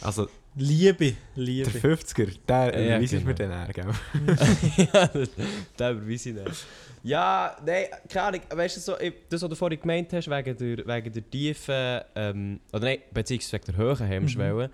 Also, 0.00 0.28
Liebe, 0.56 1.14
der 1.36 1.44
Liebe. 1.44 1.70
50er, 1.70 2.36
der 2.46 2.56
Ja, 2.56 2.96
überweist 2.96 3.12
genau. 3.12 3.24
mir 3.26 3.34
den 3.34 3.50
eher, 3.50 3.68
gell? 3.72 3.86
ja, 4.92 5.06
das, 5.06 5.28
das 5.76 5.92
überweise 5.92 6.28
ich 6.30 6.34
nicht. 6.34 6.66
Ja, 7.04 7.56
nein, 7.64 7.84
keine 8.08 8.26
Ahnung. 8.26 8.40
Weißt 8.50 8.76
du, 8.76 8.80
so, 8.80 8.98
ich- 9.00 9.14
das, 9.28 9.40
was 9.42 9.48
du 9.48 9.56
vorhin 9.56 9.80
gemeint 9.80 10.12
hast, 10.12 10.28
wegen 10.28 10.56
der, 10.56 10.86
wegen 10.86 11.12
der 11.12 11.30
tiefen, 11.30 12.00
ähm, 12.14 12.60
oder 12.72 12.84
nein, 12.84 12.98
beziehungsweise 13.12 13.52
wegen 13.54 13.64
der 13.66 13.76
höheren 13.76 14.06
Hemmschwelle. 14.06 14.70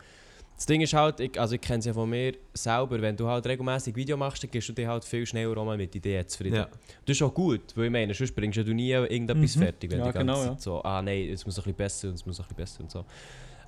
Das 0.59 0.67
Ding 0.67 0.81
ist 0.81 0.93
halt, 0.93 1.21
ich, 1.21 1.39
also 1.41 1.55
ich 1.55 1.61
kenne 1.61 1.79
es 1.79 1.85
ja 1.85 1.93
von 1.95 2.11
mir 2.11 2.33
selber, 2.53 3.01
wenn 3.01 3.17
du 3.17 3.29
halt 3.29 3.47
regelmäßig 3.47 3.95
Video 3.95 4.17
machst, 4.17 4.43
dann 4.43 4.51
gehst 4.51 4.69
du 4.69 4.73
dich 4.73 4.89
halt 4.89 5.05
viel 5.05 5.25
schneller 5.25 5.57
auch 5.57 5.65
mal 5.65 5.77
mit 5.77 5.95
Ideen 5.95 6.27
zufrieden. 6.27 6.57
Ja. 6.57 6.69
Das 7.07 7.17
ist 7.17 7.23
auch 7.23 7.33
gut, 7.33 7.61
weil 7.77 7.85
ich 7.85 7.91
meine, 7.93 8.13
sonst 8.13 8.35
bringst 8.35 8.57
ja 8.57 8.65
du 8.65 8.75
nie 8.75 8.91
irgendetwas 8.91 9.55
Mhm. 9.55 9.61
fertig, 9.61 9.91
wenn 9.93 10.01
Ja, 10.01 10.07
du 10.07 10.11
die 10.11 10.19
ganze 10.19 10.33
genau, 10.33 10.43
Zeit 10.49 10.55
ja. 10.57 10.61
so, 10.61 10.83
ah 10.83 11.01
nein, 11.01 11.29
es 11.33 11.47
muss 11.47 11.57
ein 11.59 11.63
bisschen 11.63 11.75
besser 11.77 12.09
und 12.09 12.15
es 12.15 12.27
muss 12.27 12.41
ein 12.41 12.43
bisschen 12.49 12.57
besser 12.57 12.81
und 12.81 12.91
so. 12.91 13.05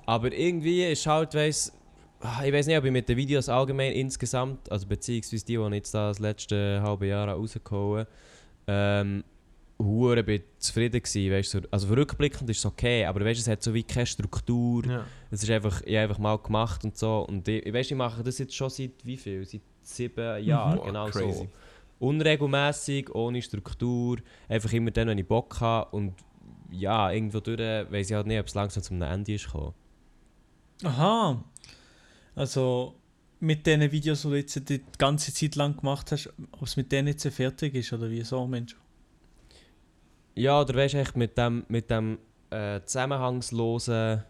Aber 0.05 0.33
irgendwie 0.33 0.83
ist 0.83 1.07
halt, 1.07 1.33
weiss, 1.33 1.71
ah, 2.19 2.43
ich 2.43 2.51
weiß 2.51 2.67
nicht, 2.67 2.77
ob 2.77 2.83
ich 2.83 2.91
mit 2.91 3.07
den 3.07 3.15
Videos 3.15 3.47
allgemein 3.47 3.93
insgesamt, 3.93 4.69
also 4.69 4.85
beziehungsweise 4.85 5.45
die, 5.45 5.55
die 5.55 5.63
ich 5.63 5.71
jetzt 5.73 5.93
da 5.93 6.09
das 6.09 6.19
letzte 6.19 6.81
halbe 6.83 7.07
Jahr 7.07 7.29
habe 7.29 7.39
rausgehauen 7.39 8.05
ähm, 8.67 9.23
hure 9.83 10.23
bin 10.23 10.41
zufrieden 10.57 11.01
gewesen, 11.01 11.31
weißt 11.31 11.53
du. 11.53 11.61
Also 11.71 11.93
rückblickend 11.93 12.49
ist 12.49 12.59
es 12.59 12.65
okay, 12.65 13.05
aber 13.05 13.23
weißt, 13.23 13.39
es 13.39 13.47
hat 13.47 13.61
so 13.63 13.73
wie 13.73 13.83
keine 13.83 14.05
Struktur. 14.05 14.85
Ja. 14.85 15.05
Es 15.29 15.43
ist 15.43 15.49
einfach, 15.49 15.81
ich 15.83 15.97
einfach 15.97 16.17
mal 16.19 16.37
gemacht 16.37 16.83
und 16.83 16.97
so. 16.97 17.25
Und 17.27 17.47
ich, 17.47 17.71
weißt, 17.73 17.91
ich 17.91 17.97
mache 17.97 18.23
das 18.23 18.37
jetzt 18.39 18.55
schon 18.55 18.69
seit 18.69 18.91
wie 19.03 19.17
viel? 19.17 19.45
Seit 19.45 19.61
sieben 19.81 20.43
Jahren, 20.43 20.77
Boah, 20.77 20.85
genau 20.85 21.05
crazy. 21.07 21.33
so. 21.33 21.47
Unregelmäßig, 21.99 23.13
ohne 23.13 23.41
Struktur, 23.41 24.17
einfach 24.49 24.73
immer 24.73 24.91
dann, 24.91 25.07
wenn 25.07 25.17
ich 25.17 25.27
Bock 25.27 25.59
habe. 25.59 25.95
Und 25.95 26.13
ja, 26.71 27.11
irgendwo 27.11 27.39
durch 27.39 27.59
weiß 27.59 28.09
ich 28.09 28.15
halt 28.15 28.27
nicht, 28.27 28.39
ob 28.39 28.47
es 28.47 28.55
langsam 28.55 28.83
zum 28.83 29.01
Ende 29.01 29.33
ist 29.33 29.45
gekommen. 29.45 29.73
Aha. 30.83 31.43
Also, 32.35 32.95
mit 33.39 33.65
diesen 33.65 33.91
Videos, 33.91 34.21
die 34.21 34.29
du 34.29 34.35
jetzt 34.35 34.69
die 34.69 34.81
ganze 34.97 35.33
Zeit 35.33 35.55
lang 35.55 35.77
gemacht 35.77 36.11
hast, 36.11 36.31
ob 36.51 36.63
es 36.63 36.77
mit 36.77 36.91
denen 36.91 37.09
jetzt 37.09 37.27
fertig 37.27 37.75
ist 37.75 37.91
oder 37.91 38.09
wie 38.09 38.21
so, 38.21 38.47
Mensch. 38.47 38.75
Ja, 40.35 40.61
oder 40.61 40.73
weißt 40.75 40.93
du, 40.93 40.97
echt 40.99 41.17
mit 41.17 41.37
dem, 41.37 41.65
mit 41.67 41.89
dem 41.89 42.17
äh, 42.49 42.79
zusammenhangslosen. 42.85 44.23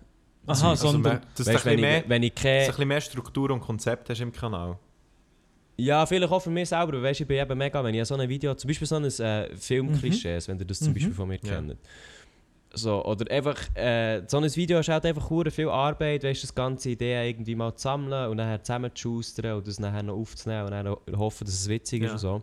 Aha, 0.47 0.69
Also, 0.71 0.75
sondern. 0.91 1.13
mehr- 1.13 1.21
dass 1.35 1.45
du 1.45 1.53
Weißt, 1.53 1.65
ein 1.67 1.71
wenn, 1.71 1.75
bisschen 1.77 1.81
mehr, 1.81 2.03
ich, 2.03 2.09
wenn 2.09 2.23
ich 2.23 2.33
dass 2.33 2.41
du 2.43 2.47
ein 2.49 2.53
keine. 2.57 2.67
bisschen 2.71 2.87
mehr 2.87 3.01
Struktur 3.01 3.51
und 3.51 3.59
Konzept 3.59 4.09
hast 4.09 4.21
im 4.21 4.31
Kanal. 4.31 4.77
Ja, 5.77 6.05
vielleicht 6.05 6.31
auch 6.31 6.39
für 6.41 6.49
mich 6.49 6.69
selber. 6.69 6.93
weil 6.93 7.03
Weißt, 7.03 7.21
ich 7.21 7.27
bin 7.27 7.37
eben 7.37 7.57
mega, 7.57 7.83
wenn 7.83 7.93
ich 7.95 8.05
so 8.07 8.15
ein 8.15 8.27
Video, 8.29 8.53
zum 8.55 8.67
Beispiel 8.67 8.87
so 8.87 8.95
ein 8.95 9.05
äh, 9.05 9.55
Filmklischee, 9.55 10.39
wenn 10.47 10.59
ihr 10.59 10.65
das 10.65 10.79
zum 10.79 10.89
Mhm. 10.89 10.93
Beispiel 10.93 11.13
von 11.13 11.27
mir 11.27 11.39
Ja. 11.43 11.55
kennt. 11.55 11.77
So, 12.73 13.03
oder 13.03 13.29
einfach, 13.29 13.57
äh, 13.75 14.21
so 14.27 14.37
ein 14.37 14.55
Video 14.55 14.79
ist 14.79 14.87
halt 14.87 15.05
einfach 15.05 15.27
viel 15.51 15.67
Arbeit, 15.67 16.23
weißt, 16.23 16.43
das 16.43 16.55
ganze 16.55 16.91
Idee 16.91 17.27
irgendwie 17.29 17.53
mal 17.53 17.75
zu 17.75 17.83
sammeln 17.83 18.29
und 18.29 18.37
nachher 18.37 18.63
zusammenzuschustern 18.63 19.57
und 19.57 19.67
das 19.67 19.77
nachher 19.79 20.03
noch 20.03 20.15
aufzunehmen 20.15 20.65
und 20.65 20.71
dann 20.71 20.85
noch 20.85 21.01
hoffen, 21.17 21.43
dass 21.45 21.53
es 21.53 21.67
witzig 21.67 22.03
ist 22.03 22.07
Ja. 22.07 22.13
und 22.13 22.19
so. 22.19 22.41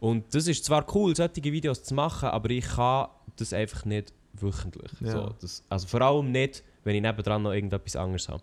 Und 0.00 0.34
das 0.34 0.46
ist 0.46 0.64
zwar 0.64 0.86
cool, 0.94 1.14
solche 1.16 1.42
Videos 1.44 1.82
zu 1.82 1.94
machen, 1.94 2.28
aber 2.28 2.50
ich 2.50 2.64
kann 2.64 3.08
das 3.36 3.52
einfach 3.52 3.84
nicht 3.84 4.12
wöchentlich. 4.34 4.92
Ja. 5.00 5.10
So, 5.10 5.34
das, 5.40 5.64
also 5.68 5.86
vor 5.86 6.02
allem 6.02 6.30
nicht, 6.30 6.62
wenn 6.84 6.94
ich 6.96 7.02
nebendran 7.02 7.42
noch 7.42 7.52
irgendetwas 7.52 7.96
anderes 7.96 8.28
habe. 8.28 8.42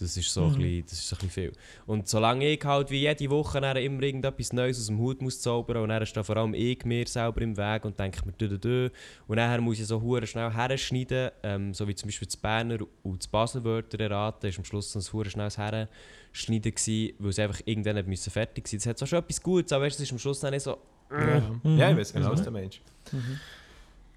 Das 0.00 0.16
ist, 0.16 0.32
so 0.34 0.46
ein 0.46 0.52
Mhm. 0.52 0.56
bisschen, 0.56 0.82
das 0.86 0.92
ist 0.94 1.08
so 1.08 1.14
ein 1.16 1.18
bisschen 1.26 1.30
viel. 1.30 1.52
Und 1.86 2.08
solange 2.08 2.48
ich 2.48 2.64
halt 2.64 2.90
wie 2.90 3.00
jede 3.02 3.30
Woche 3.30 3.60
dann 3.60 3.76
immer 3.76 4.02
irgendetwas 4.02 4.52
Neues 4.52 4.78
aus 4.80 4.86
dem 4.88 4.98
Hut 4.98 5.22
muss 5.22 5.40
zaubern 5.40 5.76
und 5.84 5.88
dann 5.90 6.04
steht 6.04 6.26
vor 6.26 6.36
allem 6.36 6.52
ich 6.52 6.84
mir 6.84 7.06
selber 7.06 7.40
im 7.42 7.56
Weg 7.56 7.84
und 7.84 7.98
denke 7.98 8.26
mir 8.26 8.32
dö, 8.32 8.48
dö, 8.48 8.58
dö. 8.58 8.90
und 9.28 9.36
nachher 9.36 9.60
muss 9.60 9.78
ich 9.78 9.86
so 9.86 10.00
hure 10.02 10.26
schnell 10.26 10.50
herschneiden, 10.50 11.30
ähm, 11.44 11.72
so 11.72 11.86
wie 11.86 11.94
zum 11.94 12.08
Beispiel 12.08 12.26
zu 12.26 12.38
Berner 12.38 12.78
und 13.04 13.22
zu 13.22 13.30
Basel 13.30 13.62
Wörter 13.62 14.00
erraten, 14.00 14.48
ist 14.48 14.58
am 14.58 14.64
Schluss 14.64 14.90
so 14.90 14.98
ein 14.98 15.12
hure 15.12 15.30
schnelles 15.30 15.56
Herschneiden 15.58 16.74
gewesen, 16.74 17.14
weil 17.20 17.30
es 17.30 17.38
einfach 17.38 17.60
irgendwann 17.64 18.04
müssen 18.06 18.30
fertig 18.30 18.66
sein. 18.66 18.78
Das 18.78 18.86
hat 18.88 18.98
zwar 18.98 19.06
schon 19.08 19.18
etwas 19.20 19.40
Gutes, 19.40 19.72
aber 19.72 19.86
es 19.86 20.00
ist 20.00 20.10
am 20.10 20.18
Schluss 20.18 20.40
dann 20.40 20.52
nicht 20.52 20.62
so... 20.64 20.76
Ja, 21.10 21.40
Mhm. 21.62 21.78
ja 21.78 21.90
ich 21.92 21.96
weiß 21.98 22.12
genau, 22.14 22.32
was 22.32 22.40
Mhm. 22.40 22.44
du 22.46 22.50
meinst. 22.50 22.80
Mhm. 23.12 23.38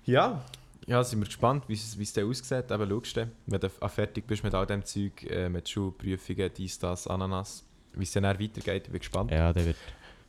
Ja, 0.05 0.43
ja, 0.88 1.03
sind 1.03 1.19
wir 1.19 1.25
gespannt, 1.25 1.65
wie 1.67 1.73
es 1.73 2.13
dann 2.13 2.29
aussieht. 2.29 2.71
Eben, 2.71 2.89
schaust 2.89 3.17
du, 3.17 3.29
wenn 3.45 3.59
du 3.59 3.69
fertig 3.69 4.25
bist 4.25 4.43
mit 4.43 4.53
all 4.53 4.65
dem 4.65 4.83
Zeug, 4.83 5.23
äh, 5.29 5.49
mit 5.49 5.67
Schulprüfungen, 5.69 6.49
dies, 6.55 6.79
das, 6.79 7.07
Ananas, 7.07 7.65
wie 7.93 8.03
es 8.03 8.11
dann, 8.11 8.23
weitergeht, 8.23 8.83
ich 8.85 8.91
bin 8.91 8.99
gespannt. 8.99 9.31
Ja, 9.31 9.51
der 9.51 9.65
wird, 9.65 9.77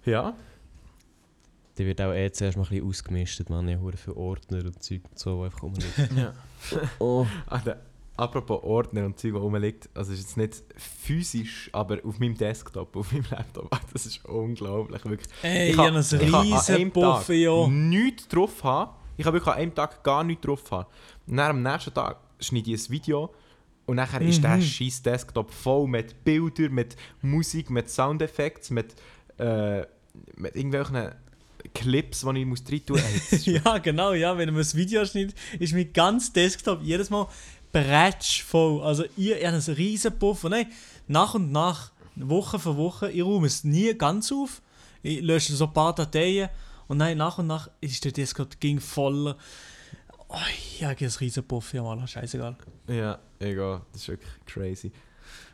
Ja, 0.04 0.34
der 1.78 1.86
wird 1.86 2.00
auch 2.00 2.12
eh 2.12 2.30
zuerst 2.32 2.56
mal 2.56 2.64
ein 2.64 2.68
bisschen 2.70 2.88
ausgemistet, 2.88 3.50
man. 3.50 3.68
Ich 3.68 3.76
habe 3.76 3.96
viele 3.96 4.16
Ordner 4.16 4.64
und 4.64 4.82
Zeug 4.82 5.02
und 5.08 5.18
so, 5.18 5.38
die 5.38 5.44
einfach 5.44 5.62
rumliegen. 5.62 6.16
ja. 6.16 6.32
oh. 6.98 7.24
Der, 7.64 7.80
apropos 8.16 8.64
Ordner 8.64 9.06
und 9.06 9.18
Zeug, 9.18 9.32
die 9.32 9.38
rumliegt, 9.38 9.88
also 9.94 10.12
es 10.12 10.18
ist 10.18 10.36
jetzt 10.36 10.36
nicht 10.36 10.64
physisch, 10.76 11.70
aber 11.72 11.98
auf 12.04 12.18
meinem 12.18 12.36
Desktop, 12.36 12.96
auf 12.96 13.12
meinem 13.12 13.26
Laptop, 13.30 13.70
das 13.92 14.06
ist 14.06 14.24
unglaublich, 14.24 15.04
wirklich. 15.04 15.28
Ey, 15.42 15.70
ich 15.70 15.78
habe 15.78 15.88
einen 15.88 16.00
ich 16.00 16.12
riesen 16.12 16.92
Tag 16.92 17.28
ja. 17.28 17.68
nichts 17.68 18.26
drauf 18.26 18.64
haben. 18.64 18.97
Ich 19.18 19.26
habe 19.26 19.36
wirklich 19.36 19.52
an 19.54 19.60
einem 19.60 19.74
Tag 19.74 20.02
gar 20.02 20.24
nichts 20.24 20.46
drauf 20.46 20.70
haben. 20.70 20.86
Und 21.26 21.36
dann 21.36 21.50
am 21.50 21.62
nächsten 21.62 21.92
Tag 21.92 22.16
schneide 22.40 22.70
ich 22.72 22.86
ein 22.88 22.90
Video 22.90 23.34
und 23.84 23.96
nachher 23.96 24.20
ist 24.22 24.42
der 24.42 24.56
Mhm. 24.56 24.62
scheiß 24.62 25.02
Desktop 25.02 25.50
voll 25.50 25.88
mit 25.88 26.24
Bildern, 26.24 26.72
mit 26.72 26.96
Musik, 27.20 27.68
mit 27.68 27.90
Soundeffekten, 27.90 28.74
mit, 28.74 28.94
äh, 29.38 29.80
mit 30.36 30.56
irgendwelchen 30.56 31.12
Clips, 31.74 32.20
die 32.20 32.40
ich 32.40 32.46
muss 32.46 32.62
rein 32.70 32.86
tun 32.86 33.00
muss. 33.30 33.46
Ja, 33.46 33.78
genau, 33.78 34.12
ja. 34.12 34.36
Wenn 34.38 34.54
man 34.54 34.62
ein 34.62 34.74
Video 34.74 35.04
schneidet, 35.04 35.34
ist 35.58 35.74
mein 35.74 35.92
ganz 35.92 36.32
Desktop 36.32 36.80
jedes 36.82 37.10
Mal 37.10 37.26
bretsch 37.72 38.42
voll. 38.44 38.82
Also, 38.82 39.04
ihr 39.16 39.34
habt 39.34 39.44
einen 39.44 39.76
riesen 39.76 40.18
Puff. 40.18 40.44
Und 40.44 40.52
nein, 40.52 40.66
nach 41.08 41.34
und 41.34 41.50
nach, 41.50 41.90
Woche 42.14 42.58
für 42.58 42.76
Woche, 42.76 43.10
ich 43.10 43.22
räume 43.22 43.46
es 43.46 43.64
nie 43.64 43.94
ganz 43.94 44.32
auf. 44.32 44.60
Ich 45.02 45.20
lösche 45.20 45.52
so 45.54 45.66
ein 45.66 45.72
paar 45.72 45.94
Dateien. 45.94 46.48
Und 46.88 46.96
nein, 46.98 47.16
nach 47.18 47.38
und 47.38 47.46
nach 47.46 47.68
ist 47.80 48.04
der 48.04 48.12
Desktop 48.12 48.58
ging 48.60 48.80
voller. 48.80 49.36
Oh, 50.28 50.36
ich 50.56 50.84
habe 50.84 50.96
einen 50.98 51.10
riesen 51.10 51.44
Puff, 51.44 51.72
ja, 51.72 51.82
mal, 51.82 52.06
scheißegal. 52.06 52.56
Ja, 52.88 53.18
egal, 53.38 53.82
das 53.92 54.02
ist 54.02 54.08
wirklich 54.08 54.30
crazy. 54.46 54.92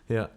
Ja. 0.09 0.28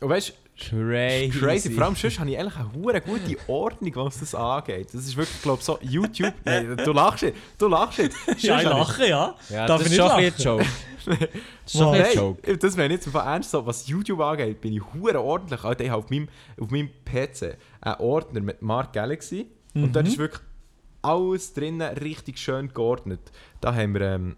Und 0.00 0.08
weißt 0.10 0.34
Crazy. 0.58 1.30
du, 1.30 1.38
crazy, 1.38 1.70
vor 1.70 1.84
allem 1.84 1.96
sonst 1.96 2.18
habe 2.18 2.30
ich 2.30 2.38
eigentlich 2.38 2.56
eine 2.56 2.72
hure 2.72 3.00
gute 3.02 3.36
Ordnung, 3.46 3.92
was 3.96 4.20
das 4.20 4.34
angeht. 4.34 4.88
Das 4.92 5.04
ist 5.04 5.14
wirklich, 5.16 5.42
glaube 5.42 5.58
ich, 5.58 5.64
so 5.66 5.78
YouTube. 5.82 6.32
Nein, 6.44 6.76
du 6.78 6.92
lachst 6.92 7.24
nicht, 7.24 7.36
du 7.58 7.68
lachst 7.68 7.98
nicht. 7.98 8.12
Ja, 8.42 8.58
ich 8.58 8.64
lache, 8.64 9.06
ja. 9.08 9.34
Ja, 9.50 9.66
Darf 9.66 9.82
das 9.82 9.92
ich 9.92 9.98
ist 9.98 10.04
nicht 10.16 10.42
schon 10.42 10.60
ein 10.60 10.60
Joke. 10.60 10.66
Das 11.06 11.14
ist 11.74 11.78
schon 11.78 11.86
Wow. 11.86 11.94
ein 11.94 12.14
Joke. 12.16 12.58
das 12.58 12.76
wäre 12.76 12.90
jetzt 12.90 13.06
einfach 13.06 13.26
ernst 13.26 13.50
so, 13.50 13.64
was 13.64 13.86
YouTube 13.86 14.18
angeht, 14.20 14.60
bin 14.60 14.72
ich 14.72 14.82
hure 14.94 15.20
ordentlich. 15.20 15.62
Alter, 15.62 15.84
ich 15.84 15.90
habe 15.90 16.02
auf 16.02 16.10
meinem, 16.10 16.28
auf 16.60 16.70
meinem 16.70 16.88
PC 17.04 17.56
einen 17.80 18.00
Ordner 18.00 18.40
mit 18.40 18.60
Mark 18.62 18.92
Galaxy 18.92 19.46
und 19.82 19.94
dort 19.94 20.06
Mhm. 20.06 20.12
ist 20.12 20.18
wirklich 20.18 20.42
alles 21.02 21.54
drinnen 21.54 21.96
richtig 21.98 22.38
schön 22.38 22.72
geordnet. 22.74 23.20
Da 23.60 23.74
haben 23.74 23.94
wir 23.94 24.00
ähm, 24.02 24.36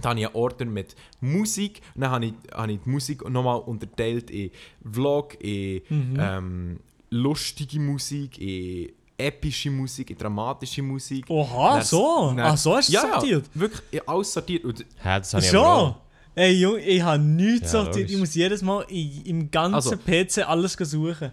da 0.00 0.10
habe 0.10 0.20
ich 0.20 0.26
einen 0.26 0.34
Ordner 0.34 0.66
mit 0.66 0.94
Musik 1.20 1.82
und 1.94 2.00
dann 2.02 2.10
habe 2.10 2.26
ich, 2.26 2.34
habe 2.54 2.72
ich 2.72 2.80
die 2.84 2.88
Musik 2.88 3.28
nochmal 3.28 3.58
unterteilt 3.60 4.30
in 4.30 4.50
Vlog, 4.90 5.36
in 5.42 5.82
Mhm. 5.90 6.16
ähm, 6.18 6.80
lustige 7.10 7.78
Musik, 7.80 8.38
in 8.38 8.92
epische 9.18 9.70
Musik, 9.70 10.08
in 10.10 10.16
dramatische 10.16 10.82
Musik. 10.82 11.26
Oha, 11.28 11.74
Dann- 11.74 11.84
so. 11.84 12.28
dann- 12.34 12.38
Ah, 12.40 12.56
so 12.56 12.74
hast 12.76 12.88
du 12.88 12.96
es 12.96 13.02
ja, 13.02 13.12
sortiert. 13.12 13.44
Ja, 13.54 13.60
wirklich 13.60 13.82
ja, 13.92 14.02
alles 14.06 14.32
sortiert. 14.32 14.64
Und 14.64 14.80
Hä, 15.02 15.18
das 15.18 15.34
habe 15.34 15.44
ich 15.44 15.56
auch. 15.56 15.96
Ey, 16.34 16.52
Junge, 16.54 16.78
ich 16.80 17.02
habe 17.02 17.22
nichts 17.22 17.72
Ja, 17.72 17.84
sortiert. 17.84 17.96
Ich 18.08 18.12
logisch. 18.16 18.18
muss 18.20 18.34
jedes 18.34 18.62
Mal 18.62 18.86
im 18.88 19.50
ganzen 19.50 19.74
Also- 19.74 19.96
PC 19.98 20.42
alles 20.48 20.72
suchen. 20.72 21.32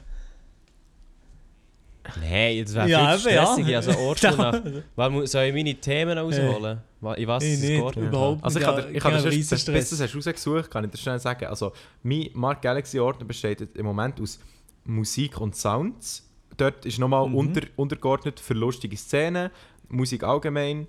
Nein, 2.22 2.56
jetzt 2.58 2.74
wäre 2.74 2.90
Ja, 2.90 3.18
viel 3.18 3.32
stressig. 3.32 3.68
Ja. 3.68 3.78
Also. 3.80 3.92
Ja. 3.92 4.62
Wann 4.96 5.14
mu- 5.14 5.26
soll 5.26 5.44
ich 5.46 5.54
meine 5.54 5.76
Themen 5.76 6.18
rausholen? 6.18 6.80
Wa- 7.02 7.14
In 7.14 7.28
was 7.28 7.44
Ey, 7.44 7.54
ist 7.54 7.62
das 7.62 7.70
nicht, 7.70 7.80
geordnet? 7.80 8.08
überhaupt 8.08 8.44
Also 8.44 8.60
ich 8.60 8.66
dir- 8.66 8.90
ich 8.90 8.96
ich 8.96 9.04
kann 9.04 9.14
habe 9.14 9.24
dir 9.24 9.30
einen 9.30 9.44
sonst, 9.44 9.66
bis, 9.66 9.90
das 9.90 10.02
hast 10.02 10.16
rausgesucht, 10.16 10.72
kann 10.72 10.84
ich 10.86 10.92
dir 10.92 10.98
schnell 10.98 11.20
sagen. 11.20 11.46
Also 11.46 11.72
mein 12.04 12.30
Mark 12.34 12.62
Galaxy 12.62 13.00
Ordner 13.00 13.26
besteht 13.26 13.62
im 13.76 13.86
Moment 13.86 14.20
aus 14.22 14.40
Musik 14.86 15.40
und 15.40 15.56
Sounds. 15.56 16.24
Dort 16.58 16.86
ist 16.86 16.98
nochmal 16.98 17.28
Mhm. 17.28 17.36
unter, 17.36 17.62
untergeordnet 17.76 18.40
für 18.40 18.54
lustige 18.56 18.98
Szenen, 18.98 19.52
Musik 19.90 20.24
allgemein 20.24 20.88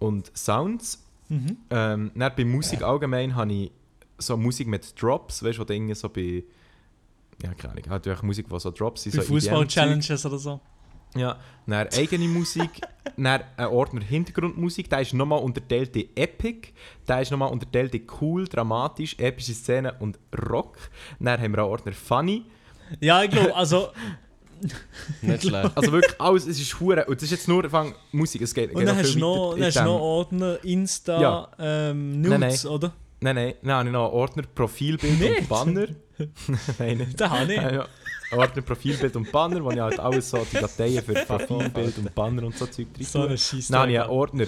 und 0.00 0.36
Sounds. 0.36 1.04
Mhm. 1.28 1.56
Ähm, 1.70 2.10
dann 2.14 2.32
bei 2.36 2.44
Musik 2.44 2.82
allgemein 2.82 3.34
habe 3.36 3.52
ich 3.52 3.70
so 4.18 4.36
Musik 4.36 4.66
mit 4.66 5.00
Drops, 5.00 5.42
weißt 5.42 5.58
du, 5.58 5.60
wo 5.62 5.64
Dinge 5.64 5.94
so 5.94 6.08
bei... 6.08 6.42
Ja, 7.42 7.52
keine 7.54 7.72
Ahnung, 7.74 7.84
halt 7.90 8.08
einfach 8.08 8.22
Musik, 8.22 8.48
die 8.48 8.60
so 8.60 8.70
Drops 8.70 9.02
sind. 9.02 9.16
Bei 9.16 9.22
so. 9.22 9.28
Fußball-Challenges 9.34 10.26
oder 10.26 10.38
so. 10.38 10.60
Ja, 11.16 11.38
dann 11.66 11.88
eigene 11.96 12.26
Musik, 12.26 12.70
dann 13.16 13.42
ein 13.56 13.66
Ordner 13.66 14.02
Hintergrundmusik, 14.02 14.90
der 14.90 15.00
ist 15.00 15.14
nochmal 15.14 15.40
unterteilt 15.40 15.94
in 15.96 16.08
Epic, 16.16 16.68
der 17.06 17.20
ist 17.22 17.30
nochmal 17.30 17.52
unterteilt 17.52 17.94
in 17.94 18.06
cool, 18.20 18.46
dramatisch, 18.48 19.16
epische 19.18 19.54
Szenen 19.54 19.92
und 20.00 20.18
Rock. 20.50 20.76
Dann 21.20 21.40
haben 21.40 21.52
wir 21.52 21.58
einen 21.60 21.70
Ordner 21.70 21.92
Funny. 21.92 22.44
Ja, 23.00 23.22
ich 23.22 23.30
glaube, 23.30 23.54
also. 23.54 23.88
Nicht 25.22 25.42
schlecht. 25.42 25.70
Also 25.76 25.92
wirklich 25.92 26.20
alles, 26.20 26.46
es 26.46 26.58
ist 26.60 26.80
hure 26.80 27.04
und 27.04 27.16
das 27.16 27.24
ist 27.24 27.30
jetzt 27.32 27.48
nur 27.48 27.68
Fang 27.68 27.94
Musik, 28.12 28.42
es 28.42 28.54
geht, 28.54 28.70
Und 28.72 28.78
geht 28.80 28.88
dann 28.88 28.96
noch 28.96 29.02
hast 29.02 29.08
du 29.10 29.12
viel 29.12 29.20
noch, 29.20 29.54
dann 29.54 29.64
hast 29.64 29.84
noch 29.84 30.00
Ordner 30.00 30.64
Insta, 30.64 31.20
Ja. 31.20 31.48
ähm, 31.58 32.20
Nein, 32.22 32.40
Nudes, 32.40 32.66
oder? 32.66 32.92
Nein, 33.20 33.34
nein, 33.36 33.54
dann 33.62 33.72
habe 33.72 33.88
ich 33.88 33.92
noch 33.92 34.04
einen 34.06 34.14
Ordner 34.14 34.42
Profilbild 34.54 35.20
Nicht? 35.20 35.40
und 35.40 35.48
Banner. 35.48 35.86
nein, 36.78 36.98
nicht. 36.98 37.18
Den 37.20 37.30
habe 37.30 37.52
ich. 37.52 37.60
Ja, 37.60 37.72
ja. 37.72 37.88
Ordner 38.32 38.62
Profilbild 38.62 39.14
und 39.16 39.30
Banner, 39.30 39.62
wo 39.62 39.70
ich 39.70 39.78
halt 39.78 40.00
alles 40.00 40.30
so 40.30 40.44
die 40.50 40.56
Dateien 40.56 41.04
für 41.04 41.14
Profilbild 41.26 41.98
und 41.98 42.14
Banner 42.14 42.44
und 42.44 42.56
so 42.56 42.66
Zeug 42.66 42.92
drin 42.94 43.06
So 43.06 43.20
tue. 43.22 43.30
ein 43.30 43.38
Scheiß. 43.38 43.68
Dann 43.68 43.80
habe 43.82 43.92
ich 43.92 44.00
einen 44.00 44.10
Ordner 44.10 44.46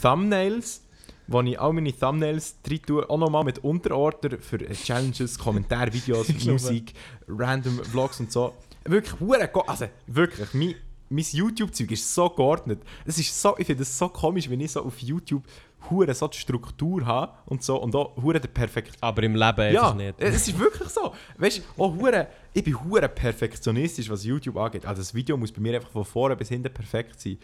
Thumbnails, 0.00 0.82
wo 1.28 1.40
ich 1.42 1.60
all 1.60 1.72
meine 1.72 1.96
Thumbnails 1.96 2.56
drin 2.62 2.80
tue. 2.84 3.08
Auch 3.08 3.18
nochmal 3.18 3.44
mit 3.44 3.62
Unterordner 3.62 4.38
für 4.40 4.60
äh, 4.60 4.74
Challenges, 4.74 5.38
Kommentarvideos, 5.38 6.28
Ich. 6.30 6.46
Musik, 6.46 6.94
random 7.28 7.84
Vlogs 7.84 8.18
und 8.20 8.32
so. 8.32 8.54
Wirklich, 8.84 9.20
hure 9.20 9.48
also 9.68 9.86
wirklich, 10.08 10.52
mein, 10.54 10.74
mein 11.12 11.24
YouTube-Zeug 11.30 11.90
ist 11.90 12.14
so 12.14 12.28
geordnet. 12.30 12.82
Es 13.04 13.18
ist 13.18 13.40
so, 13.40 13.54
ich 13.58 13.66
finde 13.66 13.82
es 13.82 13.96
so 13.98 14.08
komisch, 14.08 14.48
wenn 14.50 14.60
ich 14.60 14.72
so 14.72 14.82
auf 14.84 14.98
YouTube 15.00 15.44
hure 15.90 16.14
so 16.14 16.28
die 16.28 16.38
Struktur 16.38 17.04
habe 17.04 17.32
und 17.46 17.62
so 17.62 17.76
und 17.82 17.94
auch 17.96 18.16
hure 18.22 18.38
der 18.40 18.48
perfekt 18.48 18.96
Aber 19.00 19.22
im 19.24 19.34
Leben 19.34 19.72
ja, 19.74 19.92
nicht. 19.94 20.14
es 20.20 20.48
ist 20.48 20.58
wirklich 20.58 20.88
so. 20.88 21.12
Weißt 21.38 21.58
du, 21.58 21.62
hure, 21.76 22.28
ich 22.54 22.62
bin 22.64 22.82
hure 22.84 23.08
perfektionistisch, 23.08 24.08
was 24.08 24.24
YouTube 24.24 24.56
angeht. 24.56 24.86
Also 24.86 25.02
das 25.02 25.12
Video 25.12 25.36
muss 25.36 25.50
bei 25.52 25.60
mir 25.60 25.74
einfach 25.76 25.90
von 25.90 26.04
vorne 26.04 26.36
bis 26.36 26.48
hinten 26.48 26.72
perfekt 26.72 27.20
sein. 27.20 27.36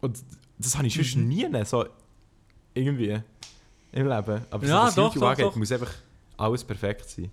Und 0.00 0.18
das 0.58 0.76
habe 0.76 0.86
ich 0.86 0.94
sonst 0.94 1.16
Mhm. 1.16 1.28
nie 1.28 1.64
so 1.64 1.86
irgendwie 2.74 3.20
im 3.92 4.08
Leben. 4.08 4.42
Aber 4.50 4.66
so, 4.66 4.72
Ja, 4.72 4.84
was 4.84 4.94
doch, 4.94 5.04
YouTube 5.14 5.20
doch, 5.22 5.28
angeht, 5.30 5.44
doch. 5.46 5.56
muss 5.56 5.72
einfach 5.72 5.92
alles 6.36 6.62
perfekt 6.64 7.08
sein. 7.10 7.32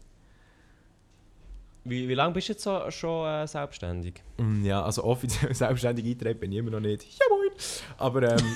Wie, 1.88 2.10
wie 2.10 2.14
lange 2.16 2.34
bist 2.34 2.50
du 2.50 2.54
jetzt 2.54 2.64
so, 2.64 2.90
schon 2.90 3.28
äh, 3.28 3.48
selbstständig? 3.48 4.16
Mm, 4.38 4.66
Ja, 4.66 4.82
also 4.84 5.04
offiziell 5.04 5.54
selbstständig 5.56 6.04
eingetragen 6.06 6.40
bin 6.40 6.52
ich 6.52 6.58
immer 6.58 6.72
noch 6.72 6.80
nicht. 6.80 7.04
Ja 7.20 7.26
moin! 7.30 7.52
Aber 7.98 8.24
ähm, 8.24 8.38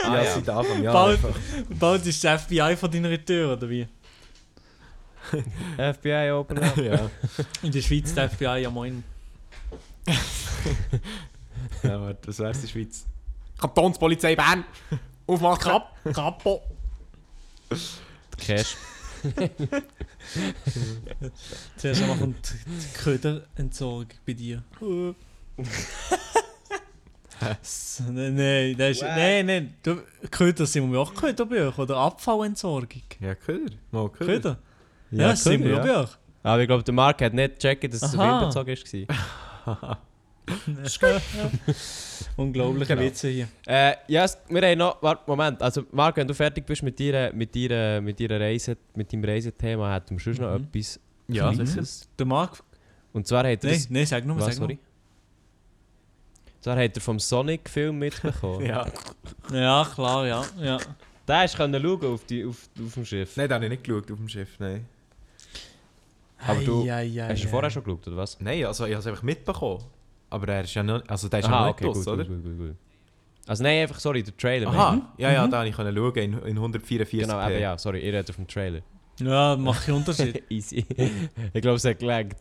Ah, 0.00 0.14
ja, 0.18 0.22
ja. 0.22 0.34
seit 0.34 0.48
Anfang 0.48 0.82
ja. 0.82 0.92
Bald, 0.92 1.24
einfach. 1.24 1.40
bald 1.70 2.06
ist 2.06 2.22
das 2.22 2.42
FBI 2.44 2.76
von 2.76 2.88
deiner 2.90 3.24
Tür, 3.24 3.54
oder 3.54 3.68
wie? 3.68 3.88
FBI 5.76 6.30
Open 6.30 6.58
Up. 6.62 6.76
ja. 6.76 7.10
In 7.62 7.72
der 7.72 7.80
Schweiz 7.82 8.14
der 8.14 8.30
FBI, 8.30 8.58
ja 8.62 8.70
moin. 8.70 9.02
ja, 11.82 12.00
warte, 12.00 12.26
das 12.26 12.38
wär's 12.38 12.58
in 12.58 12.62
der 12.62 12.68
Schweiz. 12.68 13.04
Kantonspolizei 13.58 14.36
Bern! 14.36 14.64
Aufmachen! 15.26 15.58
Kap, 15.62 16.14
Kapo. 16.14 16.62
Cash. 18.38 18.76
Zuerst 21.76 22.02
einmal 22.02 22.18
kommt 22.18 22.54
die 22.66 22.98
Köderentsorgung 22.98 24.08
bei 24.26 24.32
dir. 24.32 24.62
S- 27.62 28.02
Nein, 28.10 28.34
nein, 28.34 28.74
das 28.76 28.90
ist, 28.96 29.02
nein, 29.02 29.46
nein. 29.46 29.74
Du, 29.82 29.98
Köder 30.30 30.66
sind 30.66 30.90
wir 30.90 30.98
auch 31.00 31.14
Köderbücher 31.14 31.78
oder 31.78 31.96
Abfallentsorgung. 31.96 32.88
Ja, 33.20 33.34
Köder. 33.34 33.74
Mal 33.90 34.08
Köder. 34.10 34.32
Köder? 34.32 34.58
Ja, 35.10 35.28
das 35.30 35.44
sind 35.44 35.64
wir 35.64 35.80
auch 35.80 35.86
ja. 35.86 36.02
Bücher. 36.02 36.10
Aber 36.42 36.60
ich 36.62 36.66
glaube, 36.68 36.82
der 36.82 36.94
Mark 36.94 37.20
hat 37.22 37.34
nicht 37.34 37.54
gecheckt, 37.54 37.92
dass 37.94 38.02
es 38.02 38.14
auf 38.16 38.24
ihn 38.24 38.46
bezogen 38.48 38.76
war. 39.66 39.98
Unglaubliche 42.36 42.94
Genau. 42.94 43.06
Witze 43.06 43.28
hier. 43.28 43.48
Äh, 43.66 43.94
ja, 44.08 44.24
es- 44.24 44.38
wir 44.48 44.62
haben 44.62 44.78
noch. 44.78 45.02
Warte, 45.02 45.22
Moment. 45.26 45.60
Also, 45.62 45.84
Marc, 45.92 46.16
wenn 46.16 46.26
du 46.28 46.34
fertig 46.34 46.64
bist 46.66 46.82
mit 46.82 46.98
deiner, 47.00 47.32
mit 47.32 47.54
deiner, 47.54 48.00
mit 48.00 48.18
deiner 48.20 48.40
Reise, 48.40 48.76
mit 48.94 49.12
deinem 49.12 49.24
Reisethema, 49.24 49.92
hätten 49.94 50.14
wir 50.16 50.20
schon 50.20 50.34
noch 50.44 50.58
Mhm. 50.58 50.64
etwas. 50.72 51.00
Ja. 51.28 51.52
Der 52.18 52.26
Marc. 52.26 52.62
Und 53.12 53.26
zwar 53.26 53.40
hat 53.50 53.64
er. 53.64 53.70
Nein, 53.70 53.86
nein, 53.90 54.06
sag 54.06 54.24
nur, 54.24 54.36
Was, 54.36 54.44
sag 54.46 54.54
nur. 54.58 54.68
sorry? 54.68 54.78
Zwar 56.60 56.76
hat 56.78 56.96
er 56.96 57.00
vom 57.00 57.18
Sonic-Film 57.18 57.98
mitbekommen. 57.98 58.64
Ja. 58.66 58.86
Ja, 59.52 59.86
klar, 59.94 60.26
ja. 60.26 60.44
ja. 60.60 60.78
Da 61.26 61.40
hast 61.42 61.54
du 61.54 61.58
können 61.58 61.82
schauen 61.82 62.04
auf, 62.14 62.24
die, 62.24 62.44
auf, 62.44 62.68
auf 62.84 62.94
dem 62.94 63.04
Schiff. 63.04 63.36
Nein, 63.36 63.48
da 63.48 63.56
habe 63.56 63.64
ich 63.66 63.70
nicht 63.70 63.84
geschaut 63.84 64.10
auf 64.10 64.16
dem 64.18 64.28
Schiff, 64.28 64.48
nein. 64.58 64.86
Aber 66.46 66.60
du- 66.62 66.82
Ei, 66.84 66.92
ei, 66.92 67.22
ei, 67.22 67.28
Hast 67.30 67.42
du 67.42 67.46
ei. 67.48 67.50
vorher 67.50 67.70
schon 67.70 67.84
geschaut, 67.84 68.06
oder 68.08 68.16
was? 68.16 68.40
Nein, 68.40 68.64
also 68.64 68.86
ich 68.86 68.92
habe 68.92 69.00
es 69.00 69.06
einfach 69.06 69.22
mitbekommen. 69.22 69.84
Aber 70.30 70.48
er 70.48 70.64
ist 70.64 70.74
ja 70.74 70.82
noch, 70.82 71.02
also 71.08 71.28
der 71.28 71.40
ist 71.40 71.46
ja 71.46 71.52
Aha, 71.52 71.66
noch 71.66 71.72
okay, 71.72 71.84
los, 71.86 72.06
oder? 72.06 72.24
gut, 72.24 72.42
gut, 72.42 72.44
gut, 72.44 72.58
gut. 72.68 72.76
Also 73.46 73.62
nein, 73.62 73.82
einfach, 73.82 73.98
sorry, 73.98 74.22
der 74.22 74.36
Trailer. 74.36 74.68
Aha, 74.68 75.12
ja, 75.16 75.32
ja, 75.32 75.46
Mhm. 75.46 75.50
da 75.50 75.58
habe 75.60 75.68
ich 75.68 75.74
schauen 75.74 76.16
in, 76.16 76.32
in 76.42 76.56
144 76.58 77.20
ich. 77.20 77.26
Genau, 77.26 77.48
eben, 77.48 77.60
ja, 77.60 77.78
sorry, 77.78 78.00
ihr 78.00 78.12
redet 78.12 78.28
auf 78.30 78.36
dem 78.36 78.46
Trailer. 78.46 78.80
Ja, 79.20 79.56
macht 79.56 79.84
keinen 79.86 79.96
Unterschied. 79.96 80.44
Easy. 80.50 80.84
ich 81.52 81.60
glaube, 81.62 81.76
es 81.76 81.84
hat 81.84 81.98
gelangt. 81.98 82.36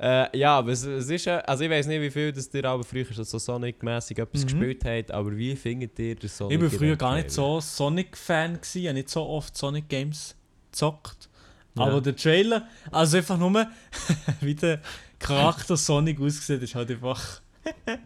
Äh, 0.00 0.38
ja, 0.38 0.56
aber 0.56 0.70
es, 0.72 0.82
es 0.84 1.10
ist, 1.10 1.28
also 1.28 1.62
ich 1.64 1.68
weiß 1.70 1.86
nicht, 1.88 2.00
wie 2.00 2.10
viel 2.10 2.32
dass 2.32 2.48
ihr 2.54 2.64
aber 2.64 2.84
früher 2.84 3.04
schon 3.04 3.24
so 3.24 3.38
Sonic-mäßig 3.38 4.18
etwas 4.18 4.42
Mhm. 4.44 4.46
gespielt 4.48 4.84
habt, 4.86 5.10
aber 5.10 5.36
wie 5.36 5.54
findet 5.56 5.98
ihr 5.98 6.14
den 6.14 6.28
Sonic? 6.30 6.56
ich 6.62 6.72
war 6.72 6.78
früher 6.78 6.96
gar 6.96 7.16
nicht 7.16 7.30
so 7.32 7.60
Sonic-Fan, 7.60 8.54
gewesen, 8.54 8.78
ich 8.78 8.86
habe 8.86 8.94
nicht 8.94 9.10
so 9.10 9.26
oft 9.28 9.54
Sonic-Games 9.56 10.34
gezockt. 10.70 11.28
Ja. 11.74 11.84
Aber 11.84 12.00
der 12.00 12.14
Trailer, 12.16 12.66
also 12.90 13.16
einfach 13.18 13.36
nur, 13.36 13.66
wie 14.40 14.54
der 14.54 14.80
Charakter 15.22 15.76
Sonic 15.76 16.20
aussieht, 16.20 16.62
ist 16.62 16.74
halt 16.74 16.90
einfach. 16.90 17.40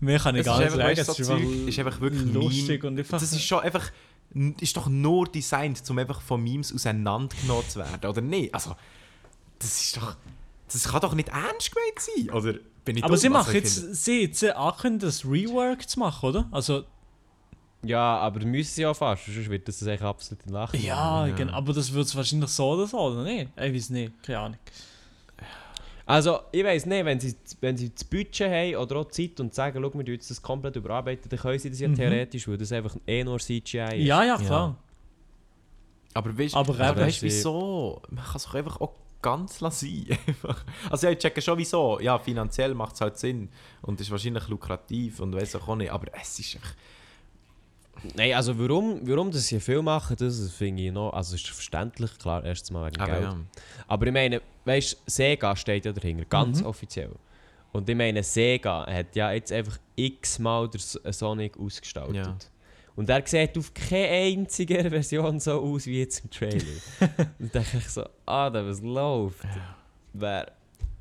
Mehr 0.00 0.18
kann 0.18 0.34
ich 0.34 0.44
gar 0.44 0.58
nicht 0.58 0.70
sagen. 0.70 0.82
weißt, 0.82 1.00
es 1.08 1.16
so 1.16 1.22
ist 1.22 1.30
einfach 1.30 1.68
ist 1.68 1.78
einfach 1.78 2.00
wirklich 2.00 2.32
lustig 2.32 2.84
und 2.84 2.98
einfach. 2.98 3.20
Das 3.20 3.32
ist 3.32 3.42
schon 3.44 3.60
einfach, 3.60 3.90
ist 4.60 4.76
doch 4.76 4.88
nur 4.88 5.26
designt, 5.28 5.82
um 5.88 5.98
einfach 5.98 6.20
von 6.20 6.42
Memes 6.42 6.74
auseinandergenommen 6.74 7.68
zu 7.68 7.78
werden, 7.78 8.10
oder 8.10 8.20
nicht? 8.20 8.52
Also, 8.52 8.74
das 9.60 9.80
ist 9.80 9.96
doch, 9.96 10.16
das 10.72 10.84
kann 10.88 11.00
doch 11.00 11.14
nicht 11.14 11.28
ernst 11.28 11.72
gemeint 11.72 11.98
sein, 12.00 12.30
oder 12.34 12.54
bin 12.84 12.96
ich 12.96 13.04
aber 13.04 13.14
dumm? 13.14 13.20
sie 13.20 13.28
Also, 13.28 13.38
machen 13.38 13.48
ich 13.50 13.62
jetzt, 13.62 14.04
sie 14.04 14.22
jetzt 14.22 14.42
angekündigt, 14.44 15.04
das 15.04 15.24
Rework 15.24 15.88
zu 15.88 16.00
machen, 16.00 16.28
oder? 16.30 16.48
Also, 16.50 16.82
Ja, 17.84 18.16
aber 18.18 18.40
das 18.40 18.48
müssen 18.48 18.74
sie 18.74 18.82
ja 18.82 18.92
fast, 18.94 19.26
sonst 19.26 19.48
wird 19.50 19.68
das 19.68 19.82
eigentlich 19.86 20.02
absolut 20.02 20.44
in 20.46 20.52
Lachen. 20.52 20.82
ja, 20.82 21.26
ja. 21.28 21.34
Genau, 21.36 21.52
aber 21.52 21.72
das 21.74 21.92
wird 21.92 22.06
es 22.06 22.16
wahrscheinlich 22.16 22.50
so 22.50 22.70
oder 22.72 22.86
so, 22.88 22.98
oder 22.98 23.22
nicht? 23.22 23.50
Ich 23.56 23.72
weiß 23.74 23.90
nicht, 23.90 24.20
keine 24.24 24.38
Ahnung. 24.40 24.58
Also, 26.04 26.40
ich 26.50 26.64
weiß 26.64 26.86
nicht, 26.86 27.04
wenn 27.04 27.20
sie, 27.20 27.34
wenn 27.60 27.76
sie 27.76 27.90
das 27.90 28.04
Budget 28.04 28.50
haben 28.50 28.76
oder 28.76 28.96
auch 28.96 29.08
Zeit 29.08 29.38
und 29.40 29.54
sagen, 29.54 29.80
schau, 29.82 29.98
wir 29.98 30.12
jetzt 30.12 30.30
das 30.30 30.42
komplett 30.42 30.76
überarbeiten, 30.76 31.28
dann 31.28 31.38
können 31.38 31.58
sie 31.58 31.70
das 31.70 31.80
ja 31.80 31.88
Mhm. 31.88 31.94
theoretisch, 31.94 32.48
weil 32.48 32.56
das 32.56 32.72
einfach 32.72 32.96
eh 33.06 33.22
nur 33.24 33.38
CGI 33.38 33.78
ist. 34.00 34.06
Ja, 34.06 34.24
ja, 34.24 34.36
klar. 34.36 34.76
Aber 36.14 36.36
weißt 36.36 36.54
Aber 36.56 36.78
aber 36.78 37.00
weißt, 37.02 37.22
wieso? 37.22 38.02
Man 38.10 38.24
kann 38.24 38.36
es 38.36 38.44
doch 38.44 38.54
einfach 38.54 38.80
auch 38.80 38.92
ganz 39.22 39.60
lassen. 39.60 40.06
Einfach. 40.26 40.64
Also 40.90 41.06
ja, 41.06 41.12
ich 41.12 41.18
checke 41.18 41.40
schon 41.40 41.56
wieso. 41.56 42.00
Ja, 42.00 42.18
finanziell 42.18 42.74
macht 42.74 42.96
es 42.96 43.00
halt 43.00 43.16
Sinn 43.16 43.48
und 43.80 44.00
ist 44.00 44.10
wahrscheinlich 44.10 44.48
lukrativ 44.48 45.20
und 45.20 45.34
weiß 45.34 45.56
auch 45.56 45.76
nicht. 45.76 45.92
Aber 45.92 46.08
es 46.20 46.38
ist 46.40 46.56
einfach... 46.56 46.74
Nein, 48.16 48.32
also 48.34 48.58
warum, 48.58 49.00
warum 49.06 49.30
das 49.30 49.46
hier 49.48 49.60
viel 49.60 49.82
machen, 49.82 50.16
das 50.18 50.50
finde 50.52 50.82
ich 50.82 50.92
noch, 50.92 51.10
also 51.12 51.34
ist 51.34 51.46
verständlich, 51.48 52.16
klar, 52.18 52.44
erstens 52.44 52.70
mal 52.70 52.86
wegen 52.90 53.00
Aber 53.00 53.12
Geld. 53.12 53.22
ja. 53.24 53.36
Aber 53.86 54.06
ich 54.06 54.12
meine, 54.12 54.40
weißt 54.64 54.92
du, 54.94 54.96
Sega 55.06 55.54
steht 55.56 55.84
ja 55.84 55.92
dahinter, 55.92 56.24
ganz 56.24 56.60
Mhm. 56.60 56.66
offiziell. 56.66 57.10
Und 57.72 57.88
ich 57.88 57.96
meine, 57.96 58.22
Sega 58.22 58.86
hat 58.86 59.14
ja 59.16 59.32
jetzt 59.32 59.52
einfach 59.52 59.78
x-mal 59.96 60.68
der 60.68 61.12
Sonic 61.12 61.56
ausgestaltet. 61.58 62.16
Ja. 62.26 62.36
Und 62.94 63.08
er 63.08 63.22
sieht 63.26 63.56
auf 63.56 63.72
keine 63.72 64.08
einzige 64.08 64.78
Version 64.90 65.40
so 65.40 65.52
aus 65.62 65.86
wie 65.86 66.00
jetzt 66.00 66.22
im 66.24 66.30
Trailer. 66.30 66.62
und 67.38 67.54
dann 67.54 67.62
denke 67.64 67.78
ich 67.78 67.88
so, 67.88 68.04
ah, 68.26 68.50
da 68.50 68.66
was 68.66 68.82
läuft. 68.82 69.38
Wer, 70.12 70.52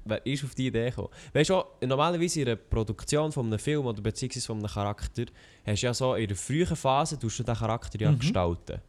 wer 0.06 0.26
ist 0.26 0.44
auf 0.44 0.56
die 0.56 0.68
Idee 0.68 0.90
gekommen? 0.90 1.10
Weißt 1.34 1.50
du, 1.50 1.64
normalerweise 1.86 2.42
in 2.42 2.48
einer 2.48 2.56
Produktion 2.56 3.32
von 3.32 3.46
einem 3.48 3.60
Film 3.60 3.86
oder 3.86 4.02
beziehungsweise 4.02 4.46
von 4.48 4.58
einem 4.58 4.68
Charakter, 4.68 5.24
hast 5.66 5.82
du 5.82 5.86
ja 5.86 5.94
so 5.94 6.16
in 6.16 6.28
der 6.28 6.38
frühen 6.38 6.76
Phase 6.76 7.18
tust 7.20 7.40
du 7.40 7.44
den 7.44 7.56
Charakter 7.56 8.00
ja 8.00 8.12
Mhm. 8.12 8.20
gestalten. 8.20 8.80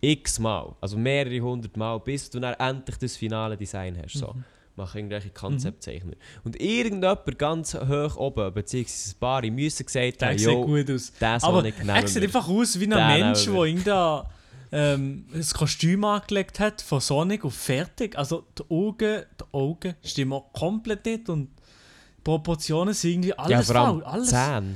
X-mal, 0.00 0.74
also 0.80 0.98
mehrere 0.98 1.40
hundert 1.40 1.76
Mal, 1.76 1.98
bis 2.00 2.28
du 2.28 2.38
dann 2.38 2.54
endlich 2.54 2.96
das 2.98 3.16
finale 3.16 3.56
Design 3.56 3.98
hast. 4.02 4.14
So. 4.18 4.28
Mhm. 4.28 4.44
Machen 4.76 4.98
irgendwelche 4.98 5.30
Konzeptzeichner. 5.30 6.14
Und 6.42 6.60
irgendjemand 6.60 7.38
ganz 7.38 7.74
hoch 7.74 8.16
oben, 8.16 8.52
beziehungsweise 8.52 9.14
ein 9.14 9.18
paar, 9.20 9.42
müssen 9.42 9.86
gesagt 9.86 10.22
haben, 10.22 10.36
sieht 10.36 10.48
jo, 10.48 10.64
gut 10.64 10.90
aus. 10.90 11.12
den 11.12 11.40
Aber 11.42 11.64
er 11.64 12.08
sieht 12.08 12.22
einfach 12.24 12.48
aus 12.48 12.78
wie 12.80 12.92
ein 12.92 13.20
Mensch, 13.20 13.44
der 13.44 13.54
irgendein 13.54 14.22
ähm, 14.74 15.26
das 15.32 15.54
Kostüm 15.54 16.04
angelegt 16.04 16.58
hat 16.58 16.82
von 16.82 17.00
Sonic 17.00 17.44
und 17.44 17.52
fertig. 17.52 18.18
Also 18.18 18.44
die 18.58 18.64
Augen, 18.68 19.22
die 19.40 19.44
Augen 19.52 19.94
stimmen 20.02 20.32
auch 20.32 20.52
komplett 20.52 21.06
nicht 21.06 21.28
und 21.28 21.46
die 21.46 22.22
Proportionen 22.24 22.92
sind 22.92 23.12
irgendwie 23.12 23.28
ja, 23.28 23.36
alles 23.36 23.66
vor 23.66 23.76
allem 23.76 24.00
faul. 24.00 24.04
Alles. 24.04 24.30
Zähne. 24.30 24.74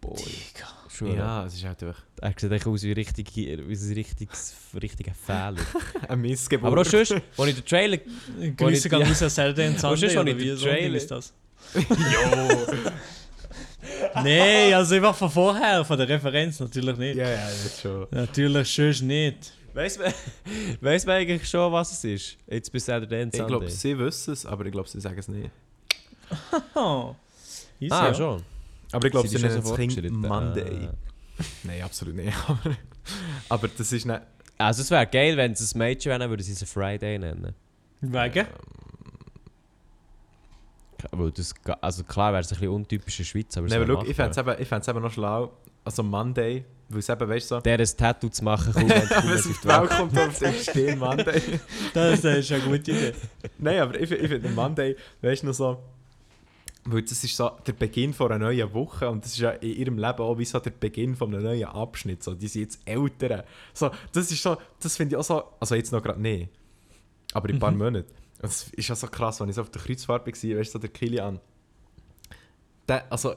Boah, 0.00 0.16
Digga. 0.16 0.78
Ja, 1.14 1.46
es 1.46 1.54
ist 1.54 1.64
halt 1.64 1.80
einfach 1.84 2.02
Er 2.20 2.32
sieht 2.36 2.50
echt 2.50 2.66
aus 2.66 2.82
wie, 2.82 2.92
richtig, 2.92 3.36
wie 3.36 3.52
ein 3.52 3.60
richtiges, 3.60 4.54
richtiger 4.80 5.12
Fehler. 5.14 5.54
ein 6.08 6.20
Missgeburt. 6.20 6.72
Aber 6.72 6.80
auch 6.80 6.84
sonst, 6.84 7.12
als 7.12 7.48
ich 7.48 7.54
den 7.54 7.64
Trailer... 7.64 7.98
Grüße 8.56 8.88
gehen 8.88 9.00
ja. 9.00 9.06
raus 9.06 9.22
an 9.22 9.30
Saturday 9.30 9.66
and 9.68 9.78
Sunday, 9.78 10.08
wenn 10.08 10.18
oder 10.18 10.30
ich 10.30 10.38
wie 10.38 10.44
den 10.46 10.56
so 10.56 10.68
ein 10.68 10.74
Ding 10.74 10.84
Trailer- 10.84 10.96
ist 10.96 11.10
das? 11.10 11.32
Nein, 14.14 14.74
also 14.74 14.94
einfach 14.96 15.14
von 15.14 15.30
vorher, 15.30 15.84
von 15.84 15.96
der 15.96 16.08
Referenz 16.08 16.58
natürlich 16.60 16.96
nicht. 16.96 17.16
Ja, 17.16 17.28
ja, 17.28 17.48
jetzt 17.48 17.80
schon. 17.80 18.06
Natürlich 18.10 18.68
sonst 18.74 19.02
nicht. 19.02 19.52
Weißt 19.74 20.00
du 20.00 20.04
weiss 20.80 21.06
man 21.06 21.16
eigentlich 21.16 21.48
schon, 21.48 21.72
was 21.72 21.92
es 21.92 22.04
ist? 22.04 22.36
Jetzt 22.48 22.72
bis 22.72 22.84
Saturday 22.84 23.22
and 23.22 23.34
Ich 23.34 23.38
Sunday. 23.38 23.58
glaube, 23.58 23.70
sie 23.70 23.98
wissen 23.98 24.32
es, 24.32 24.44
aber 24.44 24.66
ich 24.66 24.72
glaube, 24.72 24.88
sie 24.88 25.00
sagen 25.00 25.18
es 25.18 25.28
nicht. 25.28 25.50
Oh. 26.74 27.14
Ah, 27.90 28.08
ja. 28.08 28.14
schon. 28.14 28.42
Aber 28.90 29.06
ich 29.06 29.12
glaube, 29.12 29.28
sie 29.28 29.38
schon 29.38 29.48
nennen 29.48 29.62
so 29.62 29.74
es 29.74 29.78
Kind? 29.78 30.10
Monday. 30.10 30.88
Ah. 30.88 31.44
Nein, 31.62 31.82
absolut 31.82 32.16
nicht. 32.16 32.36
Aber, 32.48 32.76
aber 33.48 33.68
das 33.68 33.92
ist 33.92 34.04
nicht... 34.04 34.20
Also 34.58 34.82
es 34.82 34.90
wäre 34.90 35.06
geil, 35.06 35.36
wenn 35.36 35.54
sie 35.54 35.62
es 35.62 35.74
ein 35.74 35.78
Mädchen 35.78 36.10
wären, 36.10 36.28
würden 36.28 36.42
sie 36.42 36.52
es 36.52 36.70
Friday 36.70 37.18
nennen. 37.18 37.54
Wegen? 38.00 38.46
Weil 41.12 41.30
das, 41.30 41.54
also 41.80 42.04
klar 42.04 42.32
wäre 42.32 42.40
es 42.40 42.48
ein 42.48 42.58
bisschen 42.58 42.74
untypisch 42.74 43.18
in 43.18 43.24
der 43.24 43.28
Schweiz, 43.28 43.56
aber 43.56 43.68
Nein, 43.68 43.82
aber 43.82 43.94
schau, 43.94 44.04
ich 44.04 44.16
fände 44.16 44.30
es 44.30 44.38
eben, 44.38 44.62
ich 44.62 44.88
eben 44.88 45.02
noch 45.02 45.12
schlau. 45.12 45.52
Also 45.84 46.02
Monday, 46.02 46.64
weil 46.88 46.98
es 46.98 47.08
eben, 47.08 47.28
weißt 47.28 47.50
du 47.50 47.54
so... 47.56 47.60
Der 47.60 47.78
ein 47.78 47.86
Tattoo 47.96 48.28
zu 48.28 48.44
machen, 48.44 48.72
kaum 48.72 48.88
wenn 48.88 49.02
es 49.32 49.46
auf 49.46 49.60
die 49.60 49.68
Welt 49.68 49.90
kommt, 49.90 50.18
auf 50.18 50.38
den 50.38 50.54
Stehen 50.54 50.98
Monday. 50.98 51.42
Das 51.94 52.24
ist 52.24 52.52
eine 52.52 52.62
gute 52.62 52.90
Idee. 52.90 53.12
Nein, 53.58 53.80
aber 53.80 53.98
ich, 53.98 54.10
ich 54.10 54.28
finde 54.28 54.48
Monday, 54.50 54.96
weißt 55.22 55.42
du 55.42 55.46
noch 55.46 55.54
so... 55.54 55.78
Weil 56.84 57.02
das 57.02 57.22
ist 57.22 57.36
so 57.36 57.50
der 57.66 57.72
Beginn 57.72 58.14
von 58.14 58.32
einer 58.32 58.46
neuen 58.46 58.72
Woche 58.72 59.10
und 59.10 59.22
das 59.22 59.32
ist 59.32 59.40
ja 59.40 59.50
in 59.50 59.76
ihrem 59.76 59.98
Leben 59.98 60.20
auch 60.20 60.38
wie 60.38 60.44
so 60.44 60.58
der 60.58 60.70
Beginn 60.70 61.14
von 61.14 61.34
einem 61.34 61.44
neuen 61.44 61.66
Abschnitt. 61.66 62.22
So, 62.22 62.34
die 62.34 62.48
sind 62.48 62.62
jetzt 62.62 62.80
Eltern. 62.86 63.42
So, 63.74 63.90
das 64.12 64.30
ist 64.30 64.42
so, 64.42 64.56
das 64.80 64.96
finde 64.96 65.14
ich 65.14 65.18
auch 65.18 65.24
so, 65.24 65.44
also 65.60 65.74
jetzt 65.74 65.92
noch 65.92 66.02
gerade 66.02 66.20
nicht, 66.20 66.48
aber 67.34 67.50
in 67.50 67.56
ein 67.56 67.58
paar 67.58 67.72
Monaten. 67.72 68.06
Das 68.40 68.68
ist 68.68 68.88
ja 68.88 68.94
so 68.94 69.08
krass, 69.08 69.40
wenn 69.40 69.48
ich 69.48 69.56
so 69.56 69.62
auf 69.62 69.70
der 69.70 69.82
Kreuzfahrt 69.82 70.26
war, 70.26 70.32
weißt 70.32 70.44
du, 70.44 70.64
so 70.64 70.78
der 70.78 70.90
Kilian. 70.90 71.40
Der, 72.86 73.10
also, 73.10 73.34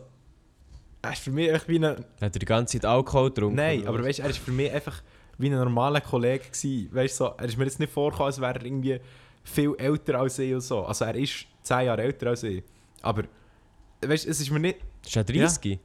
er 1.02 1.12
ist 1.12 1.24
für 1.24 1.32
mich 1.32 1.50
echt 1.50 1.68
wie 1.68 1.78
ein... 1.78 1.84
Hat 1.86 2.06
er 2.22 2.30
die 2.30 2.46
ganze 2.46 2.80
Zeit 2.80 2.86
Alkohol 2.90 3.30
getrunken? 3.30 3.56
Nein, 3.56 3.88
aber 3.88 4.00
was? 4.00 4.08
weißt 4.08 4.20
du, 4.20 4.24
er 4.24 4.30
ist 4.30 4.40
für 4.40 4.52
mich 4.52 4.72
einfach 4.72 5.02
wie 5.38 5.48
ein 5.48 5.54
normaler 5.54 6.02
Kollege 6.02 6.46
gewesen. 6.46 6.90
Weißt 6.94 7.20
du, 7.20 7.26
so, 7.26 7.34
er 7.38 7.46
ist 7.46 7.58
mir 7.58 7.66
jetzt 7.66 7.80
nicht 7.80 7.92
vorgekommen, 7.92 8.28
als 8.28 8.40
wäre 8.40 8.54
er 8.54 8.66
irgendwie 8.66 9.00
viel 9.44 9.76
älter 9.78 10.20
als 10.20 10.38
ich 10.38 10.54
und 10.54 10.62
so. 10.62 10.86
Also 10.86 11.06
er 11.06 11.16
ist 11.16 11.48
10 11.64 11.86
Jahre 11.86 12.04
älter 12.04 12.28
als 12.28 12.44
ich. 12.44 12.64
Aber, 13.02 13.24
weißt 14.02 14.26
du, 14.26 14.30
es 14.30 14.40
ist 14.40 14.52
mir 14.52 14.60
nicht... 14.60 14.80
Ist 15.04 15.16
er 15.16 15.24
30? 15.24 15.80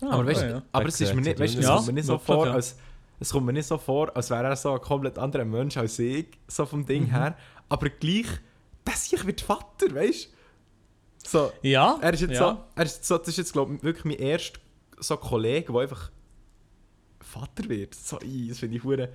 Ah, 0.00 0.10
aber 0.10 0.26
weißt, 0.26 0.42
okay, 0.42 0.50
ja. 0.50 0.62
aber 0.72 0.88
es 0.88 1.00
ist 1.00 1.14
mir 1.14 1.22
nicht, 1.22 1.38
weißt, 1.38 1.54
du, 1.54 1.58
es 1.60 1.64
Ja, 1.64 1.76
kommt 1.76 1.86
mir 1.86 1.92
nicht 1.92 2.06
so 2.06 2.18
vor, 2.18 2.46
ja. 2.46 2.52
als... 2.54 2.76
Es 3.24 3.30
kommt 3.32 3.46
mir 3.46 3.54
nicht 3.54 3.66
so 3.66 3.78
vor, 3.78 4.14
als 4.14 4.28
wäre 4.28 4.44
er 4.44 4.54
so 4.56 4.74
ein 4.74 4.80
komplett 4.82 5.18
anderer 5.18 5.46
Mensch 5.46 5.76
als 5.78 5.98
ich, 5.98 6.26
so 6.46 6.66
vom 6.66 6.84
Ding 6.84 7.04
Mhm. 7.04 7.10
her. 7.10 7.36
Aber 7.70 7.88
gleich, 7.88 8.26
das 8.84 9.10
ich 9.12 9.24
wird 9.26 9.40
Vater, 9.40 9.94
weißt 9.94 10.26
du? 11.24 11.28
So, 11.28 11.52
Ja, 11.62 11.98
er 12.02 12.12
ist 12.12 12.20
jetzt 12.20 12.32
ja. 12.34 12.52
so, 12.52 12.58
er 12.76 12.84
ist 12.84 13.02
so, 13.04 13.16
das 13.16 13.28
ist 13.28 13.38
jetzt 13.38 13.52
glaube 13.54 13.74
ich 13.76 13.82
wirklich 13.82 14.04
mein 14.04 14.16
erster 14.18 14.60
so 14.98 15.16
Kollege, 15.16 15.72
der 15.72 15.80
einfach 15.82 16.10
Vater 17.20 17.66
wird. 17.68 17.94
So, 17.94 18.18
das 18.18 18.58
finde 18.58 18.76
ich 18.76 18.84
hure 18.84 19.08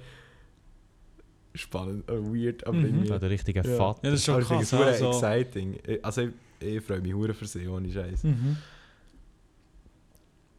spannend, 1.54 2.10
äh, 2.10 2.14
weird, 2.14 2.66
aber 2.66 2.78
Mhm. 2.78 2.86
irgendwie... 2.86 3.10
Ja, 3.10 3.20
der 3.20 3.30
richtige 3.30 3.62
Ja. 3.62 3.76
Vater. 3.78 4.00
Ja, 4.04 4.10
das 4.12 4.20
ist 4.22 4.26
schon 4.26 4.44
finde 4.44 4.64
krass. 4.66 4.74
hure 4.74 4.86
Also, 4.86 5.10
exciting. 5.10 5.80
Ich- 5.86 6.04
Also 6.04 6.22
ich, 6.22 6.32
ich 6.60 6.84
freue 6.84 7.02
mich 7.02 7.14
hure 7.14 7.34
für 7.36 7.46
sie, 7.46 7.68
ohne 7.68 7.92
Scheiß. 7.92 8.24
mhm. 8.24 8.58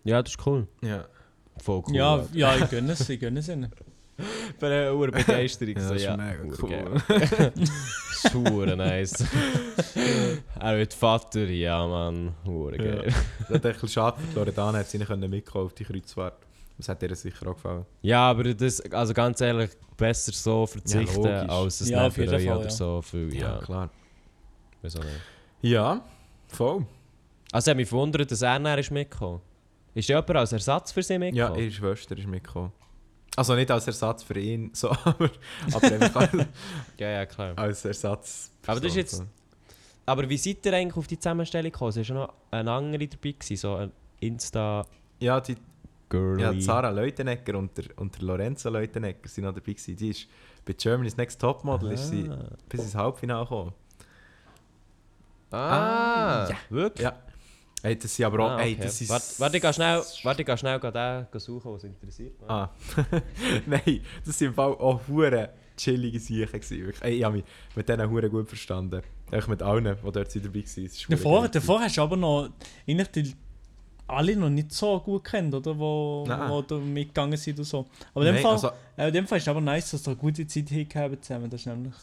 Ja, 0.05 0.23
das 0.23 0.33
ist 0.35 0.47
cool. 0.47 0.67
Ja. 0.83 1.07
Voll 1.63 1.83
cool. 1.89 1.95
ja, 1.97 2.13
Alter. 2.15 2.29
ja, 2.37 2.57
ich 2.57 2.71
gönne 2.71 2.93
es, 2.93 3.09
ich 3.09 3.21
gönne 3.21 3.41
es 3.41 3.49
ihnen. 3.49 3.71
Ich 4.51 4.57
bin 4.57 4.69
eine 4.71 4.93
hohe 4.93 5.11
Begeisterung. 5.11 5.77
Ja, 5.77 5.81
so, 5.81 5.95
das 5.95 6.03
ist 6.03 6.05
ja, 6.05 6.15
mega 6.15 6.45
cool. 6.61 7.03
Schwure 8.29 8.77
nice. 8.77 9.25
er 10.61 10.77
wird 10.77 10.93
Vater, 10.93 11.45
ja 11.47 11.87
man. 11.87 12.35
Hure 12.45 12.77
Ja. 12.77 12.97
geil. 12.97 13.15
Das 13.39 13.49
ist 13.49 13.55
ein 13.55 13.61
bisschen 13.73 13.89
schade, 13.89 14.19
Loredana 14.35 14.79
hat 14.79 14.89
sie 14.91 14.99
nicht 14.99 15.09
mitkommen 15.17 15.65
auf 15.65 15.73
die 15.73 15.85
Kreuzfahrt. 15.85 16.35
Das 16.77 16.91
hat 16.91 17.03
ihr 17.03 17.15
sicher 17.17 17.47
auch 17.47 17.55
gefallen. 17.55 17.87
Ja, 18.03 18.29
aber 18.31 18.53
das, 18.53 18.81
also 18.93 19.15
ganz 19.15 19.41
ehrlich, 19.41 19.71
besser 19.97 20.33
so 20.33 20.67
verzichten, 20.67 21.17
logisch. 21.23 21.49
als 21.49 21.81
es 21.81 21.89
Ja, 21.89 22.07
jeden 22.09 22.27
bereuen 22.27 22.49
oder 22.57 22.65
ja. 22.65 22.71
so. 22.71 23.01
Viel, 23.03 23.35
ja, 23.35 23.59
klar. 23.59 23.89
weiß 24.83 24.97
auch 24.97 25.05
nicht. 25.05 25.17
Ja, 25.63 26.03
voll. 26.49 26.85
Also, 27.53 27.69
ich 27.69 27.71
habe 27.73 27.81
mich 27.81 27.89
verwundert, 27.89 28.31
dass 28.31 28.43
er 28.43 28.59
näher 28.59 28.79
ist 28.79 28.91
mitgekommen. 28.91 29.41
Ist 29.95 30.09
jemand 30.09 30.31
als 30.31 30.53
Ersatz 30.53 30.93
für 30.93 31.03
sie 31.03 31.15
Ja, 31.15 31.19
mitgekommen? 31.19 31.59
ihre 31.59 31.71
Schwester 31.73 32.17
ist 32.17 32.27
mitgekommen. 32.27 32.73
Also 33.37 33.55
nicht 33.55 33.71
als 33.71 33.87
Ersatz 33.87 34.23
für 34.23 34.39
ihn, 34.39 34.71
so, 34.75 34.89
aber, 35.05 35.31
aber 36.15 36.47
ja, 36.99 37.09
ja, 37.11 37.27
klar. 37.27 37.57
als 37.57 37.85
Ersatz. 37.85 38.51
Aber 38.67 38.81
das 38.81 38.91
ist 38.91 38.97
jetzt- 38.97 39.25
Aber 40.07 40.29
wie 40.29 40.37
seid 40.37 40.65
ihr 40.67 40.73
eigentlich 40.75 40.97
auf 40.97 41.07
die 41.07 41.19
Zusammenstellung 41.19 41.71
gekommen? 41.71 41.91
Es 41.91 41.97
war 41.97 42.05
ja 42.05 42.15
noch 42.15 42.35
eine 42.51 42.71
andere 42.73 43.07
dabei, 43.09 43.33
gewesen, 43.33 43.57
so 43.57 43.75
ein 43.77 43.93
Insta... 44.21 44.85
Ja, 45.21 45.41
die, 45.41 45.57
Girly. 46.09 46.43
Ja, 46.43 46.61
Sarah 46.61 46.91
Leutenegger 46.91 47.57
und 47.57 47.77
der, 47.79 47.85
und 47.97 48.17
der 48.17 48.23
Lorenzo 48.27 48.69
Leutenegger 48.69 49.29
sind 49.29 49.45
noch 49.45 49.55
dabei 49.55 49.73
gewesen. 49.75 49.97
Die 49.97 50.09
ist 50.11 50.27
bei 50.65 50.73
Germany's 50.73 51.17
Next 51.17 51.41
Topmodel 51.41 51.93
ist 51.93 52.09
sie 52.09 52.29
Ah. 52.29 52.49
bis 52.69 52.81
ins 52.81 52.95
Halbfinale 52.97 53.45
gekommen. 53.45 53.73
Ah, 55.53 56.49
ja. 56.51 56.57
wirklich? 56.71 57.05
Ja. 57.05 57.17
Hey, 57.83 57.99
das 57.99 58.15
sind 58.15 58.27
aber 58.27 58.41
auch... 58.45 58.51
Ah, 58.51 58.57
okay. 58.61 58.77
das 58.81 59.01
ist... 59.01 59.09
Warte, 59.09 59.27
warte, 59.39 59.57
ich 59.57 59.63
gehe 59.63 59.73
schnell, 59.73 60.03
warte, 60.23 60.43
ich 60.43 60.47
gehe 60.47 60.59
schnell 60.59 60.79
den 60.79 61.41
suchen, 61.41 61.73
was 61.73 61.85
interessiert. 61.85 62.35
Ah. 62.47 62.69
Nein, 63.67 64.01
das 64.25 64.39
sind 64.39 64.49
im 64.49 64.55
Fall 64.55 64.73
auch 64.73 65.01
hure 65.09 65.51
chillige 65.77 66.21
Sachen 66.21 66.53
wirklich. 66.71 67.03
Ey, 67.03 67.19
ich 67.19 67.25
habe 67.25 67.37
mich 67.37 67.45
mit 67.75 67.89
denen 67.89 68.11
hure 68.11 68.29
gut 68.29 68.49
verstanden. 68.49 69.03
Eigentlich 69.31 69.49
mit 69.49 69.63
allen, 69.63 69.85
die 69.85 70.03
dort 70.03 70.15
dabei 70.15 70.29
waren. 70.33 70.85
Ist 70.85 71.07
Davor, 71.11 71.41
geil 71.43 71.51
davor 71.51 71.81
hast 71.81 71.97
du 71.97 72.03
aber 72.03 72.17
noch 72.17 72.51
eigentlich 72.87 73.09
die 73.09 73.35
alle 74.11 74.37
noch 74.37 74.51
nicht 74.51 74.73
so 74.73 74.99
gut 75.01 75.25
kennt, 75.25 75.55
oder? 75.55 75.79
Wo, 75.79 76.25
Nein. 76.27 76.51
wo 76.51 76.63
da 76.63 76.77
mitgegangen 76.79 77.39
sind 77.39 77.59
und 77.59 77.65
so. 77.65 77.87
Aber 78.13 78.27
in 78.27 78.27
dem, 78.27 78.35
Nein, 78.35 78.43
Fall, 78.43 78.53
also- 78.53 78.71
äh, 78.97 79.07
in 79.09 79.15
dem 79.15 79.27
Fall 79.27 79.39
ist 79.39 79.45
es 79.45 79.49
aber 79.49 79.61
nice, 79.61 79.93
dass 79.93 80.03
da 80.03 80.11
eine 80.11 80.21
gute 80.21 80.47
Zeit 80.47 80.69
hingehabt 80.69 81.25
zusammen. 81.25 81.49
Das 81.49 81.61
ist 81.61 81.67
nämlich 81.67 81.95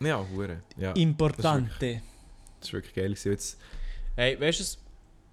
Ja, 0.00 0.24
hure. 0.32 0.62
Ja, 0.76 0.92
Importante. 0.92 2.00
das 2.60 2.68
ist 2.68 2.72
wirklich 2.72 2.94
geil 2.94 3.08
gewesen. 3.10 3.32
Jetzt... 3.32 3.58
Hey, 4.14 4.40
weißt 4.40 4.60
du, 4.60 4.87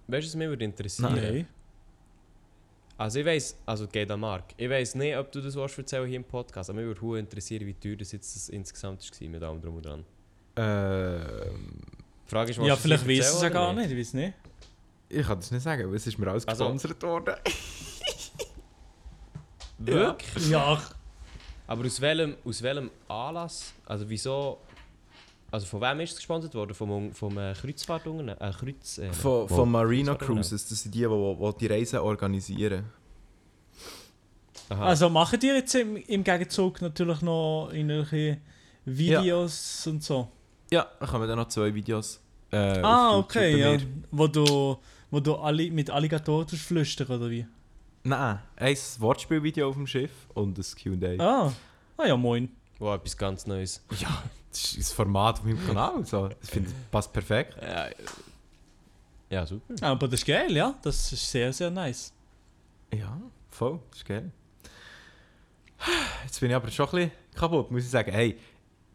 weißt 0.08 0.24
du, 0.26 0.28
was 0.28 0.34
mich 0.36 0.48
würde 0.48 0.64
interessieren? 0.64 1.14
Nein. 1.14 1.48
Also 2.98 3.18
ich 3.20 3.26
weiss, 3.26 3.56
also 3.66 3.86
geht 3.86 4.10
an 4.10 4.20
Mark. 4.20 4.54
Ich 4.56 4.70
weiss 4.70 4.94
nicht, 4.94 5.14
ob 5.16 5.30
du 5.30 5.40
das 5.42 5.54
willst 5.54 5.76
erzählen 5.76 6.06
hier 6.06 6.16
im 6.16 6.24
Podcast, 6.24 6.70
aber 6.70 6.78
mich 6.78 6.86
würde 6.86 7.00
hure 7.02 7.18
interessieren, 7.18 7.66
wie 7.66 7.74
teuer 7.74 7.96
das 7.96 8.12
jetzt 8.12 8.34
das 8.34 8.48
insgesamt 8.48 9.02
war 9.20 9.28
mit 9.28 9.42
allem 9.42 9.60
drum 9.60 9.76
und 9.76 9.84
dran. 9.84 10.04
Ähm... 10.56 11.82
Die 12.26 12.30
Frage 12.30 12.50
ist, 12.50 12.56
Ja, 12.56 12.62
willst 12.64 12.78
du 12.78 12.88
vielleicht 12.88 13.08
weiß 13.08 13.34
es 13.34 13.42
ja 13.42 13.48
gar 13.50 13.72
nicht, 13.74 13.90
ich 13.90 13.98
weiß 13.98 14.14
nicht. 14.14 14.34
Ich 15.08 15.26
kann 15.26 15.38
das 15.38 15.50
nicht 15.50 15.62
sagen, 15.62 15.86
weil 15.88 15.94
es 15.94 16.06
ist 16.06 16.18
mir 16.18 16.28
alles 16.28 16.48
Also- 16.48 16.64
gesponsert 16.64 17.02
worden. 17.02 17.34
Wirklich? 19.78 20.48
Ja, 20.48 20.80
Aber 21.66 21.84
aus 21.84 22.00
welchem, 22.00 22.36
aus 22.44 22.62
welchem 22.62 22.90
Anlass? 23.08 23.72
Also 23.84 24.08
wieso... 24.08 24.58
Also 25.50 25.66
von 25.66 25.80
wem 25.80 26.00
ist 26.00 26.12
es 26.12 26.16
gesponsert 26.16 26.54
worden? 26.54 26.74
Vom, 26.74 27.12
vom 27.12 27.38
äh, 27.38 27.54
Kreuzfahrtunternehmen? 27.54 28.40
Äh, 28.40 28.52
Kreuz... 28.52 28.98
Äh, 28.98 29.12
Von, 29.12 29.48
von 29.48 29.70
Marina? 29.70 30.14
Cruises, 30.14 30.68
das 30.68 30.82
sind 30.82 30.94
die, 30.94 31.00
die, 31.00 31.06
die, 31.08 31.58
die 31.60 31.66
Reisen 31.66 32.00
organisieren. 32.00 32.84
Aha. 34.68 34.86
also 34.86 35.08
machen 35.08 35.38
die 35.38 35.46
jetzt 35.46 35.74
im, 35.76 35.96
im 35.96 36.24
Gegenzug 36.24 36.82
natürlich 36.82 37.22
noch 37.22 37.70
irgendwelche 37.72 38.38
Videos 38.84 39.86
und 39.86 40.02
so? 40.02 40.28
Ja, 40.70 40.86
dann 40.98 41.08
kommen 41.08 41.28
dann 41.28 41.38
noch 41.38 41.48
zwei 41.48 41.72
Videos. 41.72 42.20
Äh, 42.50 42.80
ah, 42.82 43.16
okay, 43.16 43.56
ja. 43.56 43.78
Wo 44.10 44.26
du, 44.26 44.76
wo 45.10 45.20
du 45.20 45.34
alle, 45.36 45.70
mit 45.70 45.90
Alligatoren 45.90 46.48
flüstern 46.48 47.08
oder 47.08 47.30
wie? 47.30 47.46
Nein, 48.02 48.38
ein 48.56 48.76
Wortspielvideo 48.98 49.68
auf 49.68 49.74
dem 49.74 49.86
Schiff 49.86 50.10
und 50.34 50.58
ein 50.58 50.64
Q&A. 50.98 51.22
Ah, 51.22 51.52
ah 51.96 52.06
ja, 52.06 52.16
moin. 52.16 52.48
Wow, 52.78 52.94
etwas 52.96 53.16
ganz 53.16 53.46
Neues. 53.46 53.82
Ja, 53.98 54.22
das 54.50 54.64
ist 54.64 54.78
das 54.78 54.92
Format 54.92 55.38
auf 55.38 55.44
meinem 55.44 55.64
Kanal. 55.66 56.04
So. 56.04 56.28
Ich 56.42 56.50
finde, 56.50 56.70
das 56.70 56.78
passt 56.90 57.12
perfekt. 57.12 57.56
Ja, 57.62 57.86
ja 59.30 59.46
super. 59.46 59.74
Aber 59.80 60.08
das 60.08 60.20
ist 60.20 60.26
geil, 60.26 60.52
ja. 60.54 60.74
Das 60.82 61.12
ist 61.12 61.30
sehr, 61.30 61.52
sehr 61.52 61.70
nice. 61.70 62.12
Ja, 62.92 63.18
voll, 63.50 63.80
das 63.90 63.98
ist 64.00 64.06
geil. 64.06 64.30
Jetzt 66.24 66.40
bin 66.40 66.50
ich 66.50 66.56
aber 66.56 66.70
schon 66.70 66.86
ein 66.86 66.90
bisschen 66.92 67.10
kaputt, 67.34 67.70
muss 67.70 67.84
ich 67.84 67.90
sagen. 67.90 68.10
Hey, 68.12 68.38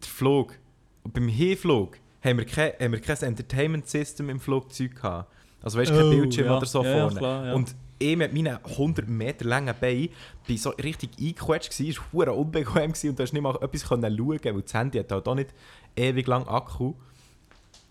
der 0.02 0.10
Flug, 0.10 0.58
beim 1.04 1.28
Hinflug 1.28 1.98
haben 2.24 2.38
wir 2.38 2.46
kein, 2.46 2.74
haben 2.80 2.92
wir 2.94 3.02
kein 3.02 3.18
Entertainment-System 3.18 4.30
im 4.30 4.40
Flugzeug 4.40 4.96
gehabt. 4.96 5.32
Also 5.62 5.78
weißt 5.80 5.92
du, 5.92 5.96
kein 5.96 6.06
Oh, 6.06 6.10
Bildschirm 6.10 6.48
ja. 6.48 6.58
oder 6.58 6.66
so 6.66 6.84
Ja, 6.84 6.90
ja, 6.90 7.00
vorne. 7.04 7.18
klar, 7.20 7.46
ja. 7.48 7.54
Und 7.54 7.76
ich 8.02 8.18
mit 8.18 8.34
meinen 8.34 8.58
100 8.64 9.08
Meter 9.08 9.46
langen 9.46 9.74
Beinen 9.80 10.10
bin 10.48 10.58
so 10.58 10.72
richtig 10.72 11.12
eingequetscht 11.20 11.72
gewesen, 11.72 11.90
es 11.92 12.00
war 12.14 12.36
unbequem 12.36 12.92
gewesen 12.92 13.10
und 13.12 13.20
du 13.20 13.24
hast 13.24 13.34
nicht 13.34 13.42
mal 13.42 13.56
etwas 13.62 13.88
können 13.88 14.18
schauen, 14.18 14.40
weil 14.44 14.62
das 14.62 14.74
Handy 14.74 14.98
hat 15.00 15.12
halt 15.12 15.28
auch 15.28 15.36
nicht 15.36 15.54
ewig 15.96 16.28
lang 16.28 16.48
Akku. 16.48 16.94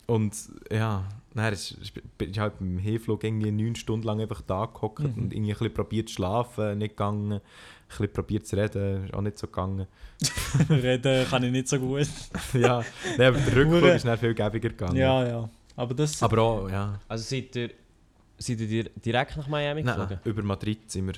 Und 0.07 0.35
ja, 0.73 1.05
dann 1.35 1.53
ist, 1.53 1.77
bin 2.19 2.31
ich 2.31 2.39
halt 2.39 2.59
beim 2.59 2.79
Hinflug 2.79 3.23
irgendwie 3.23 3.53
neun 3.53 3.77
Stunden 3.77 4.05
lang 4.07 4.21
einfach 4.21 4.41
da 4.43 4.67
gehockt 4.67 4.99
Mhm. 5.01 5.23
und 5.23 5.33
irgendwie 5.33 5.53
ein 5.53 5.59
bisschen 5.59 5.75
probiert 5.75 6.09
zu 6.09 6.17
schlafen, 6.17 6.79
nicht 6.79 6.97
gegangen. 6.97 7.33
Ein 7.35 7.41
bisschen 7.89 8.13
probiert 8.13 8.47
zu 8.47 8.57
reden, 8.57 9.05
ist 9.05 9.15
auch 9.15 9.21
nicht 9.21 9.39
so 9.39 9.47
gegangen. 9.47 9.87
Reden 10.71 11.27
kann 11.29 11.43
ich 11.45 11.53
nicht 11.53 11.69
so 11.69 11.79
gut. 11.79 12.09
ja, 12.55 12.85
nee, 13.19 13.25
aber 13.25 13.39
der 13.39 13.57
Rückflug 13.57 13.85
ist 13.95 14.05
dann 14.05 14.19
viel 14.19 14.35
gäbiger 14.35 14.69
gegangen. 14.69 14.97
Ja, 14.97 15.27
ja. 15.27 15.49
Aber 15.77 15.95
das. 15.95 16.21
Aber 16.23 16.43
auch, 16.43 16.69
ja. 16.69 16.99
Also 17.09 17.25
seid 17.25 17.55
ihr, 17.57 17.71
seid 18.41 18.61
ihr 18.61 18.67
dir- 18.69 18.91
direkt 18.97 19.37
nach 19.37 19.47
Miami 19.49 19.83
Nein, 19.83 19.97
geflogen? 19.99 20.19
über 20.25 20.43
Madrid 20.43 20.91
sind 20.91 21.07
wir. 21.07 21.15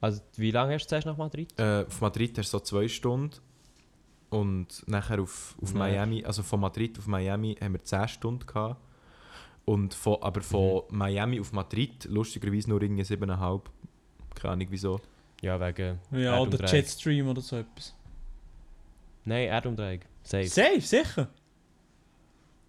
Also 0.00 0.20
wie 0.36 0.50
lange 0.50 0.74
hast 0.74 0.84
du 0.86 0.88
zuerst 0.90 1.06
nach 1.06 1.16
Madrid? 1.16 1.52
Äh, 1.58 1.84
auf 1.86 2.00
Madrid 2.00 2.36
hast 2.38 2.52
du 2.52 2.58
so 2.58 2.64
zwei 2.64 2.88
Stunden. 2.88 3.36
Und 4.28 4.82
nachher 4.88 5.20
auf, 5.22 5.54
auf 5.62 5.72
Nein. 5.72 5.92
Miami, 5.92 6.24
also 6.24 6.42
von 6.42 6.60
Madrid 6.60 6.98
auf 6.98 7.06
Miami 7.06 7.56
haben 7.60 7.74
wir 7.74 7.82
10 7.84 8.08
Stunden 8.08 8.44
gehabt. 8.46 8.80
Und 9.64 9.94
von, 9.94 10.20
aber 10.22 10.42
von 10.42 10.82
Miami 10.90 11.40
auf 11.40 11.52
Madrid 11.52 12.04
lustigerweise 12.06 12.68
nur 12.68 12.82
irgendwie 12.82 13.02
7,5. 13.04 13.62
Keine 14.34 14.52
Ahnung 14.52 14.66
wieso. 14.70 15.00
Ja, 15.42 15.60
wegen 15.60 15.98
ja, 16.12 16.38
oder. 16.40 16.66
Jetstream 16.66 17.28
oder 17.28 17.40
so 17.40 17.56
etwas. 17.56 17.94
Nein, 19.24 19.48
Erdumdrehung. 19.48 20.00
Safe. 20.22 20.46
Safe, 20.48 20.80
sicher. 20.80 21.28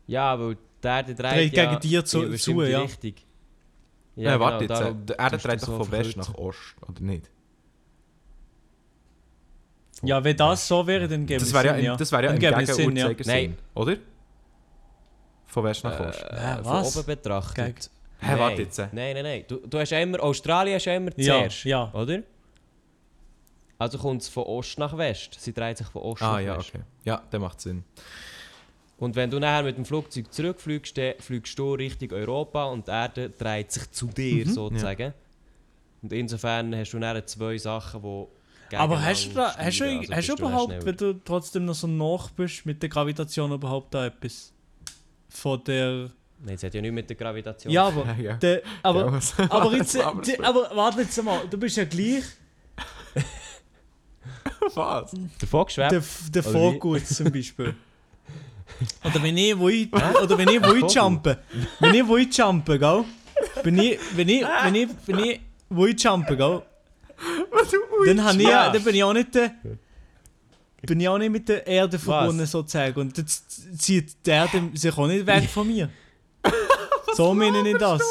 Ja, 0.08 0.40
weil 0.40 0.58
der, 0.84 1.04
der 1.04 1.16
dreht 1.16 1.34
Dreht 1.34 1.54
ja 1.58 1.66
gegen 1.70 1.82
dir 1.82 2.06
zu- 2.06 2.30
bestimmte 2.30 2.38
zu, 2.66 2.70
ja. 2.72 2.82
Richtung. 2.82 3.14
Ja, 4.16 4.40
warte 4.40 4.66
jetzt. 4.66 4.72
darum 4.80 5.02
äh, 5.04 5.06
der 5.06 5.30
du 5.30 5.38
dreht 5.38 5.60
so 5.62 5.66
doch 5.78 5.78
von 5.86 5.92
West 5.92 6.18
nach 6.18 6.34
Ost, 6.36 6.76
oder 6.88 7.02
nicht? 7.02 7.30
Ja, 10.04 10.24
wenn 10.24 10.38
das 10.38 10.68
so 10.68 10.86
wäre, 10.86 11.08
dann 11.08 11.26
gäbe 11.26 11.40
Das 11.40 11.48
es 11.50 11.54
wäre 11.54 11.66
ja, 11.68 11.76
Sinn, 11.76 11.86
im- 11.86 11.98
das 11.98 12.12
wär 12.12 12.22
ja 12.22 12.28
Dann 12.28 12.36
im 12.38 12.42
ja. 12.42 12.52
Gegenuhrzeigersinn, 12.62 13.34
Nein. 13.34 13.58
oder? 13.74 13.98
Von 15.46 15.64
West 15.64 15.84
nach 15.84 16.00
Ost. 16.00 16.24
Äh, 16.24 16.56
von 16.58 16.66
was? 16.66 16.98
oben 16.98 17.06
betrachtet. 17.08 17.56
Gegen- 17.66 17.78
Hä, 18.20 18.28
Nein. 18.32 18.40
warte 18.40 18.62
jetzt. 18.64 18.80
äh. 18.80 18.88
Nein, 18.92 19.14
nein, 19.14 19.24
nein. 19.24 19.44
Du, 19.48 19.58
du 19.58 19.80
hast 19.80 19.90
ja 19.92 20.00
immer, 20.00 20.20
Australien 20.22 20.76
hast 20.76 20.86
ja 20.86 20.96
immer 20.96 21.12
Ja, 21.18 21.40
zuerst, 21.40 21.64
ja. 21.66 21.92
oder? 21.94 22.20
Also 23.80 23.98
kommt 24.00 24.24
es 24.24 24.30
von 24.30 24.44
Ost 24.44 24.80
nach 24.80 24.98
West. 24.98 25.36
Sie 25.40 25.54
dreht 25.54 25.78
sich 25.78 25.88
von 25.88 26.02
Ost 26.02 26.22
Ah 26.24 26.34
nach 26.34 26.40
ja, 26.40 26.58
West. 26.58 26.70
okay. 26.74 26.84
Ja, 27.06 27.22
der 27.32 27.40
macht 27.40 27.62
Sinn. 27.62 27.84
Und 28.98 29.16
wenn 29.16 29.30
du 29.30 29.40
nachher 29.40 29.64
mit 29.64 29.78
dem 29.78 29.86
Flugzeug 29.86 30.34
zurückfliegst, 30.34 30.98
dann 30.98 31.14
fliegst 31.20 31.58
du 31.60 31.74
Richtung 31.76 32.12
Europa 32.14 32.66
und 32.66 32.88
die 32.88 32.92
Erde 32.92 33.30
dreht 33.30 33.72
sich 33.72 33.92
zu 33.92 34.08
dir 34.08 34.46
Mhm. 34.46 34.50
sozusagen. 34.52 35.14
Und 36.02 36.14
insofern 36.14 36.76
hast 36.76 36.92
du 36.92 37.00
dann 37.00 37.26
zwei 37.28 37.58
Sachen, 37.58 38.02
die 38.72 38.76
Aber 38.76 39.02
hast 39.02 39.28
du, 39.30 39.34
da, 39.36 39.56
hast 39.56 39.80
du, 39.80 39.86
also 39.86 40.14
hast 40.14 40.30
du 40.30 40.34
überhaupt, 40.34 40.72
schneller. 40.74 40.86
wenn 40.86 40.98
du 40.98 41.14
trotzdem 41.24 41.66
noch 41.66 41.76
so 41.76 41.88
nach 41.88 42.32
bist, 42.32 42.66
mit 42.66 42.82
der 42.82 42.90
Gravitation 42.90 43.52
überhaupt 43.52 43.94
da 43.94 44.08
etwas? 44.08 44.52
Von 45.30 45.64
der. 45.66 46.10
Nein, 46.40 46.56
es 46.56 46.64
hat 46.64 46.74
ja 46.74 46.82
nichts 46.82 46.96
mit 46.96 47.10
der 47.10 47.16
Gravitation. 47.18 47.72
Ja, 47.72 47.88
aber. 47.88 48.16
Ja. 48.20 48.36
Der, 48.38 48.62
aber, 48.84 49.00
Ja, 49.06 49.12
was- 49.12 49.40
aber, 49.50 49.76
jetzt, 49.76 49.98
aber- 50.02 50.22
die, 50.22 50.40
aber 50.40 50.72
warte 50.76 51.02
jetzt 51.02 51.22
mal, 51.24 51.42
du 51.50 51.58
bist 51.58 51.78
ja 51.78 51.86
gleich 51.86 52.24
Was? 54.74 55.12
Davon 55.40 55.66
geschwebt. 55.66 55.92
der, 55.92 56.04
der? 56.34 56.44
Fokus 56.44 57.08
zum 57.10 57.32
Beispiel. 57.32 57.76
Oder 59.04 59.24
wenn 59.24 59.38
ich 59.38 59.58
wo 59.58 59.70
ich, 59.70 59.92
oder 59.94 60.38
wenn 60.38 60.48
ich 60.50 60.64
wo 60.64 60.74
ich 60.74 60.94
jumpe, 60.94 61.38
wenn 61.80 61.94
ich 61.96 62.08
wo 62.08 62.18
ich 62.18 62.36
jumpe, 62.38 62.78
gell? 62.80 63.04
Wenn 63.64 63.78
ich, 63.80 64.00
wenn 64.16 64.30
ich, 64.30 64.44
wenn 64.64 64.76
ich, 64.76 64.90
wenn 65.06 65.20
ich 65.20 65.40
wo 65.70 65.86
ich 65.86 66.02
jumpe, 66.02 66.36
gell? 66.38 66.62
Dann, 68.06 68.24
habe 68.24 68.38
ich, 68.42 68.48
ja- 68.48 68.70
dann 68.70 68.84
bin 68.84 68.96
ich 68.96 69.04
auch 69.04 69.14
nicht 69.14 69.34
der, 69.34 69.52
bin 70.84 71.00
ich 71.00 71.08
auch 71.10 71.18
nicht 71.18 71.32
mit 71.32 71.50
der 71.50 71.66
Erde 71.66 71.98
verbunden 71.98 72.46
sozusagen. 72.46 73.00
Und 73.00 73.18
jetzt 73.18 73.82
zieht 73.82 74.16
die 74.26 74.30
Erde 74.30 74.70
sich 74.76 74.96
auch 74.98 75.08
nicht 75.08 75.26
weg 75.26 75.50
von 75.50 75.68
mir. 75.68 75.90
So 77.16 77.34
meine 77.34 77.68
ich 77.68 77.78
das. 77.78 78.02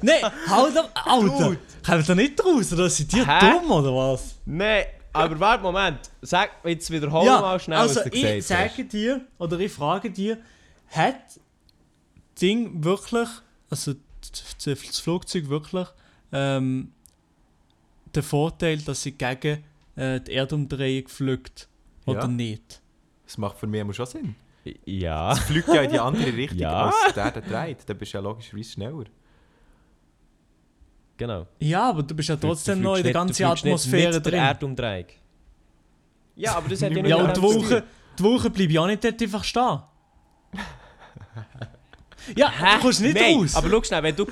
Nein, 0.00 0.22
halt 0.48 0.76
doch, 0.76 0.88
Alter! 0.94 1.56
Kommt 1.84 2.08
da 2.08 2.14
nicht 2.14 2.42
raus, 2.42 2.72
oder 2.72 2.88
sind 2.88 3.12
die 3.12 3.26
Hä? 3.26 3.38
dumm 3.40 3.70
oder 3.70 3.94
was? 3.94 4.36
Nein, 4.46 4.84
aber 5.14 5.40
warte, 5.40 5.62
Moment. 5.62 6.10
Sag, 6.22 6.50
jetzt 6.64 6.90
wiederhol 6.90 7.24
mal 7.24 7.58
schnell, 7.60 7.78
also 7.78 7.96
was 7.96 8.04
du 8.04 8.08
ich 8.10 8.22
gesagt 8.22 8.36
hast. 8.36 8.48
sage 8.76 8.84
dir, 8.84 9.20
oder 9.38 9.58
ich 9.60 9.72
frage 9.72 10.10
dir, 10.10 10.38
hat 10.88 11.16
das 11.26 11.40
Ding 12.40 12.82
wirklich, 12.84 13.28
also 13.70 13.94
das 14.64 14.98
Flugzeug 15.00 15.48
wirklich, 15.48 15.86
ähm, 16.32 16.92
den 18.14 18.22
Vorteil, 18.22 18.78
dass 18.78 19.02
sie 19.02 19.12
gegen 19.12 19.64
äh, 19.96 20.20
die 20.20 20.32
Erdumdrehung 20.32 21.08
fliegt? 21.08 21.68
Oder 22.06 22.20
Ja. 22.22 22.28
nicht? 22.28 22.80
Das 23.24 23.38
macht 23.38 23.58
für 23.58 23.66
mich 23.66 23.96
schon 23.96 24.06
Sinn. 24.06 24.34
Ja. 24.84 25.32
Es 25.32 25.40
fliegt 25.40 25.68
ja 25.68 25.82
in 25.82 25.90
die 25.90 25.98
andere 25.98 26.32
Richtung, 26.34 26.58
Ja. 26.60 26.86
als 26.86 27.14
der, 27.14 27.30
der 27.30 27.42
dreht. 27.42 27.88
Dann 27.88 27.98
bist 27.98 28.12
du 28.12 28.18
ja 28.18 28.22
logischerweise 28.22 28.70
schneller. 28.72 29.04
Genau. 31.16 31.46
Ja, 31.60 31.90
aber 31.90 32.02
du 32.02 32.14
bist 32.14 32.28
ja 32.28 32.36
trotzdem 32.36 32.80
noch 32.82 32.96
in 32.96 33.02
der 33.02 33.04
nicht- 33.04 33.14
ganzen 33.14 33.42
nicht 33.42 33.50
Atmosphäre 33.64 34.12
mit 34.14 34.24
der 34.26 34.32
drin. 34.32 34.40
Erdumdrehung. 34.40 35.06
Ja, 36.36 36.56
aber 36.56 36.68
das 36.68 36.82
hat 36.82 36.90
ja 36.90 37.02
nicht 37.02 37.08
Ja, 37.10 37.16
und 37.16 37.36
die. 37.36 37.42
Woche, 37.42 37.84
die 38.18 38.22
Woche 38.24 38.50
bleibe 38.50 38.72
ich 38.72 38.78
auch 38.78 38.86
nicht 38.86 39.04
dort 39.04 39.22
einfach 39.22 39.44
stehen. 39.44 39.78
Ja, 42.36 42.50
du 42.76 42.80
kommst 42.80 43.00
nicht 43.02 43.14
Nein, 43.16 43.36
raus. 43.36 43.54
aber 43.54 43.68
schau 43.68 43.82
schnell, 43.82 44.02
wenn 44.02 44.16
du, 44.16 44.26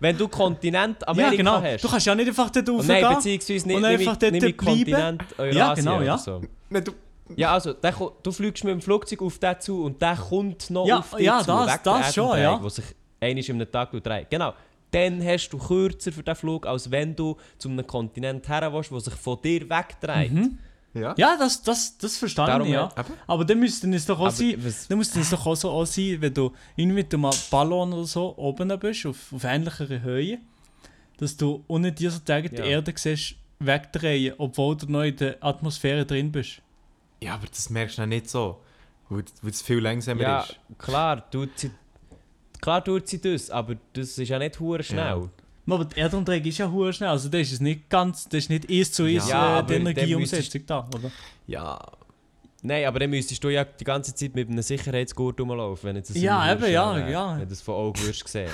wenn 0.00 0.16
du 0.16 0.28
Kontinent 0.28 1.02
Ja, 1.02 1.08
Amerika 1.08 1.36
genau. 1.36 1.60
hast. 1.62 1.84
Du 1.84 1.88
kannst 1.88 2.06
ja 2.06 2.14
nicht 2.14 2.28
einfach 2.28 2.48
dort 2.50 2.66
Und 2.68 2.76
raufgehen. 2.78 3.02
Nein, 3.02 3.14
beziehungsweise 3.16 3.66
nicht 3.68 3.76
und 3.76 3.84
einfach 3.84 4.16
dort 4.16 4.32
bleiben. 4.32 4.56
Kontinent 4.56 5.22
Eurasien 5.38 5.56
Ja, 5.58 5.74
genau, 5.74 6.00
ja. 6.00 6.16
so. 6.18 6.40
Wenn 6.70 6.84
du, 6.84 6.92
Ja, 7.36 7.52
also, 7.52 7.74
der, 7.74 7.94
du 8.22 8.32
fliegst 8.32 8.64
mit 8.64 8.72
dem 8.72 8.80
Flugzeug 8.80 9.20
auf 9.22 9.38
den 9.38 9.60
zu 9.60 9.84
und 9.84 10.00
der 10.00 10.16
kommt 10.16 10.70
noch 10.70 10.86
Ja, 10.86 10.98
auf 11.00 11.10
dich 11.14 11.26
ja, 11.26 11.40
zu, 11.40 11.46
das- 11.48 11.82
das 11.82 12.14
schon, 12.14 12.38
ja. 12.38 12.62
wo 12.62 12.68
sich 12.70 12.84
einmal 13.20 13.44
in 13.44 13.54
einem 13.56 13.70
Tag 13.70 13.90
dreht. 14.02 14.30
Genau. 14.30 14.54
Dann 14.94 15.24
hast 15.24 15.48
du 15.50 15.58
kürzer 15.58 16.12
für 16.12 16.22
den 16.22 16.34
Flug, 16.34 16.66
als 16.66 16.90
wenn 16.90 17.14
du 17.16 17.36
zu 17.58 17.68
einem 17.68 17.86
Kontinent 17.86 18.48
her 18.48 18.72
willst, 18.72 18.90
der 18.90 19.00
sich 19.00 19.14
von 19.14 19.38
dir 19.42 19.68
wegdreht. 19.68 20.32
Mhm. 20.32 20.58
ja, 20.94 21.14
Ja, 21.18 21.36
das, 21.38 21.62
das, 21.62 21.98
das 21.98 22.16
verstehe 22.16 22.46
Darum 22.46 22.66
ich, 22.68 22.72
ja. 22.74 22.90
ja. 22.96 23.04
Aber 23.26 23.44
dann 23.44 23.58
müsste 23.58 23.88
es 23.94 24.06
doch 24.06 24.18
auch 24.18 24.26
Aber 24.26 24.30
sein, 24.30 24.54
was- 24.64 24.86
dann 24.88 24.98
müsste 24.98 25.20
es 25.20 25.30
doch 25.30 25.44
auch 25.46 25.56
so 25.56 25.70
auch 25.70 25.84
sein, 25.86 26.16
wenn 26.20 26.32
du 26.32 26.52
irgendwie 26.76 26.98
mit 27.02 27.12
einem 27.14 27.30
Ballon 27.50 27.92
oder 27.92 28.04
so 28.04 28.36
oben 28.36 28.78
bist, 28.78 29.04
auf, 29.06 29.32
auf 29.32 29.44
ähnlicher 29.44 29.88
Höhe, 30.02 30.38
dass 31.18 31.36
du 31.36 31.64
ohne 31.68 31.92
dieser 31.92 32.24
Tage 32.24 32.48
die 32.50 32.56
Ja. 32.56 32.64
Erde 32.64 32.92
siehst, 32.96 33.34
wegdrehen, 33.60 34.34
obwohl 34.38 34.76
du 34.76 34.86
noch 34.90 35.02
in 35.02 35.16
der 35.16 35.36
Atmosphäre 35.42 36.04
drin 36.04 36.30
bist. 36.32 36.60
ja, 37.22 37.34
aber 37.34 37.46
das 37.46 37.70
merkst 37.70 37.98
du 37.98 38.02
noch 38.02 38.08
nicht 38.08 38.28
so. 38.28 38.60
Weil, 39.08 39.24
es 39.48 39.62
viel 39.62 39.78
langsamer 39.78 40.20
Ja, 40.22 40.40
ist. 40.40 40.58
klar, 40.78 41.30
tut 41.30 41.50
sie, 41.58 41.70
klar 42.64 42.82
tut 42.82 43.06
sie 43.06 43.20
das, 43.20 43.50
aber 43.50 43.76
das 43.92 44.16
ist 44.16 44.28
ja 44.28 44.38
nicht 44.38 44.58
hure 44.58 44.82
schnell. 44.82 45.28
Aber 45.66 45.84
die 45.84 46.00
Erdumdrehung 46.00 46.44
ist 46.44 46.58
ja 46.58 46.70
hure 46.70 46.92
schnell, 46.92 47.10
also 47.10 47.28
das 47.28 47.52
ist 47.52 47.60
nicht 47.60 47.88
ganz, 47.90 48.24
das 48.28 48.44
ist 48.44 48.50
nicht 48.50 48.70
eins 48.70 48.92
zu 48.92 49.04
eins 49.04 49.28
Ja, 49.28 49.56
äh, 49.56 49.58
aber 49.58 49.68
die 49.68 49.74
Energieumsetzung 49.74 50.62
da, 50.66 50.88
oder? 50.94 51.10
Ja, 51.46 51.78
Nein, 52.66 52.86
aber 52.86 52.98
dann 53.00 53.10
müsstest 53.10 53.44
du 53.44 53.50
ja 53.50 53.62
die 53.64 53.84
ganze 53.84 54.14
Zeit 54.14 54.34
mit 54.34 54.48
einem 54.48 54.62
Sicherheitsgurt 54.62 55.38
rumlaufen, 55.38 55.88
wenn 55.90 55.96
jetzt 55.96 56.08
das 56.08 56.16
Ja, 56.16 56.50
eben, 56.50 56.72
ja, 56.72 56.96
wäre, 56.96 57.10
ja. 57.12 57.32
Wenn 57.34 57.40
du 57.40 57.46
das 57.48 57.60
von 57.60 57.74
Augen 57.74 58.00
würdest 58.00 58.26
sehen. 58.26 58.50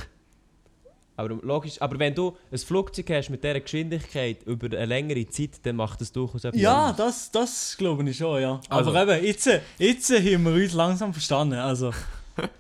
Aber 1.16 1.28
logisch, 1.28 1.80
aber 1.80 1.96
wenn 2.00 2.12
du 2.16 2.36
ein 2.50 2.58
Flugzeug 2.58 3.08
hast 3.11 3.30
mit 3.30 3.44
dieser 3.44 3.61
Geschwindigkeit 3.61 4.42
über 4.46 4.66
eine 4.66 4.86
längere 4.86 5.28
Zeit, 5.28 5.64
dann 5.64 5.76
macht 5.76 6.00
das 6.00 6.11
durchaus 6.11 6.42
etwas 6.44 6.61
Ja, 6.61 6.92
das, 6.92 7.30
das 7.30 7.76
glaube 7.76 8.08
ich 8.11 8.16
schon, 8.16 8.42
ja. 8.42 8.61
Also- 8.68 8.90
Aber 8.92 9.14
eben, 9.16 9.24
jetzt, 9.24 9.48
jetzt 9.78 10.11
haben 10.11 10.44
wir 10.44 10.52
uns 10.54 10.72
langsam 10.72 11.12
verstanden, 11.12 11.54
also... 11.61 11.92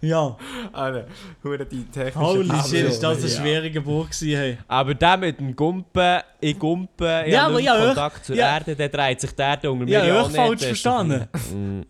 Ja, 0.00 0.36
eine 0.72 1.06
hure 1.42 1.66
die 1.66 1.84
technische 1.84 2.18
holy 2.18 2.48
shit, 2.68 2.88
ist 2.88 3.02
das 3.02 3.18
eine 3.18 3.26
Ja. 3.28 3.40
schwere 3.40 3.70
Geburt 3.70 4.10
gewesen, 4.10 4.36
hey. 4.38 4.58
Aber 4.68 4.94
der 4.94 5.16
mit 5.16 5.38
dem 5.38 5.54
Gumpen, 5.56 6.20
ich 6.40 6.58
Gumpen, 6.58 7.26
ich 7.26 7.32
Ja, 7.32 7.42
habe 7.42 7.54
nicht 7.56 7.64
ja, 7.64 7.86
Kontakt 7.86 8.24
zur 8.24 8.36
ja. 8.36 8.54
Erde, 8.54 8.76
der 8.76 8.88
dreht 8.88 9.20
sich 9.20 9.32
der 9.32 9.58
unter 9.70 9.84
mir 9.84 9.90
Ja, 10.06 10.22
nicht, 10.26 10.36
falsch 10.36 10.64
verstanden. 10.64 11.26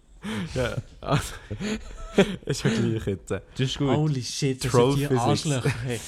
Ja, 0.54 0.74
also, 1.00 1.32
ist 2.44 2.62
ja 2.62 2.70
gleich 2.70 3.06
jetzt. 3.06 3.30
Das 3.30 3.40
ist 3.56 3.78
gut. 3.78 3.96
Holy 3.96 4.22
shit, 4.22 4.62
das 4.62 4.70
Troll 4.70 4.94
sind 4.98 5.10
die. 5.10 5.16
Arschlöcher, 5.16 5.72
hey. 5.86 5.98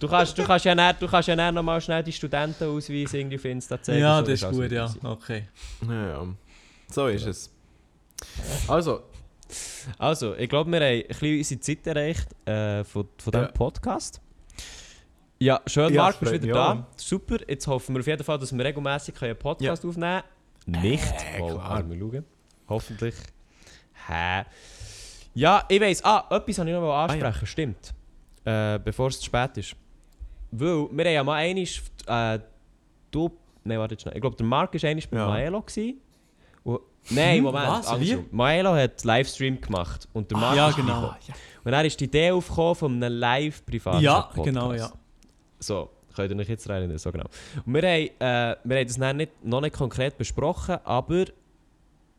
Du 0.00 0.08
kannst, 0.08 0.36
du 0.36 0.42
kannst 0.42 0.64
ja 0.64 0.74
näher, 0.74 0.94
du 0.94 1.06
kannst 1.06 1.28
ja 1.28 1.36
näher 1.36 1.52
noch 1.52 1.62
mal 1.62 1.80
schnell 1.80 2.02
die 2.02 2.12
Studentenausweise 2.12 3.18
irgendwie 3.18 3.36
auf 3.36 3.44
Insta 3.44 3.80
zeigen. 3.80 4.00
Ja, 4.00 4.18
so, 4.18 4.30
das 4.30 4.42
ist 4.42 4.50
gut, 4.50 4.72
ja. 4.72 4.92
Okay. 5.04 5.44
Ja, 5.86 6.08
ja. 6.08 6.26
So 6.90 7.06
ist 7.06 7.26
es. 7.26 7.50
Also, 8.66 9.02
Also, 9.98 10.34
ich 10.36 10.48
glaube, 10.48 10.70
wir 10.70 10.80
haben 10.80 10.86
ein 11.02 11.06
bisschen 11.08 11.38
unsere 11.38 11.60
Zeit 11.60 11.86
erreicht 11.86 12.28
äh, 12.48 12.84
von, 12.84 13.08
von 13.18 13.30
diesem 13.32 13.46
Ja. 13.46 13.52
Podcast. 13.52 14.20
Ja, 15.38 15.60
schön, 15.66 15.94
Ja, 15.94 16.02
Marc, 16.02 16.20
bist 16.20 16.32
wieder 16.34 16.52
da. 16.54 16.86
Super, 16.96 17.38
jetzt 17.48 17.66
hoffen 17.66 17.94
wir 17.94 18.00
auf 18.00 18.06
jeden 18.06 18.22
Fall, 18.22 18.38
dass 18.38 18.52
wir 18.56 18.62
regelmäßig 18.64 19.22
einen 19.22 19.36
Podcast 19.36 19.84
aufnehmen 19.86 20.22
können. 20.66 20.82
Nicht, 20.82 21.14
Äh, 21.34 21.40
mal, 21.40 21.52
klar. 21.54 21.82
mal 21.82 21.98
schauen. 21.98 22.24
Hoffentlich. 22.68 23.14
Hä? 24.06 24.44
Ja, 25.34 25.64
ich 25.68 25.80
weiss. 25.80 26.04
Ah, 26.04 26.24
etwas 26.30 26.58
wollte 26.58 26.70
ich 26.70 26.76
noch 26.76 26.82
mal 26.82 27.04
ansprechen, 27.04 27.46
stimmt. 27.46 27.94
Äh, 28.44 28.78
bevor 28.80 29.08
es 29.08 29.18
zu 29.18 29.24
spät 29.26 29.56
ist. 29.56 29.74
Weil, 30.50 30.88
wir 30.90 31.04
haben 31.04 31.12
ja 31.14 31.24
mal 31.24 31.34
einmal... 31.36 31.64
Äh, 32.36 32.40
du... 33.10 33.30
Nein, 33.64 33.78
warte 33.78 33.94
jetzt 33.94 34.02
schnell. 34.02 34.14
Ich 34.16 34.20
glaube, 34.20 34.36
der 34.36 34.46
Marc 34.46 34.74
war 34.74 34.88
einmal 34.90 35.04
bei 35.10 35.16
Ja. 35.16 35.26
Maelo. 35.28 35.62
Gewesen. 35.62 36.00
Nein, 37.08 37.36
Hm, 37.38 37.44
Moment. 37.44 37.66
was? 37.68 37.86
andersrum. 37.88 38.26
Maelo 38.30 38.74
hat 38.74 39.02
Livestream 39.04 39.60
gemacht 39.60 40.06
und 40.12 40.30
der 40.30 40.38
Marc 40.38 40.56
ja, 40.56 40.68
ist 40.68 40.76
genau. 40.76 41.06
reingekommen. 41.06 41.40
Und 41.64 41.72
dann 41.72 41.84
ist 41.86 41.98
die 42.00 42.04
Idee 42.04 42.30
aufgekommen 42.30 42.74
von 42.74 43.02
einem 43.02 43.18
live-privaten 43.18 44.00
Ja, 44.02 44.20
Podcast. 44.22 44.44
genau, 44.44 44.72
ja. 44.72 44.92
So, 45.58 45.90
könnt 46.14 46.30
ihr 46.32 46.38
euch 46.38 46.48
jetzt 46.48 46.68
rein, 46.68 46.96
so 46.98 47.10
genau. 47.12 47.26
Und 47.66 47.74
wir 47.74 47.82
haben, 47.82 48.08
äh, 48.18 48.56
wir 48.64 48.76
haben 48.78 48.86
das 48.86 48.96
dann 48.96 49.16
nicht, 49.16 49.44
noch 49.44 49.60
nicht 49.60 49.74
konkret 49.74 50.16
besprochen, 50.18 50.76
aber... 50.84 51.24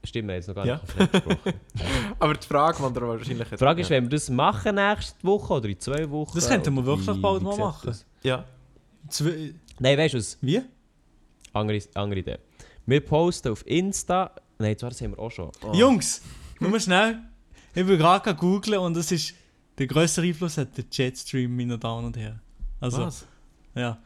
Stimmt, 0.03 0.27
wir 0.29 0.33
haben 0.35 0.39
es 0.39 0.47
noch 0.47 0.55
gar 0.55 0.65
Ja. 0.65 0.75
nicht 0.75 0.87
konkret 0.97 1.11
besprochen. 1.11 1.53
aber 2.19 2.33
die 2.33 2.47
Frage, 2.47 2.77
die 2.77 2.83
ihr 2.99 3.07
wahrscheinlich... 3.07 3.49
Die 3.49 3.57
Frage 3.57 3.81
ist, 3.81 3.89
wenn 3.91 4.03
wir 4.05 4.09
das 4.09 4.29
machen 4.29 4.75
nächste 4.75 5.23
Woche 5.23 5.53
oder 5.53 5.69
in 5.69 5.79
zwei 5.79 6.09
Wochen... 6.09 6.31
Das 6.35 6.49
könnten 6.49 6.73
wir 6.75 6.85
wirklich 6.85 7.15
wie- 7.15 7.21
bald 7.21 7.41
mal 7.43 7.57
machen. 7.57 7.85
das? 7.85 8.05
Ja. 8.23 8.43
Zwei, 9.09 9.53
Nein, 9.79 9.97
weißt 9.97 10.13
du 10.13 10.17
was? 10.17 10.37
wie? 10.41 10.61
Andere, 11.53 11.79
andere 11.95 12.19
Idee. 12.19 12.37
Wir 12.85 12.99
posten 13.05 13.49
auf 13.51 13.65
Insta... 13.65 14.31
Nein, 14.61 14.77
zwar 14.77 14.89
das 14.89 15.01
haben 15.01 15.11
wir 15.11 15.19
auch 15.19 15.31
schon. 15.31 15.51
Oh. 15.63 15.73
Jungs, 15.73 16.21
nur 16.59 16.79
schnell. 16.79 17.19
Ich 17.73 17.85
will 17.85 17.97
gerade 17.97 18.35
googeln 18.35 18.79
und 18.79 18.95
das 18.95 19.11
ist... 19.11 19.33
Der 19.77 19.87
grösste 19.87 20.21
Einfluss 20.21 20.57
hat 20.57 20.77
der 20.77 20.85
Jetstream, 20.91 21.55
meine 21.55 21.77
Damen 21.77 22.05
und 22.05 22.17
Herren. 22.17 22.39
Also, 22.79 23.05
Was? 23.05 23.25
ja. 23.73 23.97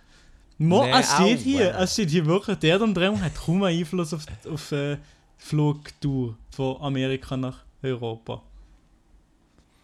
Mo, 0.58 0.86
Nee, 0.86 0.92
es 0.92 1.14
steht 1.14 1.40
hier, 1.40 1.76
äh. 1.76 1.84
es 1.84 1.94
steht 1.94 2.10
hier 2.12 2.26
wirklich, 2.26 2.58
die 2.60 2.68
Erdumdrehung 2.68 3.22
hat 3.22 3.36
kaum 3.36 3.64
einen 3.64 3.80
Einfluss 3.80 4.14
auf, 4.14 4.26
auf 4.50 4.72
äh, 4.72 4.98
Flugtour 5.38 6.38
von 6.52 6.82
Amerika 6.82 7.36
nach 7.36 7.58
Europa. 7.84 8.42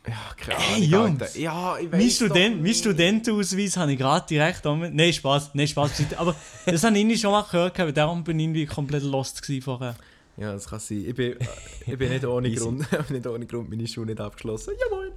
Ja, 0.07 0.13
keine 0.38 0.59
Ey, 0.59 0.95
Ahnung, 0.95 1.09
Jungs. 1.09 1.22
Alter. 1.22 1.39
Ja, 1.39 1.78
ich 1.78 1.91
weiß 1.91 1.99
Mein, 1.99 2.09
Student, 2.09 2.61
mein. 2.63 2.74
Studentenausweis 2.74 3.78
habe 3.78 3.91
ich 3.91 3.97
gerade 3.99 4.26
direkt 4.28 4.65
an 4.65 4.80
mir. 4.80 4.91
Nein, 4.91 5.13
Spaß, 5.13 5.51
nein, 5.53 5.67
Spaß. 5.67 5.91
Aber 6.17 6.36
das 6.65 6.84
habe 6.84 6.97
ich 6.97 7.22
schon 7.22 7.32
mal 7.32 7.43
gehört, 7.43 7.97
darum 7.97 8.24
bin 8.24 8.39
ich 8.39 8.45
irgendwie 8.45 8.65
komplett 8.65 9.03
lost 9.03 9.41
gewesen 9.41 9.63
vorher. 9.63 9.95
Ja, 10.42 10.54
das 10.54 10.68
kann 10.68 10.80
sein. 10.80 11.06
Ich 11.08 11.14
bin, 11.16 11.36
ich 11.86 11.98
bin 11.98 12.10
nicht 12.10 12.26
ohne. 12.26 12.52
Grund, 12.56 12.86
nicht 13.12 13.28
ohne 13.28 13.46
Grund 13.46 13.70
meine 13.70 13.88
Schule 13.88 14.08
nicht 14.08 14.20
abgeschlossen. 14.20 14.74
Ja, 14.80 14.96
moin. 14.96 15.12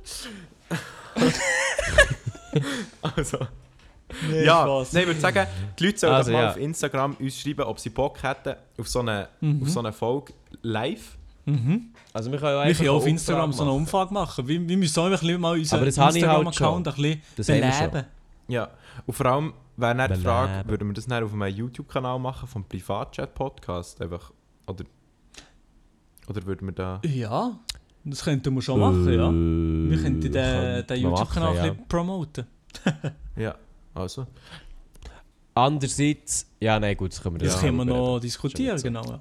also, 3.03 3.39
Nee, 4.31 4.45
ja, 4.45 4.63
Spaß. 4.63 4.93
nein, 4.93 5.03
ich 5.03 5.09
würde 5.09 5.21
sagen, 5.21 5.47
die 5.79 5.87
Leute 5.87 5.99
sollen 5.99 6.13
Also, 6.13 6.31
doch 6.31 6.37
mal 6.39 6.45
ja. 6.45 6.51
auf 6.51 6.57
Instagram 6.59 7.17
uns 7.19 7.41
schreiben, 7.41 7.63
ob 7.63 7.81
sie 7.81 7.89
Bock 7.91 8.23
hätten 8.23 8.55
auf 8.79 8.87
so 8.89 9.01
eine, 9.01 9.29
Mhm. 9.41 9.63
auf 9.63 9.71
so 9.71 9.81
eine 9.81 9.93
Folge 9.93 10.35
live. 10.63 11.17
Mhm. 11.47 11.87
Also 12.13 12.31
wir 12.31 12.39
können 12.39 12.51
ja 12.53 12.57
Wir 12.59 12.63
einfach 12.65 12.79
können 12.85 12.91
auf 12.91 13.07
Instagram 13.07 13.53
so 13.53 13.63
eine 13.63 13.73
Umfrage 13.73 14.13
machen. 14.15 14.47
Wir, 14.47 14.69
wir 14.69 14.77
müssen 14.77 15.01
auch 15.01 15.07
ein 15.07 15.11
bisschen 15.13 15.41
mal 15.41 15.59
unseren 15.59 15.81
halt 15.81 15.89
Instagram-Account 15.97 16.87
ein 16.89 17.23
bisschen 17.35 17.61
beleben. 17.61 18.05
Ja, 18.47 18.69
und 19.07 19.15
vor 19.15 19.27
allem 19.27 19.55
wäre 19.77 19.95
dann 19.97 20.13
die 20.13 20.21
Frage, 20.21 20.49
Beleben. 20.53 20.69
würden 20.71 20.89
wir 20.89 20.95
das 20.95 21.07
dann 21.07 21.25
auf 21.25 21.33
einem 21.33 21.55
YouTube-Kanal 21.55 22.19
machen, 22.19 22.47
vom 22.47 22.63
Privatchat-Podcast? 22.69 24.01
Einfach, 24.03 24.31
oder, 24.67 24.85
oder 26.29 26.45
würden 26.47 26.69
wir 26.69 26.73
da... 26.73 27.01
Ja, 27.05 27.59
das 28.05 28.25
könnten 28.25 28.55
wir 28.55 28.63
schon 28.63 28.81
machen, 28.81 29.13
ja. 29.13 29.31
Wir 29.91 30.03
könnten 30.03 30.21
den, 30.21 30.87
den 30.87 31.03
man 31.03 31.13
YouTube-Kanal 31.13 31.57
ja. 31.57 31.63
bisschen 31.63 31.89
promoten. 31.89 32.47
Ja, 33.37 33.57
also. 33.95 34.27
Andererseits... 35.55 36.49
Ja, 36.61 36.79
nein, 36.79 36.97
gut, 36.97 37.13
das 37.13 37.21
können 37.23 37.41
wir 37.41 37.47
Das 37.47 37.59
können 37.61 37.77
wir 37.77 37.85
noch 37.85 38.21
diskutieren, 38.21 38.81
genau. 38.81 39.05
Ja. 39.05 39.21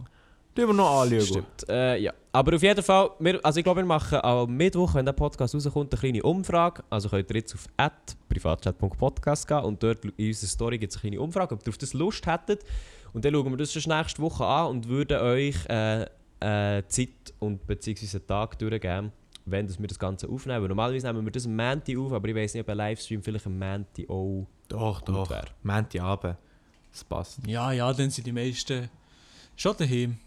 Die 0.55 0.67
wir 0.67 0.73
noch 0.73 1.01
anschauen. 1.01 1.21
Stimmt. 1.21 1.67
Äh, 1.67 1.97
ja. 1.97 2.13
Aber 2.31 2.55
auf 2.55 2.61
jeden 2.61 2.83
Fall, 2.83 3.09
wir, 3.19 3.39
also 3.43 3.57
ich 3.57 3.63
glaube, 3.63 3.81
wir 3.81 3.85
machen 3.85 4.19
am 4.21 4.55
Mittwoch, 4.55 4.93
wenn 4.93 5.05
der 5.05 5.13
Podcast 5.13 5.55
rauskommt, 5.55 5.91
eine 5.93 5.99
kleine 5.99 6.21
Umfrage. 6.21 6.83
Also 6.91 7.09
könnt 7.09 7.29
ihr 7.31 7.37
jetzt 7.37 7.55
auf 7.55 7.67
privatchat.podcast 8.29 9.47
gehen 9.47 9.63
und 9.63 9.81
dort 9.81 10.05
in 10.05 10.27
unserer 10.27 10.49
Story 10.49 10.77
gibt 10.77 10.91
es 10.91 10.97
eine 10.97 11.09
kleine 11.09 11.21
Umfrage, 11.21 11.55
ob 11.55 11.65
ihr 11.65 11.69
auf 11.69 11.77
das 11.79 11.93
Lust 11.93 12.27
hättet. 12.27 12.63
Und 13.13 13.25
dann 13.25 13.33
schauen 13.33 13.49
wir 13.49 13.57
das 13.57 13.73
schon 13.73 13.95
nächste 13.95 14.21
Woche 14.21 14.45
an 14.45 14.67
und 14.67 14.87
würden 14.87 15.21
euch 15.21 15.65
äh, 15.69 16.05
äh, 16.43 16.83
Zeit 16.87 17.33
und 17.39 17.65
beziehungsweise 17.65 18.17
einen 18.17 18.27
Tag 18.27 18.57
durchgeben, 18.59 19.11
wenn 19.45 19.67
das 19.67 19.79
wir 19.79 19.87
das 19.87 19.99
Ganze 19.99 20.27
aufnehmen. 20.29 20.67
Normalerweise 20.67 21.07
nehmen 21.07 21.25
wir 21.25 21.31
das 21.31 21.45
am 21.45 21.55
Montag 21.55 21.97
auf, 21.97 22.11
aber 22.13 22.27
ich 22.29 22.35
weiß 22.35 22.53
nicht, 22.53 22.61
ob 22.61 22.69
ein 22.69 22.77
Livestream 22.77 23.21
vielleicht 23.23 23.45
am 23.45 23.57
Montag 23.59 24.09
auch 24.09 24.47
Doch, 24.67 25.03
gut 25.05 25.15
doch. 25.15 25.29
wäre. 25.29 25.47
Montagabend. 25.63 26.37
Das 26.91 27.03
passt. 27.03 27.39
ja, 27.47 27.71
ja, 27.71 27.91
dann 27.91 28.09
sind 28.09 28.27
die 28.27 28.31
meisten 28.31 28.89
schon 29.55 29.75
daheim. 29.77 30.17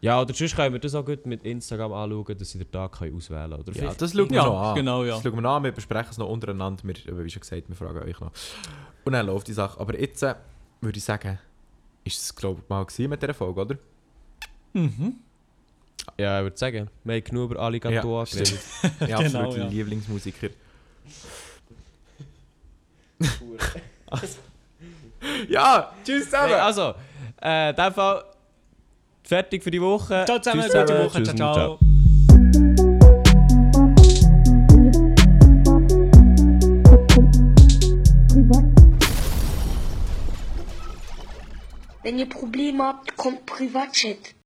Ja, 0.00 0.20
oder 0.20 0.34
sonst 0.34 0.56
können 0.56 0.72
wir 0.72 0.80
das 0.80 0.94
auch 0.96 1.04
gut 1.04 1.24
mit 1.26 1.44
Instagram 1.44 1.92
anschauen, 1.92 2.36
dass 2.36 2.50
sie 2.50 2.58
den 2.58 2.70
Tag 2.72 2.90
können 2.98 3.14
auswählen 3.16 3.50
können. 3.50 3.62
Oder 3.62 3.72
Ja, 3.84 3.94
das 3.94 4.12
schauen 4.12 4.28
wir 4.30 4.36
Ja, 4.36 4.46
noch 4.46 4.60
an. 4.60 4.74
genau, 4.74 5.04
ja. 5.04 5.14
Das 5.14 5.22
schauen 5.22 5.34
wir 5.34 5.40
noch 5.42 5.54
an, 5.56 5.62
wir 5.64 5.70
besprechen 5.72 6.08
es 6.10 6.18
noch 6.18 6.28
untereinander. 6.28 6.82
Wir, 6.82 6.94
wie 7.24 7.30
schon 7.30 7.40
gesagt, 7.40 7.68
wir 7.68 7.76
fragen 7.76 7.98
euch 8.02 8.18
noch. 8.18 8.32
Und 9.04 9.12
dann 9.12 9.26
läuft 9.26 9.46
die 9.46 9.52
Sache. 9.52 9.78
Aber 9.78 9.96
jetzt 10.00 10.22
äh, 10.24 10.34
würde 10.80 10.98
ich 10.98 11.04
sagen, 11.04 11.38
ist 12.02 12.20
es 12.20 12.34
glaube 12.34 12.62
ich 12.64 12.68
mal 12.68 12.84
gewesen 12.84 13.10
mit 13.10 13.22
dieser 13.22 13.34
Folge, 13.34 13.60
oder? 13.60 13.78
Mhm. 14.72 15.16
Ja, 16.18 16.40
ich 16.40 16.44
würde 16.44 16.56
sagen, 16.56 16.90
wir 17.04 17.14
haben 17.14 17.24
genug 17.24 17.50
über 17.50 17.60
Alligator 17.60 18.24
ja, 18.24 18.30
geredet. 18.30 18.60
Ja, 19.08 19.22
genau, 19.22 19.38
absolut 19.40 19.58
ja. 19.58 19.68
Lieblingsmusiker. 19.68 20.48
ja, 25.48 25.92
tschüss 26.04 26.24
zusammen! 26.24 26.48
Hey, 26.48 26.60
also, 26.60 26.94
äh, 27.40 27.70
in 27.70 27.76
Fall 27.94 28.24
fertig 29.22 29.62
für 29.62 29.70
die 29.70 29.80
Woche. 29.80 30.24
Ciao 30.26 30.40
zusammen, 30.40 30.62
tschüss 30.62 30.80
gute 30.80 31.04
Woche, 31.04 31.22
tschüss, 31.22 31.36
ciao. 31.36 31.54
ciao. 31.54 31.78
Wenn 42.02 42.18
ihr 42.18 42.28
Probleme 42.28 42.82
habt, 42.82 43.16
kommt 43.16 43.46
Privatchat. 43.46 44.34